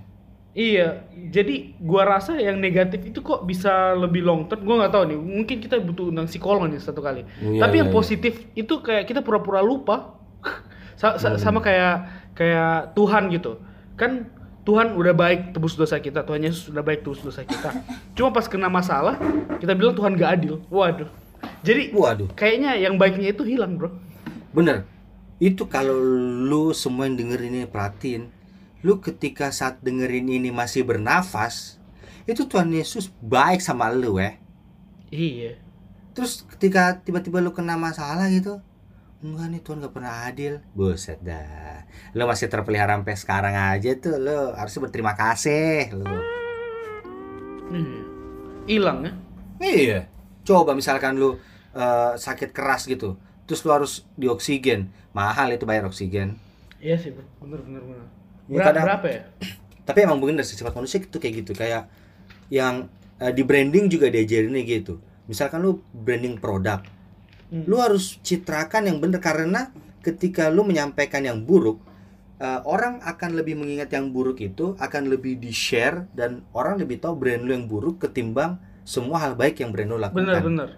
Iya, 0.59 0.87
jadi 1.31 1.71
gua 1.79 2.03
rasa 2.09 2.35
yang 2.35 2.59
negatif 2.59 2.99
itu 3.05 3.23
kok 3.23 3.47
bisa 3.47 3.95
lebih 3.95 4.19
long 4.19 4.43
term. 4.45 4.59
Gua 4.61 4.75
nggak 4.77 4.91
tahu 4.91 5.03
nih, 5.07 5.15
mungkin 5.15 5.57
kita 5.57 5.79
butuh 5.79 6.11
undang 6.11 6.27
psikolog 6.27 6.67
nih 6.67 6.83
satu 6.83 6.99
kali. 6.99 7.23
Iya, 7.39 7.63
Tapi 7.63 7.73
iya, 7.73 7.81
yang 7.81 7.89
iya. 7.89 7.95
positif 7.95 8.33
itu 8.53 8.73
kayak 8.77 9.07
kita 9.07 9.23
pura-pura 9.23 9.63
lupa. 9.63 10.19
Sa- 10.99 11.15
Hmm. 11.15 11.21
sa- 11.23 11.39
Sama 11.39 11.63
kayak 11.63 11.95
kayak 12.35 12.91
Tuhan 12.91 13.31
gitu. 13.31 13.55
Kan 13.95 14.27
Tuhan 14.61 14.93
udah 14.93 15.15
baik 15.15 15.55
tebus 15.55 15.73
dosa 15.73 15.95
kita, 15.97 16.21
Tuhan 16.21 16.43
Yesus 16.43 16.67
udah 16.67 16.83
baik 16.83 17.01
tebus 17.01 17.23
dosa 17.23 17.41
kita. 17.41 17.71
Cuma 18.13 18.29
pas 18.29 18.43
kena 18.43 18.67
masalah, 18.67 19.15
kita 19.57 19.71
bilang 19.71 19.95
Tuhan 19.95 20.13
gak 20.13 20.31
adil. 20.35 20.59
Waduh. 20.67 21.07
Jadi 21.59 21.91
waduh 21.91 22.27
kayaknya 22.33 22.75
yang 22.75 22.95
baiknya 22.95 23.31
itu 23.31 23.43
hilang, 23.43 23.75
Bro. 23.75 23.95
bener 24.49 24.83
itu 25.37 25.63
kalau 25.65 25.95
lu 26.41 26.73
semua 26.73 27.05
yang 27.05 27.15
denger 27.15 27.39
ini 27.41 27.63
perhatiin 27.63 28.27
lu 28.79 29.03
ketika 29.03 29.51
saat 29.51 29.83
dengerin 29.83 30.29
ini 30.29 30.49
masih 30.49 30.87
bernafas 30.87 31.77
itu 32.23 32.47
Tuhan 32.47 32.71
Yesus 32.71 33.11
baik 33.19 33.59
sama 33.59 33.91
lu 33.91 34.15
eh 34.17 34.39
Iya. 35.09 35.57
terus 36.13 36.45
ketika 36.45 37.01
tiba-tiba 37.01 37.41
lu 37.41 37.51
kena 37.51 37.75
masalah 37.75 38.29
gitu 38.29 38.61
enggak 39.19 39.47
nih 39.51 39.61
Tuhan 39.65 39.83
gak 39.83 39.91
pernah 39.91 40.13
adil 40.31 40.63
buset 40.71 41.19
dah 41.19 41.83
lu 42.15 42.23
masih 42.23 42.47
terpelihara 42.47 42.95
sampai 42.95 43.15
sekarang 43.19 43.55
aja 43.57 43.91
tuh 43.99 44.15
lu 44.15 44.55
harusnya 44.55 44.81
berterima 44.87 45.13
kasih 45.17 45.91
lu 45.91 46.05
Iya. 47.69 48.01
Hilang 48.65 48.99
ya. 49.05 49.11
iya 49.59 49.99
coba 50.41 50.73
misalkan 50.73 51.17
lu 51.17 51.37
eh, 51.73 52.13
sakit 52.15 52.49
keras 52.53 52.85
gitu 52.85 53.17
terus 53.45 53.61
lu 53.65 53.71
harus 53.73 54.05
dioksigen 54.15 54.89
mahal 55.11 55.49
itu 55.51 55.65
bayar 55.65 55.85
oksigen 55.85 56.37
Iya 56.79 56.95
sih, 56.95 57.11
bener 57.43 57.59
bener. 57.59 58.07
Ya, 58.51 58.65
kadang- 58.65 58.85
berapa 58.87 59.07
ya? 59.07 59.21
tapi 59.83 59.99
emang 60.01 60.17
mungkin 60.17 60.35
dari 60.35 60.45
sifat 60.45 60.69
manusia 60.71 60.97
itu 60.99 61.15
kayak 61.15 61.33
gitu 61.39 61.51
kayak 61.53 61.85
yang 62.47 62.89
eh, 63.15 63.29
di 63.29 63.41
branding 63.41 63.85
juga 63.87 64.07
diajarinnya 64.07 64.61
gitu 64.63 64.97
misalkan 65.25 65.59
lu 65.59 65.71
branding 65.91 66.35
produk 66.35 66.81
Hmm. 67.47 67.65
lu 67.65 67.77
harus 67.77 68.17
citrakan 68.19 68.85
yang 68.85 68.97
benar 68.97 69.17
karena 69.19 69.73
ketika 69.99 70.47
lu 70.47 70.61
menyampaikan 70.61 71.21
yang 71.21 71.39
buruk 71.39 71.81
eh, 72.37 72.61
orang 72.63 73.01
akan 73.01 73.33
lebih 73.33 73.53
mengingat 73.53 73.89
yang 73.89 74.07
buruk 74.07 74.37
itu 74.39 74.77
akan 74.77 75.09
lebih 75.09 75.35
di 75.35 75.49
share 75.49 76.05
dan 76.11 76.45
orang 76.51 76.77
lebih 76.77 76.97
tahu 76.97 77.13
brand 77.13 77.41
lu 77.41 77.51
yang 77.51 77.65
buruk 77.65 77.97
ketimbang 77.99 78.55
semua 78.83 79.19
hal 79.19 79.33
baik 79.33 79.57
yang 79.57 79.69
brand 79.69 79.89
lu 79.89 79.97
lakukan 79.97 80.21
Bener 80.23 80.39
bener. 80.39 80.69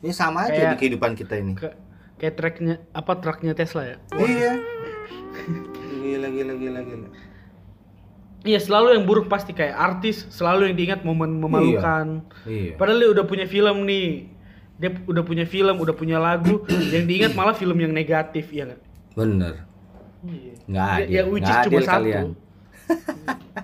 ini 0.00 0.10
sama 0.12 0.44
aja 0.44 0.54
Kayak- 0.54 0.70
di 0.72 0.78
kehidupan 0.80 1.14
kita 1.14 1.34
ini 1.34 1.54
Ka- 1.54 1.78
kayak 2.16 2.34
tracknya 2.34 2.74
apa 2.90 3.12
truknya 3.16 3.52
Tesla 3.52 3.82
ya? 3.84 3.96
iya 4.20 4.52
gila 6.28 6.54
gila 6.54 6.80
gila 6.84 7.06
gila 7.06 7.08
Iya 8.40 8.62
selalu 8.62 8.94
yang 8.94 9.04
buruk 9.04 9.26
pasti 9.26 9.50
kayak 9.50 9.74
artis 9.74 10.22
selalu 10.30 10.70
yang 10.70 10.76
diingat 10.78 11.00
momen 11.02 11.42
memalukan. 11.42 12.22
iya 12.46 12.78
Padahal 12.78 12.98
dia 13.02 13.10
udah 13.10 13.24
punya 13.26 13.46
film 13.50 13.82
nih, 13.82 14.30
dia 14.78 14.90
udah 15.10 15.24
punya 15.26 15.42
film, 15.44 15.74
udah 15.74 15.90
punya 15.92 16.22
lagu, 16.22 16.62
yang 16.94 17.04
diingat 17.04 17.34
malah 17.34 17.52
film 17.52 17.74
yang 17.76 17.90
negatif 17.90 18.54
ya 18.54 18.70
nggak? 18.70 18.80
bener 19.14 19.54
Iya. 20.22 20.52
nggak 20.66 20.86
Ya, 20.86 20.94
adil 20.98 21.10
ya 21.10 21.22
which 21.26 21.46
nggak 21.46 21.62
cuma 21.66 21.78
adil 21.78 21.82
satu. 21.82 21.94
kalian 21.94 22.26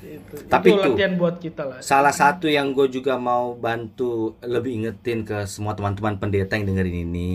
Itu. 0.00 0.34
Tapi 0.48 0.68
itu 0.72 0.76
itu, 0.80 0.80
latihan 0.80 1.12
buat 1.14 1.36
kita 1.38 1.62
lah. 1.68 1.78
Salah 1.80 2.10
satu 2.10 2.48
yang 2.48 2.72
gue 2.72 2.88
juga 2.88 3.20
mau 3.20 3.52
bantu 3.54 4.34
lebih 4.40 4.72
ingetin 4.80 5.22
ke 5.22 5.44
semua 5.44 5.76
teman-teman 5.76 6.16
pendeta 6.16 6.56
yang 6.56 6.66
dengerin 6.66 7.04
ini 7.06 7.30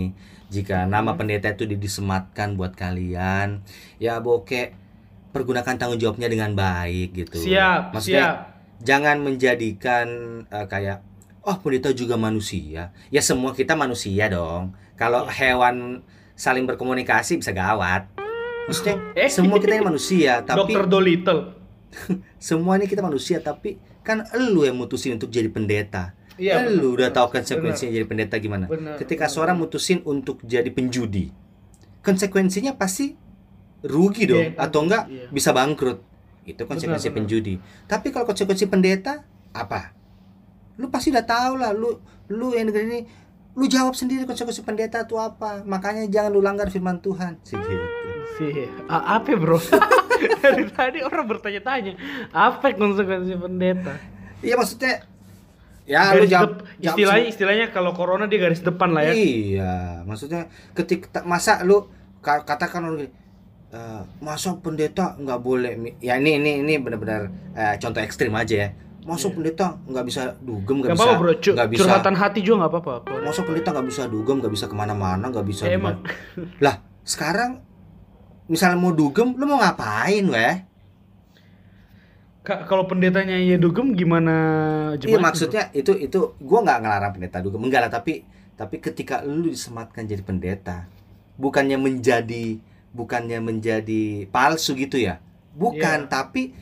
Jika 0.46 0.84
nama 0.84 1.14
pendeta 1.14 1.48
itu 1.48 1.64
di- 1.64 1.76
disematkan 1.76 2.54
buat 2.54 2.72
kalian 2.72 3.60
Ya 3.96 4.18
bokeh 4.18 4.70
pergunakan 5.30 5.74
tanggung 5.74 5.96
jawabnya 5.96 6.26
dengan 6.26 6.52
baik 6.52 7.12
gitu 7.14 7.38
Siap, 7.40 7.90
Maksudnya 7.92 8.24
siap. 8.24 8.36
jangan 8.80 9.20
menjadikan 9.20 10.06
eh, 10.46 10.66
kayak 10.66 11.02
Oh 11.42 11.56
pendeta 11.56 11.90
juga 11.90 12.14
manusia 12.14 12.90
Ya 13.08 13.20
semua 13.20 13.52
kita 13.52 13.74
manusia 13.74 14.26
dong 14.26 14.70
Kalau 14.94 15.26
hewan 15.26 16.02
saling 16.34 16.64
berkomunikasi 16.64 17.38
bisa 17.38 17.50
gawat 17.50 18.06
Maksudnya 18.64 18.98
Eh. 19.18 19.26
semua 19.26 19.58
kita 19.58 19.74
ini 19.74 19.84
manusia 19.84 20.40
Tapi 20.40 20.58
Dokter 20.72 20.86
Dolittle. 20.86 21.40
semua 22.38 22.76
ini 22.76 22.84
kita 22.84 23.00
manusia 23.00 23.38
tapi 23.38 23.78
kan 24.02 24.22
elu 24.30 24.62
yang 24.62 24.76
mutusin 24.76 25.14
untuk 25.14 25.26
jadi 25.28 25.48
pendeta. 25.48 26.14
Iya, 26.36 26.68
elu 26.68 26.92
benar, 26.92 26.96
udah 26.96 27.08
tahu 27.16 27.26
konsekuensinya 27.32 27.92
jadi 27.96 28.06
pendeta 28.06 28.36
gimana. 28.36 28.68
Benar, 28.68 29.00
Ketika 29.00 29.24
benar, 29.26 29.34
seorang 29.34 29.56
mutusin 29.56 30.04
untuk 30.04 30.40
jadi 30.44 30.68
penjudi, 30.68 31.32
konsekuensinya 32.04 32.76
pasti 32.76 33.16
rugi 33.82 34.24
dong 34.28 34.52
Iya, 34.52 34.60
atau 34.60 34.80
enggak 34.84 35.04
iya. 35.08 35.26
bisa 35.32 35.50
bangkrut. 35.56 35.98
Itu 36.46 36.62
konsekuensi 36.68 37.08
benar. 37.10 37.16
penjudi. 37.18 37.54
Tapi 37.88 38.06
kalau 38.14 38.28
konsekuensi 38.28 38.70
pendeta 38.70 39.24
apa? 39.50 39.90
Lu 40.78 40.92
pasti 40.92 41.10
udah 41.10 41.24
tahu 41.26 41.52
lah 41.58 41.72
lu 41.72 41.98
lu 42.30 42.52
yang 42.54 42.68
negeri 42.70 42.84
ini 42.86 43.00
lu 43.56 43.64
jawab 43.64 43.96
sendiri 43.96 44.28
konsekuensi 44.28 44.62
pendeta 44.62 45.02
itu 45.02 45.16
apa. 45.16 45.64
Makanya 45.64 46.06
jangan 46.06 46.30
lu 46.30 46.44
langgar 46.44 46.68
firman 46.68 47.00
Tuhan. 47.00 47.40
Segitu. 47.42 47.86
Sih, 48.36 48.68
apa 48.86 49.32
bro? 49.34 49.56
Dari 50.44 50.64
tadi 50.72 50.98
orang 51.04 51.28
bertanya-tanya, 51.28 51.92
apa 52.32 52.72
konsekuensi 52.72 53.34
pendeta? 53.36 53.96
Iya 54.44 54.54
maksudnya 54.60 55.04
ya 55.86 56.10
lu 56.10 56.18
Garis 56.18 56.28
jawab, 56.28 56.50
dep- 56.50 56.62
jawab 56.76 56.96
istilahnya 56.98 57.26
istilahnya 57.26 57.66
kalau 57.70 57.90
corona 57.92 58.26
dia 58.26 58.38
garis 58.38 58.60
depan 58.60 58.90
lah 58.90 59.02
ya. 59.02 59.12
Iya, 59.12 59.74
maksudnya 60.02 60.46
ketika 60.72 61.22
masa 61.22 61.62
lu 61.62 61.86
ka- 62.18 62.42
katakan 62.42 62.82
orang 62.84 62.98
gini, 63.00 63.10
"Eh, 63.68 64.02
masa 64.18 64.52
pendeta 64.56 65.14
nggak 65.14 65.40
boleh 65.40 65.72
mi-" 65.74 65.94
ya 65.98 66.16
ini 66.16 66.36
ini 66.36 66.60
ini 66.60 66.74
benar-benar 66.76 67.30
eh, 67.52 67.74
contoh 67.76 67.98
ekstrim 67.98 68.30
aja 68.32 68.56
ya. 68.56 68.68
Masa 69.00 69.30
Iya. 69.30 69.34
pendeta 69.34 69.66
nggak 69.80 70.04
bisa 70.04 70.22
dugem 70.40 70.82
nggak 70.82 70.90
Gak 70.90 70.98
bisa 70.98 71.10
bro, 71.14 71.32
Cu- 71.32 71.54
nggak 71.54 71.70
bisa 71.70 71.80
curhatan 71.80 72.14
hati 72.16 72.40
juga 72.42 72.56
nggak 72.60 72.72
apa-apa. 72.74 72.94
masa 73.22 73.40
pendeta 73.40 73.68
nggak 73.70 73.86
bisa 73.86 74.02
dugem 74.06 74.36
nggak 74.36 74.52
bisa 74.52 74.66
ke 74.66 74.74
mana-mana 74.74 75.24
nggak 75.24 75.46
bisa 75.46 75.62
Emang, 75.64 76.02
lah 76.58 76.74
sekarang 77.00 77.62
misalnya 78.46 78.74
mau 78.74 78.90
dugem 78.90 79.30
lu 79.32 79.44
mau 79.44 79.56
ngapain 79.56 80.22
weh 80.24 80.54
Kak, 82.46 82.70
kalau 82.70 82.86
pendetanya 82.86 83.34
ya 83.42 83.58
dugem 83.58 83.90
gimana 83.90 84.34
iya 85.02 85.18
maksudnya 85.18 85.66
itu 85.74 85.98
itu 85.98 86.38
gua 86.38 86.62
nggak 86.62 86.78
ngelarang 86.78 87.12
pendeta 87.18 87.42
dugem 87.42 87.66
enggak 87.66 87.82
lah 87.82 87.90
tapi 87.90 88.22
tapi 88.54 88.78
ketika 88.78 89.26
lu 89.26 89.50
disematkan 89.50 90.06
jadi 90.06 90.22
pendeta 90.22 90.86
bukannya 91.34 91.74
menjadi 91.74 92.62
bukannya 92.94 93.42
menjadi 93.42 94.30
palsu 94.30 94.78
gitu 94.78 94.94
ya 94.94 95.18
bukan 95.58 96.06
Iya. 96.06 96.08
tapi 96.08 96.54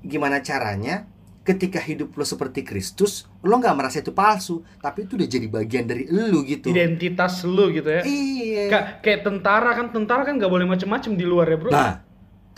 gimana 0.00 0.40
caranya 0.40 1.04
ketika 1.44 1.80
hidup 1.80 2.16
lo 2.16 2.24
seperti 2.24 2.64
Kristus 2.64 3.28
lo 3.44 3.60
nggak 3.60 3.76
merasa 3.76 4.00
itu 4.00 4.16
palsu 4.16 4.64
tapi 4.80 5.04
itu 5.04 5.20
udah 5.20 5.28
jadi 5.28 5.46
bagian 5.48 5.84
dari 5.84 6.08
lu 6.08 6.40
gitu 6.44 6.72
identitas 6.72 7.44
lu 7.44 7.68
gitu 7.68 7.88
ya. 7.88 8.02
iya 8.08 8.64
Kak, 8.72 8.84
kayak 9.04 9.20
tentara 9.28 9.76
kan, 9.76 9.92
tentara 9.92 10.24
kan 10.24 10.40
nggak 10.40 10.48
boleh 10.48 10.64
macem-macem 10.64 11.16
di 11.20 11.24
luar 11.28 11.52
ya 11.52 11.56
bro. 11.60 11.68
nah 11.68 12.07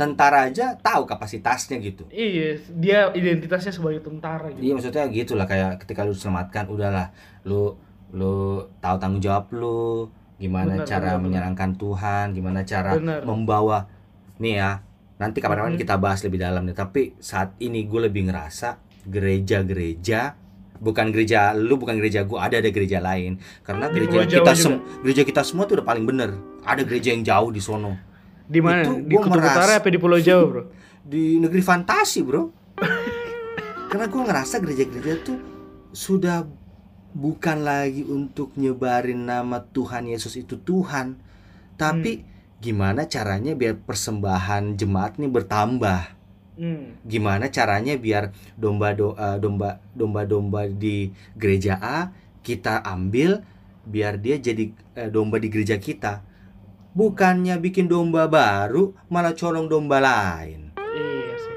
tentara 0.01 0.49
aja 0.49 0.73
tahu 0.75 1.05
kapasitasnya 1.05 1.77
gitu 1.79 2.09
Iya, 2.09 2.57
dia 2.73 2.99
identitasnya 3.13 3.69
sebagai 3.71 4.01
tentara 4.01 4.49
gitu. 4.49 4.63
Iya 4.63 4.73
maksudnya 4.73 5.05
gitu 5.07 5.33
lah 5.35 5.45
kayak 5.45 5.77
ketika 5.79 6.03
lu 6.03 6.13
selamatkan 6.13 6.65
udahlah 6.67 7.13
lu 7.45 7.77
lu 8.11 8.35
tahu 8.81 8.97
tanggung 8.97 9.21
jawab 9.21 9.53
lu 9.53 10.09
gimana 10.35 10.73
Benar, 10.75 10.89
cara 10.89 11.01
benar, 11.05 11.13
benar. 11.13 11.21
menyenangkan 11.23 11.71
Tuhan 11.75 12.27
gimana 12.33 12.65
cara 12.65 12.97
Benar. 12.97 13.21
membawa 13.23 13.85
nih 14.39 14.57
ya 14.57 14.81
nanti 15.15 15.37
kapan-kapan 15.39 15.77
Mhm. 15.77 15.83
kita 15.85 15.95
bahas 15.95 16.21
lebih 16.21 16.41
dalam 16.41 16.65
nih 16.65 16.73
tapi 16.73 17.03
saat 17.21 17.53
ini 17.59 17.85
gue 17.85 18.01
lebih 18.03 18.25
ngerasa 18.27 18.81
gereja-gereja 19.05 20.35
bukan 20.77 21.09
gereja 21.11 21.53
lu 21.53 21.77
bukan 21.77 21.95
gereja 21.95 22.25
gue 22.25 22.37
ada 22.37 22.57
ada 22.57 22.69
gereja 22.69 22.99
lain 22.99 23.37
karena 23.61 23.87
Di 23.87 24.01
gereja 24.01 24.19
kita 24.25 24.43
Jawa 24.47 24.57
sem- 24.57 24.81
gereja 25.01 25.23
kita 25.23 25.43
semua 25.43 25.65
tuh 25.65 25.77
udah 25.77 25.87
paling 25.87 26.03
bener 26.03 26.35
ada 26.63 26.81
gereja 26.81 27.13
yang 27.13 27.21
jauh 27.21 27.49
di 27.49 27.61
sono 27.61 27.95
Di 28.51 28.59
mana? 28.59 28.83
Di 28.99 29.15
Kutub 29.15 29.39
meras- 29.39 29.55
Utara 29.55 29.73
apa 29.79 29.87
di 29.87 29.97
Pulau 29.97 30.19
Jawa 30.19 30.45
bro? 30.45 30.63
di 31.11 31.39
negeri 31.39 31.63
fantasi 31.63 32.21
bro 32.21 32.51
karena 33.91 34.07
gue 34.07 34.21
ngerasa 34.21 34.59
gereja-gereja 34.59 35.17
tuh 35.25 35.39
sudah 35.91 36.45
bukan 37.11 37.63
lagi 37.63 38.05
untuk 38.05 38.55
nyebarin 38.55 39.25
nama 39.25 39.65
Tuhan 39.65 40.07
Yesus 40.07 40.37
itu 40.37 40.55
Tuhan 40.57 41.19
tapi 41.75 42.23
gimana 42.59 43.09
caranya 43.09 43.57
biar 43.57 43.81
persembahan 43.81 44.75
jemaat 44.75 45.17
ini 45.17 45.27
bertambah 45.27 46.21
Hmm. 46.61 46.93
gimana 47.03 47.49
caranya 47.49 47.97
biar 47.97 48.37
domba 48.53 48.93
do, 48.93 49.17
eh, 49.17 49.41
domba 49.41 49.81
domba 49.97 50.29
domba 50.29 50.69
di 50.69 51.09
gereja 51.33 51.81
A 51.81 52.13
kita 52.45 52.85
ambil 52.85 53.41
biar 53.83 54.21
dia 54.21 54.37
jadi 54.37 54.69
eh, 54.93 55.09
domba 55.09 55.41
di 55.41 55.49
gereja 55.49 55.81
kita 55.81 56.21
bukannya 56.93 57.57
bikin 57.57 57.87
domba 57.87 58.27
baru 58.27 58.83
malah 59.07 59.33
colong 59.33 59.67
domba 59.67 59.99
lain 59.99 60.75
Iya 60.77 61.35
sih. 61.37 61.55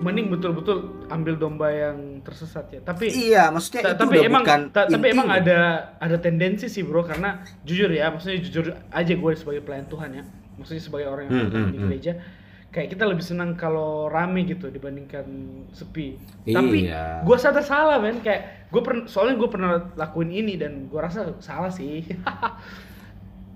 Mending 0.00 0.30
betul-betul 0.30 0.78
ambil 1.08 1.34
domba 1.34 1.68
yang 1.68 1.98
tersesat 2.20 2.70
ya. 2.70 2.80
Tapi 2.80 3.06
iya 3.08 3.48
maksudnya 3.48 3.82
ta- 3.82 3.90
itu 3.90 4.00
tapi 4.00 4.14
udah 4.16 4.24
emang 4.24 4.42
bukan 4.42 4.60
ta- 4.70 4.88
tapi 4.88 5.06
emang 5.08 5.28
ada 5.28 5.60
ada 5.96 6.16
tendensi 6.16 6.66
sih 6.66 6.82
bro 6.82 7.02
karena 7.02 7.30
jujur 7.62 7.86
ya 7.88 8.08
maksudnya 8.08 8.38
jujur 8.40 8.64
aja 8.88 9.12
gue 9.12 9.30
sebagai 9.32 9.60
pelayan 9.60 9.86
Tuhan 9.86 10.10
ya 10.12 10.24
maksudnya 10.52 10.78
sebagai 10.80 11.06
orang 11.06 11.24
yang 11.24 11.32
Hmm, 11.32 11.44
aktif 11.44 11.58
hmm, 11.58 11.66
di 11.66 11.74
hmm. 11.74 11.84
gereja 11.84 12.12
kayak 12.68 12.88
kita 12.88 13.04
lebih 13.04 13.20
senang 13.20 13.50
kalau 13.52 14.08
rame 14.08 14.42
gitu 14.44 14.66
dibandingkan 14.66 15.26
sepi 15.70 16.16
tapi 16.42 16.86
Iya. 16.86 17.20
gue 17.20 17.36
sadar 17.36 17.60
salah 17.60 17.98
men 17.98 18.18
kayak 18.18 18.70
gue 18.70 18.80
pernah 18.80 19.04
soalnya 19.04 19.36
gue 19.36 19.48
pernah 19.48 19.70
lakuin 19.92 20.30
ini 20.30 20.56
dan 20.56 20.86
gue 20.86 20.96
rasa 20.96 21.36
salah 21.38 21.68
sih 21.68 22.00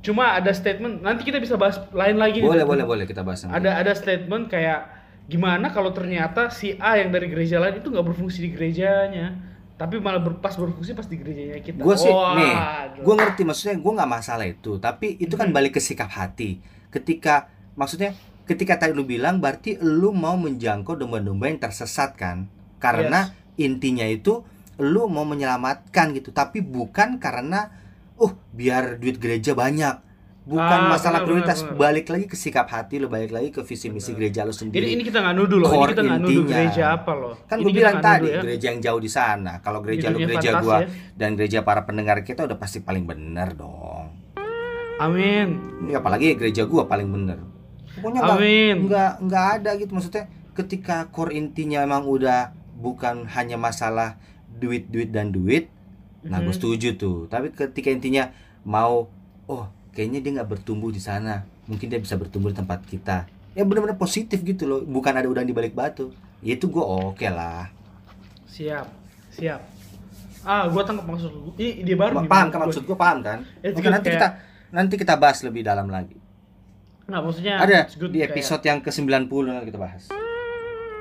cuma 0.06 0.38
ada 0.38 0.54
statement 0.54 1.02
nanti 1.02 1.26
kita 1.26 1.42
bisa 1.42 1.58
bahas 1.58 1.82
lain 1.90 2.14
lagi 2.14 2.38
nih. 2.38 2.46
boleh 2.46 2.62
boleh 2.62 2.84
boleh 2.86 3.04
kita 3.10 3.26
bahas 3.26 3.42
nanti. 3.42 3.58
ada 3.58 3.82
ada 3.82 3.90
statement 3.90 4.46
kayak 4.46 4.86
gimana 5.26 5.74
kalau 5.74 5.90
ternyata 5.90 6.54
si 6.54 6.78
A 6.78 7.02
yang 7.02 7.10
dari 7.10 7.26
gereja 7.26 7.58
lain 7.58 7.82
itu 7.82 7.90
nggak 7.90 8.06
berfungsi 8.14 8.46
di 8.46 8.54
gerejanya 8.54 9.34
tapi 9.74 9.98
malah 9.98 10.22
berpas 10.22 10.54
berfungsi 10.54 10.94
pas 10.94 11.10
di 11.10 11.18
gerejanya 11.18 11.58
kita 11.58 11.82
gue 11.82 11.96
sih 11.98 12.08
Waduh. 12.08 12.38
nih 12.38 12.54
gue 13.02 13.14
ngerti 13.18 13.42
maksudnya 13.42 13.76
gue 13.76 13.92
nggak 13.98 14.10
masalah 14.10 14.46
itu 14.46 14.78
tapi 14.78 15.18
itu 15.18 15.34
kan 15.34 15.50
balik 15.50 15.74
ke 15.76 15.82
sikap 15.82 16.08
hati 16.14 16.62
ketika 16.94 17.50
maksudnya 17.74 18.14
ketika 18.46 18.78
tadi 18.78 18.94
lu 18.94 19.02
bilang 19.02 19.42
berarti 19.42 19.76
lu 19.82 20.14
mau 20.14 20.38
menjangkau 20.38 20.94
domba-domba 20.94 21.50
yang 21.50 21.58
tersesat 21.58 22.14
kan 22.14 22.46
karena 22.78 23.34
intinya 23.58 24.06
itu 24.06 24.46
lu 24.78 25.10
mau 25.10 25.26
menyelamatkan 25.26 26.14
gitu 26.14 26.30
tapi 26.30 26.62
bukan 26.62 27.18
karena 27.18 27.68
uh 28.16 28.32
biar 28.50 28.96
duit 28.96 29.16
gereja 29.16 29.52
banyak. 29.52 30.02
Bukan 30.46 30.62
Ah, 30.62 30.86
masalah 30.88 31.20
benar, 31.20 31.26
prioritas. 31.26 31.58
benar, 31.58 31.68
benar. 31.68 31.80
balik 31.82 32.06
lagi 32.06 32.26
ke 32.26 32.36
sikap 32.38 32.70
hati 32.70 32.94
lu 32.96 33.10
balik 33.10 33.34
lagi 33.34 33.50
ke 33.50 33.60
visi 33.60 33.90
misi 33.90 34.14
Benar. 34.14 34.18
gereja 34.22 34.40
ini 34.42 34.54
sendiri. 34.54 34.86
ini 34.86 35.02
kita 35.02 35.18
nggak 35.18 35.34
nuduh 35.34 35.58
loh 35.58 35.66
ini 35.66 35.74
Core 35.74 35.90
kita 35.90 36.02
nggak 36.06 36.20
nuduh 36.22 36.44
gereja 36.46 36.82
apa 36.92 37.12
loh. 37.12 37.34
Kan 37.44 37.56
Ini 37.56 37.64
gue 37.64 37.72
bilang 37.74 37.98
tadi 37.98 38.26
ya. 38.30 38.40
gereja 38.40 38.66
yang 38.70 38.80
jauh 38.80 39.00
di 39.02 39.10
sana. 39.10 39.52
Kalau 39.58 39.82
gereja 39.82 40.06
dunia 40.08 40.26
gereja 40.30 40.50
gua 40.62 40.76
ya. 40.78 40.88
dan 41.12 41.34
gereja 41.34 41.58
para 41.60 41.82
pendengar 41.82 42.22
kita 42.22 42.46
udah 42.46 42.54
pasti 42.54 42.78
paling 42.78 43.02
bener 43.02 43.58
dong. 43.58 44.06
Amin. 44.96 45.48
Ini 45.82 45.92
apalagi 45.94 46.32
gereja 46.34 46.62
gua 46.64 46.86
paling 46.86 47.10
bener. 47.10 47.42
Pokoknya 47.92 48.20
amin. 48.24 48.86
nggak 48.86 49.12
nggak 49.22 49.46
ada 49.56 49.70
gitu. 49.74 49.92
Maksudnya 49.92 50.24
ketika 50.54 51.10
core 51.10 51.34
intinya 51.34 51.82
emang 51.82 52.06
udah 52.06 52.54
bukan 52.72 53.26
hanya 53.28 53.58
masalah 53.58 54.14
duit 54.46 54.88
duit 54.88 55.10
dan 55.10 55.28
duit 55.28 55.68
nah 56.26 56.38
gue 56.38 56.48
Mhm. 56.48 56.56
setuju 56.56 56.88
tuh. 56.94 57.18
Tapi 57.26 57.50
ketika 57.50 57.88
intinya 57.88 58.30
mau 58.62 59.06
oh 59.44 59.64
kayaknya 59.90 60.20
dia 60.20 60.30
nggak 60.34 60.50
bertumbuh 60.50 60.88
di 60.88 60.98
sana. 60.98 61.42
Mungkin 61.64 61.86
dia 61.86 61.96
bisa 61.96 62.14
bertumbuh 62.14 62.48
di 62.48 62.56
tempat 62.56 62.82
kita. 62.82 63.26
Ya 63.52 63.62
benar-benar 63.62 63.96
positif 63.96 64.40
gitu 64.40 64.64
loh. 64.64 64.80
Bukan 64.80 65.10
ada 65.10 65.24
udang 65.24 65.42
di 65.42 65.50
balik 65.50 65.72
batu. 65.72 66.10
Ya 66.38 66.54
itu 66.54 66.66
gue 66.66 66.80
oke 66.80 67.26
lah. 67.26 67.70
Siap. 68.46 68.86
Siap. 69.32 69.60
Ah 70.42 70.64
gua 70.64 70.82
tangkap 70.82 71.04
maksud 71.04 71.28
lu. 71.28 71.50
Ini 71.54 71.82
dia 71.82 71.96
baru 71.96 72.22
nih, 72.22 72.28
paham 72.28 72.38
menurut 72.40 72.52
kan 72.52 72.58
gua. 72.58 72.66
maksud 72.66 72.82
gue 72.84 72.96
paham 72.96 73.18
kan? 73.20 73.38
Oke, 73.42 73.70
good, 73.74 73.90
nanti 73.90 74.08
kayak- 74.08 74.14
kita 74.14 74.28
nanti 74.68 74.94
kita 74.94 75.14
bahas 75.16 75.38
lebih 75.42 75.62
dalam 75.62 75.86
lagi. 75.86 76.14
Nggak 77.04 77.20
maksudnya 77.20 77.54
ada 77.56 77.78
di 77.86 77.98
kayak- 78.16 78.30
episode 78.30 78.62
yang 78.62 78.78
ke 78.78 78.90
90 78.90 79.26
nanti 79.48 79.66
kita 79.66 79.78
bahas 79.80 80.06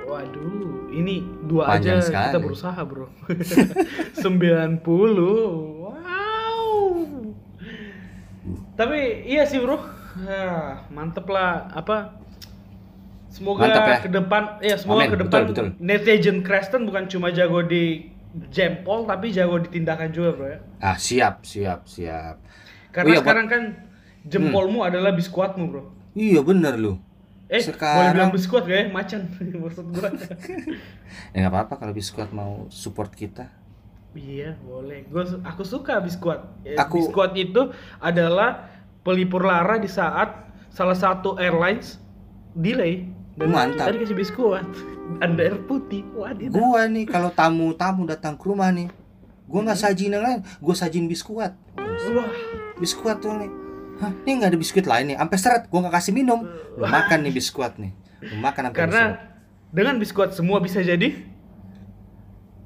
Waduh, 0.05 0.89
ini 0.91 1.15
dua 1.43 1.65
Panjang 1.71 1.97
aja 1.97 2.05
sekali. 2.05 2.25
kita 2.27 2.39
berusaha 2.39 2.79
bro 2.81 3.07
90 4.15 4.85
Wow 5.81 6.61
Tapi 8.75 8.97
iya 9.25 9.43
sih 9.43 9.57
bro 9.57 9.77
Ah, 10.23 10.87
Mantep 10.87 11.27
lah 11.27 11.67
Apa 11.69 12.21
Semoga 13.27 13.67
ya. 13.67 13.99
ke 13.99 14.07
depan 14.07 14.63
ya 14.63 14.79
semoga 14.79 15.11
ke 15.11 15.19
depan 15.19 15.39
betul, 15.43 15.67
betul. 15.67 15.67
netizen 15.77 16.39
Kristen 16.39 16.85
bukan 16.85 17.03
cuma 17.05 17.27
jago 17.29 17.59
di 17.59 18.07
jempol 18.47 19.03
tapi 19.03 19.27
jago 19.29 19.59
di 19.59 19.67
tindakan 19.69 20.07
juga 20.09 20.29
bro 20.31 20.47
ya. 20.47 20.59
ah 20.79 20.95
siap 20.95 21.43
siap 21.43 21.83
siap 21.83 22.39
Karena 22.89 23.03
Oh 23.05 23.13
iya, 23.13 23.19
sekarang 23.19 23.45
kan 23.45 23.63
jempolmu 24.23 24.81
adalah 24.81 25.11
biskuatmu 25.11 25.67
bro. 25.67 25.83
iya 26.13 26.39
bener 26.39 26.77
lu 26.77 26.95
Eh, 27.45 27.61
Sekarang- 27.61 27.95
boleh 27.95 28.11
bilang 28.11 28.31
biskuat 28.31 28.63
gak 28.63 28.73
ya? 28.75 28.85
Macan 28.89 29.21
maksud 29.61 29.85
gua. 29.91 30.09
ya 31.31 31.37
nggak 31.37 31.51
apa-apa 31.51 31.73
kalau 31.77 31.93
biskuit 31.93 32.29
mau 32.29 32.65
support 32.69 33.11
kita 33.11 33.49
Iya, 34.11 34.55
boleh. 34.57 35.03
Gua 35.05 35.27
aku 35.43 35.61
suka 35.61 35.99
biskuat. 35.99 36.39
Eh, 36.63 36.73
Aku- 36.73 37.03
Biskuat 37.03 37.35
itu 37.35 37.67
adalah 37.99 38.71
pelipur 39.01 39.43
lara 39.43 39.75
di 39.75 39.85
saat 39.85 40.31
salah 40.71 40.95
satu 40.95 41.35
airlines 41.35 41.99
delay. 42.49 43.11
Dan 43.35 43.51
Mantap. 43.51 43.91
Tadi 43.91 43.99
kasih 43.99 44.15
biskuit. 44.15 44.63
Ada 45.19 45.35
air 45.45 45.59
putih. 45.61 46.07
Waduh. 46.09 46.47
Gua 46.47 46.87
nih 46.87 47.03
kalau 47.03 47.27
tamu-tamu 47.29 48.07
datang 48.07 48.33
ke 48.33 48.47
rumah 48.47 48.71
nih, 48.71 48.87
gua 49.45 49.67
nggak 49.67 49.75
Hmm. 49.75 49.85
sajin 49.85 50.09
yang 50.09 50.23
lain, 50.23 50.39
gua 50.57 50.71
sajin 50.73 51.05
biskuit. 51.05 51.51
Wah. 51.75 52.31
Biskuit 52.75 53.19
tuh 53.19 53.35
nih. 53.35 53.51
Hah, 53.95 54.11
ini 54.21 54.31
nggak 54.35 54.49
ada 54.49 54.59
biskuit 54.59 54.83
lain 54.83 55.05
nih. 55.07 55.17
Sampai 55.17 55.37
seret, 55.37 55.63
gua 55.67 55.79
nggak 55.81 55.95
kasih 55.95 56.11
minum. 56.11 56.43
Lu 56.75 56.83
makan 56.83 57.17
nih 57.21 57.31
biskuit 57.31 57.73
nih. 57.75 57.91
Lu 58.21 58.35
makan 58.37 58.61
sampai 58.67 58.77
Karena 58.77 59.01
seret. 59.01 59.19
dengan 59.71 59.95
biskuit 59.95 60.31
semua 60.31 60.57
bisa 60.59 60.79
jadi 60.79 61.09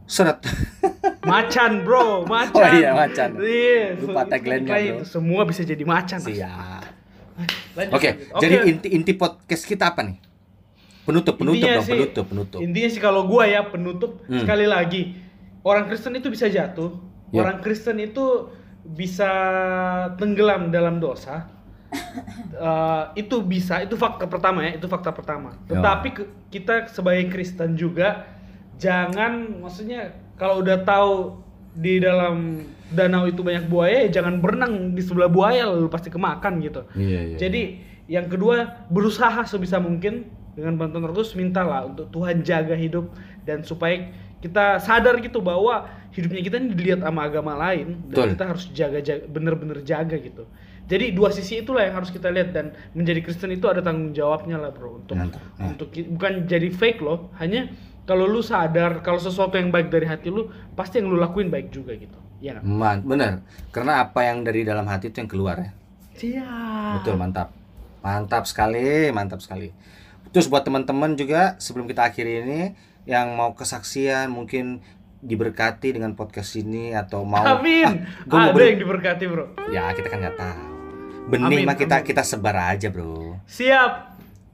Seret. 0.05 0.41
macan, 1.21 1.85
bro. 1.85 2.23
Macan. 2.33 2.55
Oh 2.55 2.65
iya, 2.73 2.89
macan. 2.91 3.29
Iya. 3.37 3.93
Lupa 3.95 4.25
tagline-nya, 4.25 4.65
Tagline 4.67 4.89
bro. 4.95 5.05
Semua 5.05 5.41
bisa 5.45 5.61
jadi 5.61 5.83
macan. 5.83 6.17
Siap. 6.17 6.83
Lanjut, 7.71 7.93
Oke, 7.93 8.09
lanjut. 8.09 8.41
jadi 8.41 8.55
inti 8.65 8.87
inti 8.89 9.13
podcast 9.13 9.63
kita 9.63 9.93
apa 9.93 10.01
nih? 10.01 10.17
Penutup, 11.05 11.37
penutup 11.37 11.55
Intinya 11.55 11.77
dong, 11.77 11.85
sih- 11.85 11.93
penutup, 11.95 12.25
penutup. 12.27 12.59
Intinya 12.59 12.89
sih 12.89 12.99
kalau 12.99 13.21
gua 13.23 13.45
ya 13.45 13.61
penutup 13.63 14.25
Hmm. 14.25 14.41
sekali 14.41 14.65
lagi 14.65 15.13
orang 15.61 15.85
Kristen 15.85 16.13
itu 16.13 16.27
bisa 16.27 16.45
jatuh, 16.45 16.97
Ya. 17.29 17.41
orang 17.41 17.61
Kristen 17.61 17.97
itu 17.97 18.49
bisa 18.89 19.31
tenggelam 20.17 20.69
dalam 20.69 20.97
dosa. 20.97 21.45
Eh, 22.59 23.03
itu 23.23 23.39
bisa, 23.39 23.79
itu 23.79 23.95
fakta 23.95 24.27
pertama 24.27 24.67
ya, 24.67 24.75
itu 24.75 24.83
fakta 24.91 25.15
pertama. 25.15 25.55
Ya. 25.65 25.79
Tetapi 25.79 26.07
ke- 26.11 26.29
kita 26.51 26.91
sebagai 26.91 27.31
Kristen 27.31 27.79
juga 27.79 28.27
jangan, 28.75 29.63
maksudnya 29.63 30.11
kalau 30.35 30.59
udah 30.59 30.83
tahu 30.83 31.39
di 31.71 32.03
dalam 32.03 32.59
danau 32.91 33.31
itu 33.31 33.39
banyak 33.39 33.71
buaya, 33.71 34.05
ya 34.05 34.19
jangan 34.19 34.43
berenang 34.43 34.91
di 34.91 34.99
sebelah 34.99 35.31
buaya, 35.31 35.71
lalu 35.71 35.87
pasti 35.87 36.11
kemakan 36.11 36.59
gitu. 36.59 36.83
Iya, 36.99 37.19
iya. 37.31 37.37
Jadi 37.39 37.61
yang 38.11 38.27
kedua 38.27 38.85
berusaha 38.91 39.39
sebisa 39.47 39.79
mungkin 39.79 40.27
dengan 40.57 40.75
bantuan 40.75 41.07
Roh 41.07 41.15
Kudus 41.15 41.31
mintalah 41.39 41.87
untuk 41.87 42.11
Tuhan 42.11 42.43
jaga 42.43 42.75
hidup 42.75 43.13
dan 43.47 43.63
supaya 43.63 44.11
kita 44.39 44.79
sadar 44.79 45.19
gitu 45.19 45.43
bahwa 45.43 45.87
hidupnya 46.15 46.41
kita 46.41 46.55
ini 46.59 46.73
dilihat 46.75 47.03
sama 47.03 47.27
agama 47.27 47.53
lain 47.59 47.99
dan 48.09 48.15
Betul. 48.15 48.27
kita 48.35 48.43
harus 48.47 48.63
jaga, 48.71 48.99
jaga 49.03 49.23
bener-bener 49.27 49.79
jaga 49.83 50.15
gitu. 50.17 50.47
Jadi 50.89 51.13
dua 51.13 51.29
sisi 51.29 51.61
itulah 51.61 51.85
yang 51.85 52.01
harus 52.01 52.09
kita 52.09 52.33
lihat 52.33 52.49
dan 52.49 52.73
menjadi 52.97 53.21
Kristen 53.21 53.53
itu 53.53 53.69
ada 53.69 53.85
tanggung 53.85 54.09
jawabnya 54.09 54.57
lah 54.57 54.73
bro 54.73 55.05
untuk 55.05 55.13
Mantap. 55.13 55.37
Nah. 55.61 55.77
untuk 55.77 55.93
bukan 55.93 56.49
jadi 56.49 56.65
fake 56.73 56.99
loh, 57.05 57.29
hanya 57.37 57.69
kalau 58.09 58.25
lu 58.25 58.41
sadar 58.41 59.05
kalau 59.05 59.21
sesuatu 59.21 59.53
yang 59.53 59.69
baik 59.69 59.93
dari 59.93 60.09
hati 60.09 60.33
lu 60.33 60.49
pasti 60.73 60.97
yang 60.97 61.13
lu 61.13 61.21
lakuin 61.21 61.53
baik 61.53 61.69
juga 61.69 61.93
gitu. 61.93 62.17
Iya 62.41 62.57
nggak? 62.57 62.63
Man, 62.65 62.97
bener. 63.05 63.45
Karena 63.69 64.01
apa 64.01 64.25
yang 64.25 64.41
dari 64.41 64.65
dalam 64.65 64.89
hati 64.89 65.13
itu 65.13 65.21
yang 65.21 65.29
keluar 65.29 65.61
ya. 65.61 65.71
Siap. 66.17 67.05
Betul, 67.05 67.21
mantap. 67.21 67.53
Mantap 68.01 68.49
sekali, 68.49 69.13
mantap 69.13 69.45
sekali. 69.45 69.69
Terus 70.33 70.49
buat 70.49 70.65
teman-teman 70.65 71.13
juga 71.13 71.53
sebelum 71.61 71.85
kita 71.85 72.09
akhiri 72.09 72.49
ini 72.49 72.61
yang 73.09 73.33
mau 73.33 73.51
kesaksian 73.51 74.29
mungkin 74.29 74.85
diberkati 75.19 75.91
dengan 75.91 76.13
podcast 76.13 76.53
ini 76.55 76.93
atau 76.93 77.25
mau 77.25 77.41
Amin. 77.41 77.83
Ah, 77.83 77.93
gua 78.23 78.37
mau 78.39 78.45
Ada 78.45 78.55
ber- 78.55 78.69
yang 78.69 78.79
diberkati 78.79 79.23
bro. 79.25 79.45
ya 79.67 79.89
kita 79.91 80.07
kan 80.07 80.21
nggak 80.21 80.37
tahu. 80.37 80.63
Benih 81.27 81.61
Amin, 81.61 81.65
mah 81.65 81.75
kita 81.75 81.95
amin. 81.95 82.07
kita 82.07 82.21
sebar 82.23 82.57
aja, 82.67 82.89
Bro. 82.89 83.37
Siap. 83.45 83.91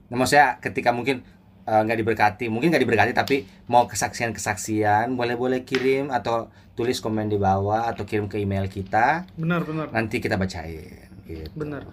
Nah, 0.05 0.17
maksudnya 0.17 0.59
ketika 0.59 0.91
mungkin 0.91 1.23
eh, 1.63 1.81
nggak 1.81 1.97
diberkati, 1.97 2.45
mungkin 2.45 2.67
nggak 2.67 2.83
diberkati 2.83 3.11
tapi 3.11 3.35
mau 3.65 3.87
kesaksian-kesaksian, 3.87 5.13
boleh-boleh 5.13 5.63
kirim 5.63 6.09
atau 6.09 6.47
tulis 6.73 6.99
komen 6.99 7.25
di 7.25 7.37
bawah 7.37 7.87
atau 7.87 8.03
kirim 8.03 8.27
ke 8.27 8.37
email 8.37 8.67
kita, 8.67 9.23
Benar 9.33 9.63
benar. 9.63 9.87
nanti 9.89 10.19
kita 10.19 10.35
bacain. 10.35 11.07
Gitu. 11.23 11.47
Benar. 11.53 11.87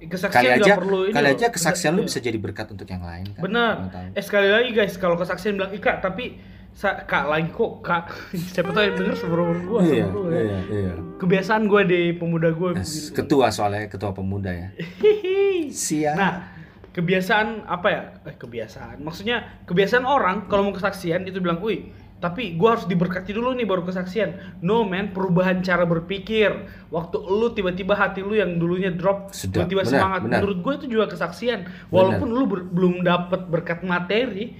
Kali 0.00 0.08
Kesaksian 0.08 0.52
aja, 0.54 0.64
nggak 0.64 0.80
perlu 0.80 0.98
ini 1.02 1.12
kali 1.12 1.26
loh. 1.26 1.36
aja 1.36 1.46
kesaksian 1.50 1.92
lu 1.92 2.00
Iya. 2.00 2.08
bisa 2.08 2.18
jadi 2.18 2.38
berkat 2.38 2.66
untuk 2.66 2.88
yang 2.88 3.02
lain 3.02 3.26
kan. 3.30 3.40
Benar. 3.42 3.74
Eh 4.10 4.22
sekali 4.22 4.48
lagi 4.48 4.70
guys, 4.70 4.96
kalau 4.96 5.14
kesaksian 5.14 5.54
bilang 5.54 5.70
Ika 5.70 6.00
tapi 6.00 6.40
sa 6.70 6.96
kak 6.98 7.26
lagi 7.26 7.50
kok 7.50 7.72
kak 7.80 8.04
siapa 8.54 8.70
tahu 8.70 8.80
yang 8.82 8.96
denger 8.96 9.14
seberapa 9.14 9.52
gua 9.60 9.80
Iya, 9.82 10.06
seberapa 10.06 10.28
ya. 10.30 10.40
iya, 10.40 10.58
iya. 10.72 10.92
Kebiasaan 11.14 11.62
gua 11.66 11.82
di 11.82 12.00
pemuda 12.12 12.48
gua. 12.50 12.72
Yes, 12.74 13.10
Ketua 13.10 13.50
soalnya 13.50 13.84
ketua 13.86 14.10
pemuda 14.10 14.48
ya. 14.48 14.68
Siap. 15.84 16.16
Nah, 16.16 16.32
kebiasaan 16.90 17.64
apa 17.64 17.88
ya? 17.88 18.02
Eh, 18.24 18.34
kebiasaan. 18.34 18.98
Maksudnya 18.98 19.62
kebiasaan 19.64 20.02
orang 20.02 20.46
kalau 20.46 20.64
mau 20.64 20.72
kesaksian 20.72 21.22
itu 21.22 21.38
bilang, 21.38 21.60
"Wih, 21.60 21.92
tapi 22.20 22.54
gua 22.54 22.76
harus 22.76 22.86
diberkati 22.86 23.32
dulu 23.32 23.56
nih 23.56 23.66
baru 23.66 23.82
kesaksian." 23.82 24.60
No 24.60 24.84
man, 24.84 25.10
perubahan 25.10 25.64
cara 25.64 25.82
berpikir. 25.82 26.68
Waktu 26.92 27.16
lu 27.16 27.50
tiba-tiba 27.56 27.96
hati 27.96 28.20
lu 28.20 28.36
yang 28.36 28.60
dulunya 28.60 28.92
drop, 28.92 29.32
tiba-tiba 29.32 29.82
benar, 29.82 29.90
semangat. 29.90 30.20
benar. 30.22 30.38
Menurut 30.44 30.58
gue 30.60 30.72
itu 30.78 30.86
juga 30.94 31.04
kesaksian. 31.10 31.66
Walaupun 31.88 32.28
lu 32.30 32.44
ber- 32.46 32.68
belum 32.70 32.94
dapat 33.02 33.48
berkat 33.48 33.80
materi, 33.82 34.54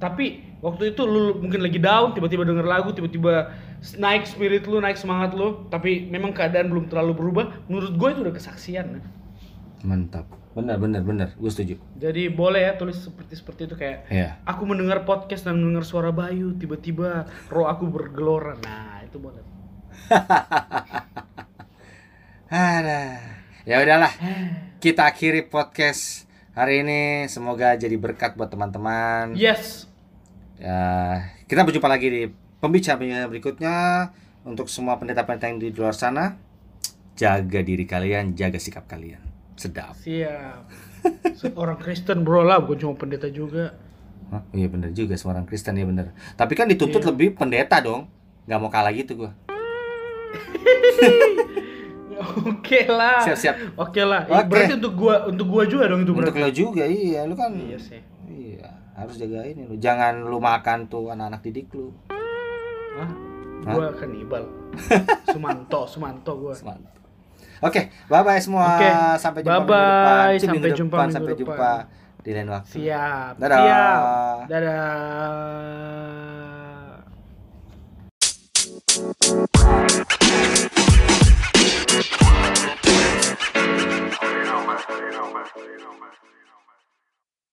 tapi 0.00 0.40
waktu 0.64 0.92
itu 0.96 1.02
lu 1.04 1.40
mungkin 1.40 1.60
lagi 1.60 1.80
down, 1.80 2.12
tiba-tiba 2.16 2.44
denger 2.44 2.64
lagu, 2.64 2.92
tiba-tiba 2.92 3.52
naik 3.96 4.28
spirit 4.28 4.68
lu, 4.68 4.76
naik 4.80 4.96
semangat 4.96 5.32
lu, 5.32 5.68
tapi 5.72 6.04
memang 6.08 6.36
keadaan 6.36 6.68
belum 6.68 6.88
terlalu 6.92 7.12
berubah. 7.16 7.44
Menurut 7.68 7.96
gue 7.96 8.08
itu 8.12 8.20
udah 8.24 8.34
kesaksian. 8.36 8.86
Mantap. 9.82 10.26
Benar, 10.50 10.82
benar, 10.82 11.02
benar. 11.06 11.28
Gue 11.38 11.48
setuju. 11.48 11.78
Jadi 11.94 12.26
boleh 12.26 12.66
ya 12.66 12.72
tulis 12.74 12.98
seperti 12.98 13.38
seperti 13.38 13.70
itu 13.70 13.74
kayak 13.78 14.10
Iya. 14.10 14.42
aku 14.42 14.66
mendengar 14.66 15.06
podcast 15.06 15.46
dan 15.46 15.56
mendengar 15.56 15.86
suara 15.86 16.10
Bayu 16.10 16.58
tiba-tiba 16.58 17.30
roh 17.46 17.70
aku 17.70 17.86
bergelora. 17.86 18.58
Nah, 18.58 18.98
itu 19.06 19.16
boleh. 19.16 19.40
Ada. 22.50 23.02
Ya 23.62 23.78
udahlah. 23.78 24.10
Kita 24.82 25.06
akhiri 25.06 25.46
podcast 25.46 26.26
hari 26.50 26.82
ini. 26.82 27.30
Semoga 27.30 27.78
jadi 27.78 27.94
berkat 27.94 28.34
buat 28.34 28.50
teman-teman. 28.50 29.38
Yes. 29.38 29.86
Ya, 30.60 31.24
kita 31.48 31.64
berjumpa 31.64 31.88
lagi 31.88 32.08
di 32.12 32.22
pembicaraan 32.60 33.32
berikutnya. 33.32 34.12
Untuk 34.44 34.68
semua 34.68 34.96
pendeta-pendeta 34.96 35.48
yang 35.48 35.56
di 35.56 35.72
luar 35.72 35.92
sana, 35.92 36.36
jaga 37.16 37.60
diri 37.60 37.84
kalian, 37.84 38.36
jaga 38.36 38.56
sikap 38.56 38.84
kalian. 38.84 39.20
Sedap. 39.60 39.92
Siap. 39.92 40.64
Seorang 41.36 41.76
Kristen 41.76 42.24
bro 42.24 42.40
lah, 42.40 42.64
bukan 42.64 42.80
cuma 42.80 42.94
pendeta 42.96 43.28
juga. 43.28 43.76
Hah? 44.32 44.40
Iya 44.50 44.72
bener 44.72 44.96
juga 44.96 45.20
seorang 45.20 45.44
Kristen 45.44 45.76
ya 45.76 45.84
bener. 45.84 46.16
Tapi 46.32 46.56
kan 46.56 46.64
dituntut 46.64 47.02
Iya. 47.02 47.08
lebih 47.12 47.36
pendeta 47.36 47.76
dong. 47.78 48.08
Nggak 48.48 48.56
mau 48.56 48.72
kalah 48.72 48.88
gitu 48.90 49.20
gua. 49.20 49.36
Oke 52.20 52.84
lah. 52.86 53.20
Siap, 53.20 53.36
siap. 53.36 53.54
Oke 53.76 54.00
lah. 54.00 54.24
Oke. 54.24 54.48
Berarti 54.48 54.72
untuk 54.76 54.94
gua 54.94 55.26
untuk 55.26 55.46
gua 55.48 55.64
juga 55.64 55.88
dong 55.88 56.04
itu 56.04 56.12
Untuk 56.12 56.32
berarti. 56.32 56.40
lo 56.40 56.50
juga 56.52 56.84
iya, 56.84 57.24
lu 57.24 57.34
kan. 57.34 57.52
Iya 57.52 57.76
sih. 57.76 58.00
Iya, 58.28 58.68
harus 58.94 59.16
jaga 59.16 59.44
ini 59.44 59.64
lu. 59.66 59.74
Jangan 59.76 60.24
lu 60.24 60.38
makan 60.38 60.86
tuh 60.86 61.10
anak-anak 61.10 61.40
didik 61.42 61.72
lu. 61.72 61.90
Hah? 62.08 63.10
Hah? 63.66 63.72
Gua 63.72 63.86
kanibal. 63.92 64.44
Sumanto, 65.32 65.84
Sumanto 65.84 66.32
gua. 66.38 66.54
Mantap. 66.60 66.99
Oke, 67.60 67.80
bye 68.08 68.24
bye 68.24 68.40
semua. 68.40 68.80
Oke, 68.80 68.88
Sampai 69.20 69.40
jumpa 69.44 69.60
bye-bye. 69.60 69.68
minggu 69.68 69.84
depan. 69.84 70.28
Cih, 70.32 70.40
Sampai 70.40 70.54
minggu 70.56 70.70
jumpa 70.72 70.96
depan. 70.96 71.04
minggu 71.04 71.14
Sampai 71.14 71.32
depan. 71.32 71.40
jumpa 71.44 71.70
di 72.20 72.30
lain 72.32 72.48
waktu. 72.48 72.72
Siap. 72.72 73.32
Dadah. 73.36 73.58
Siap. 73.60 74.48
Dadah. 74.48 74.80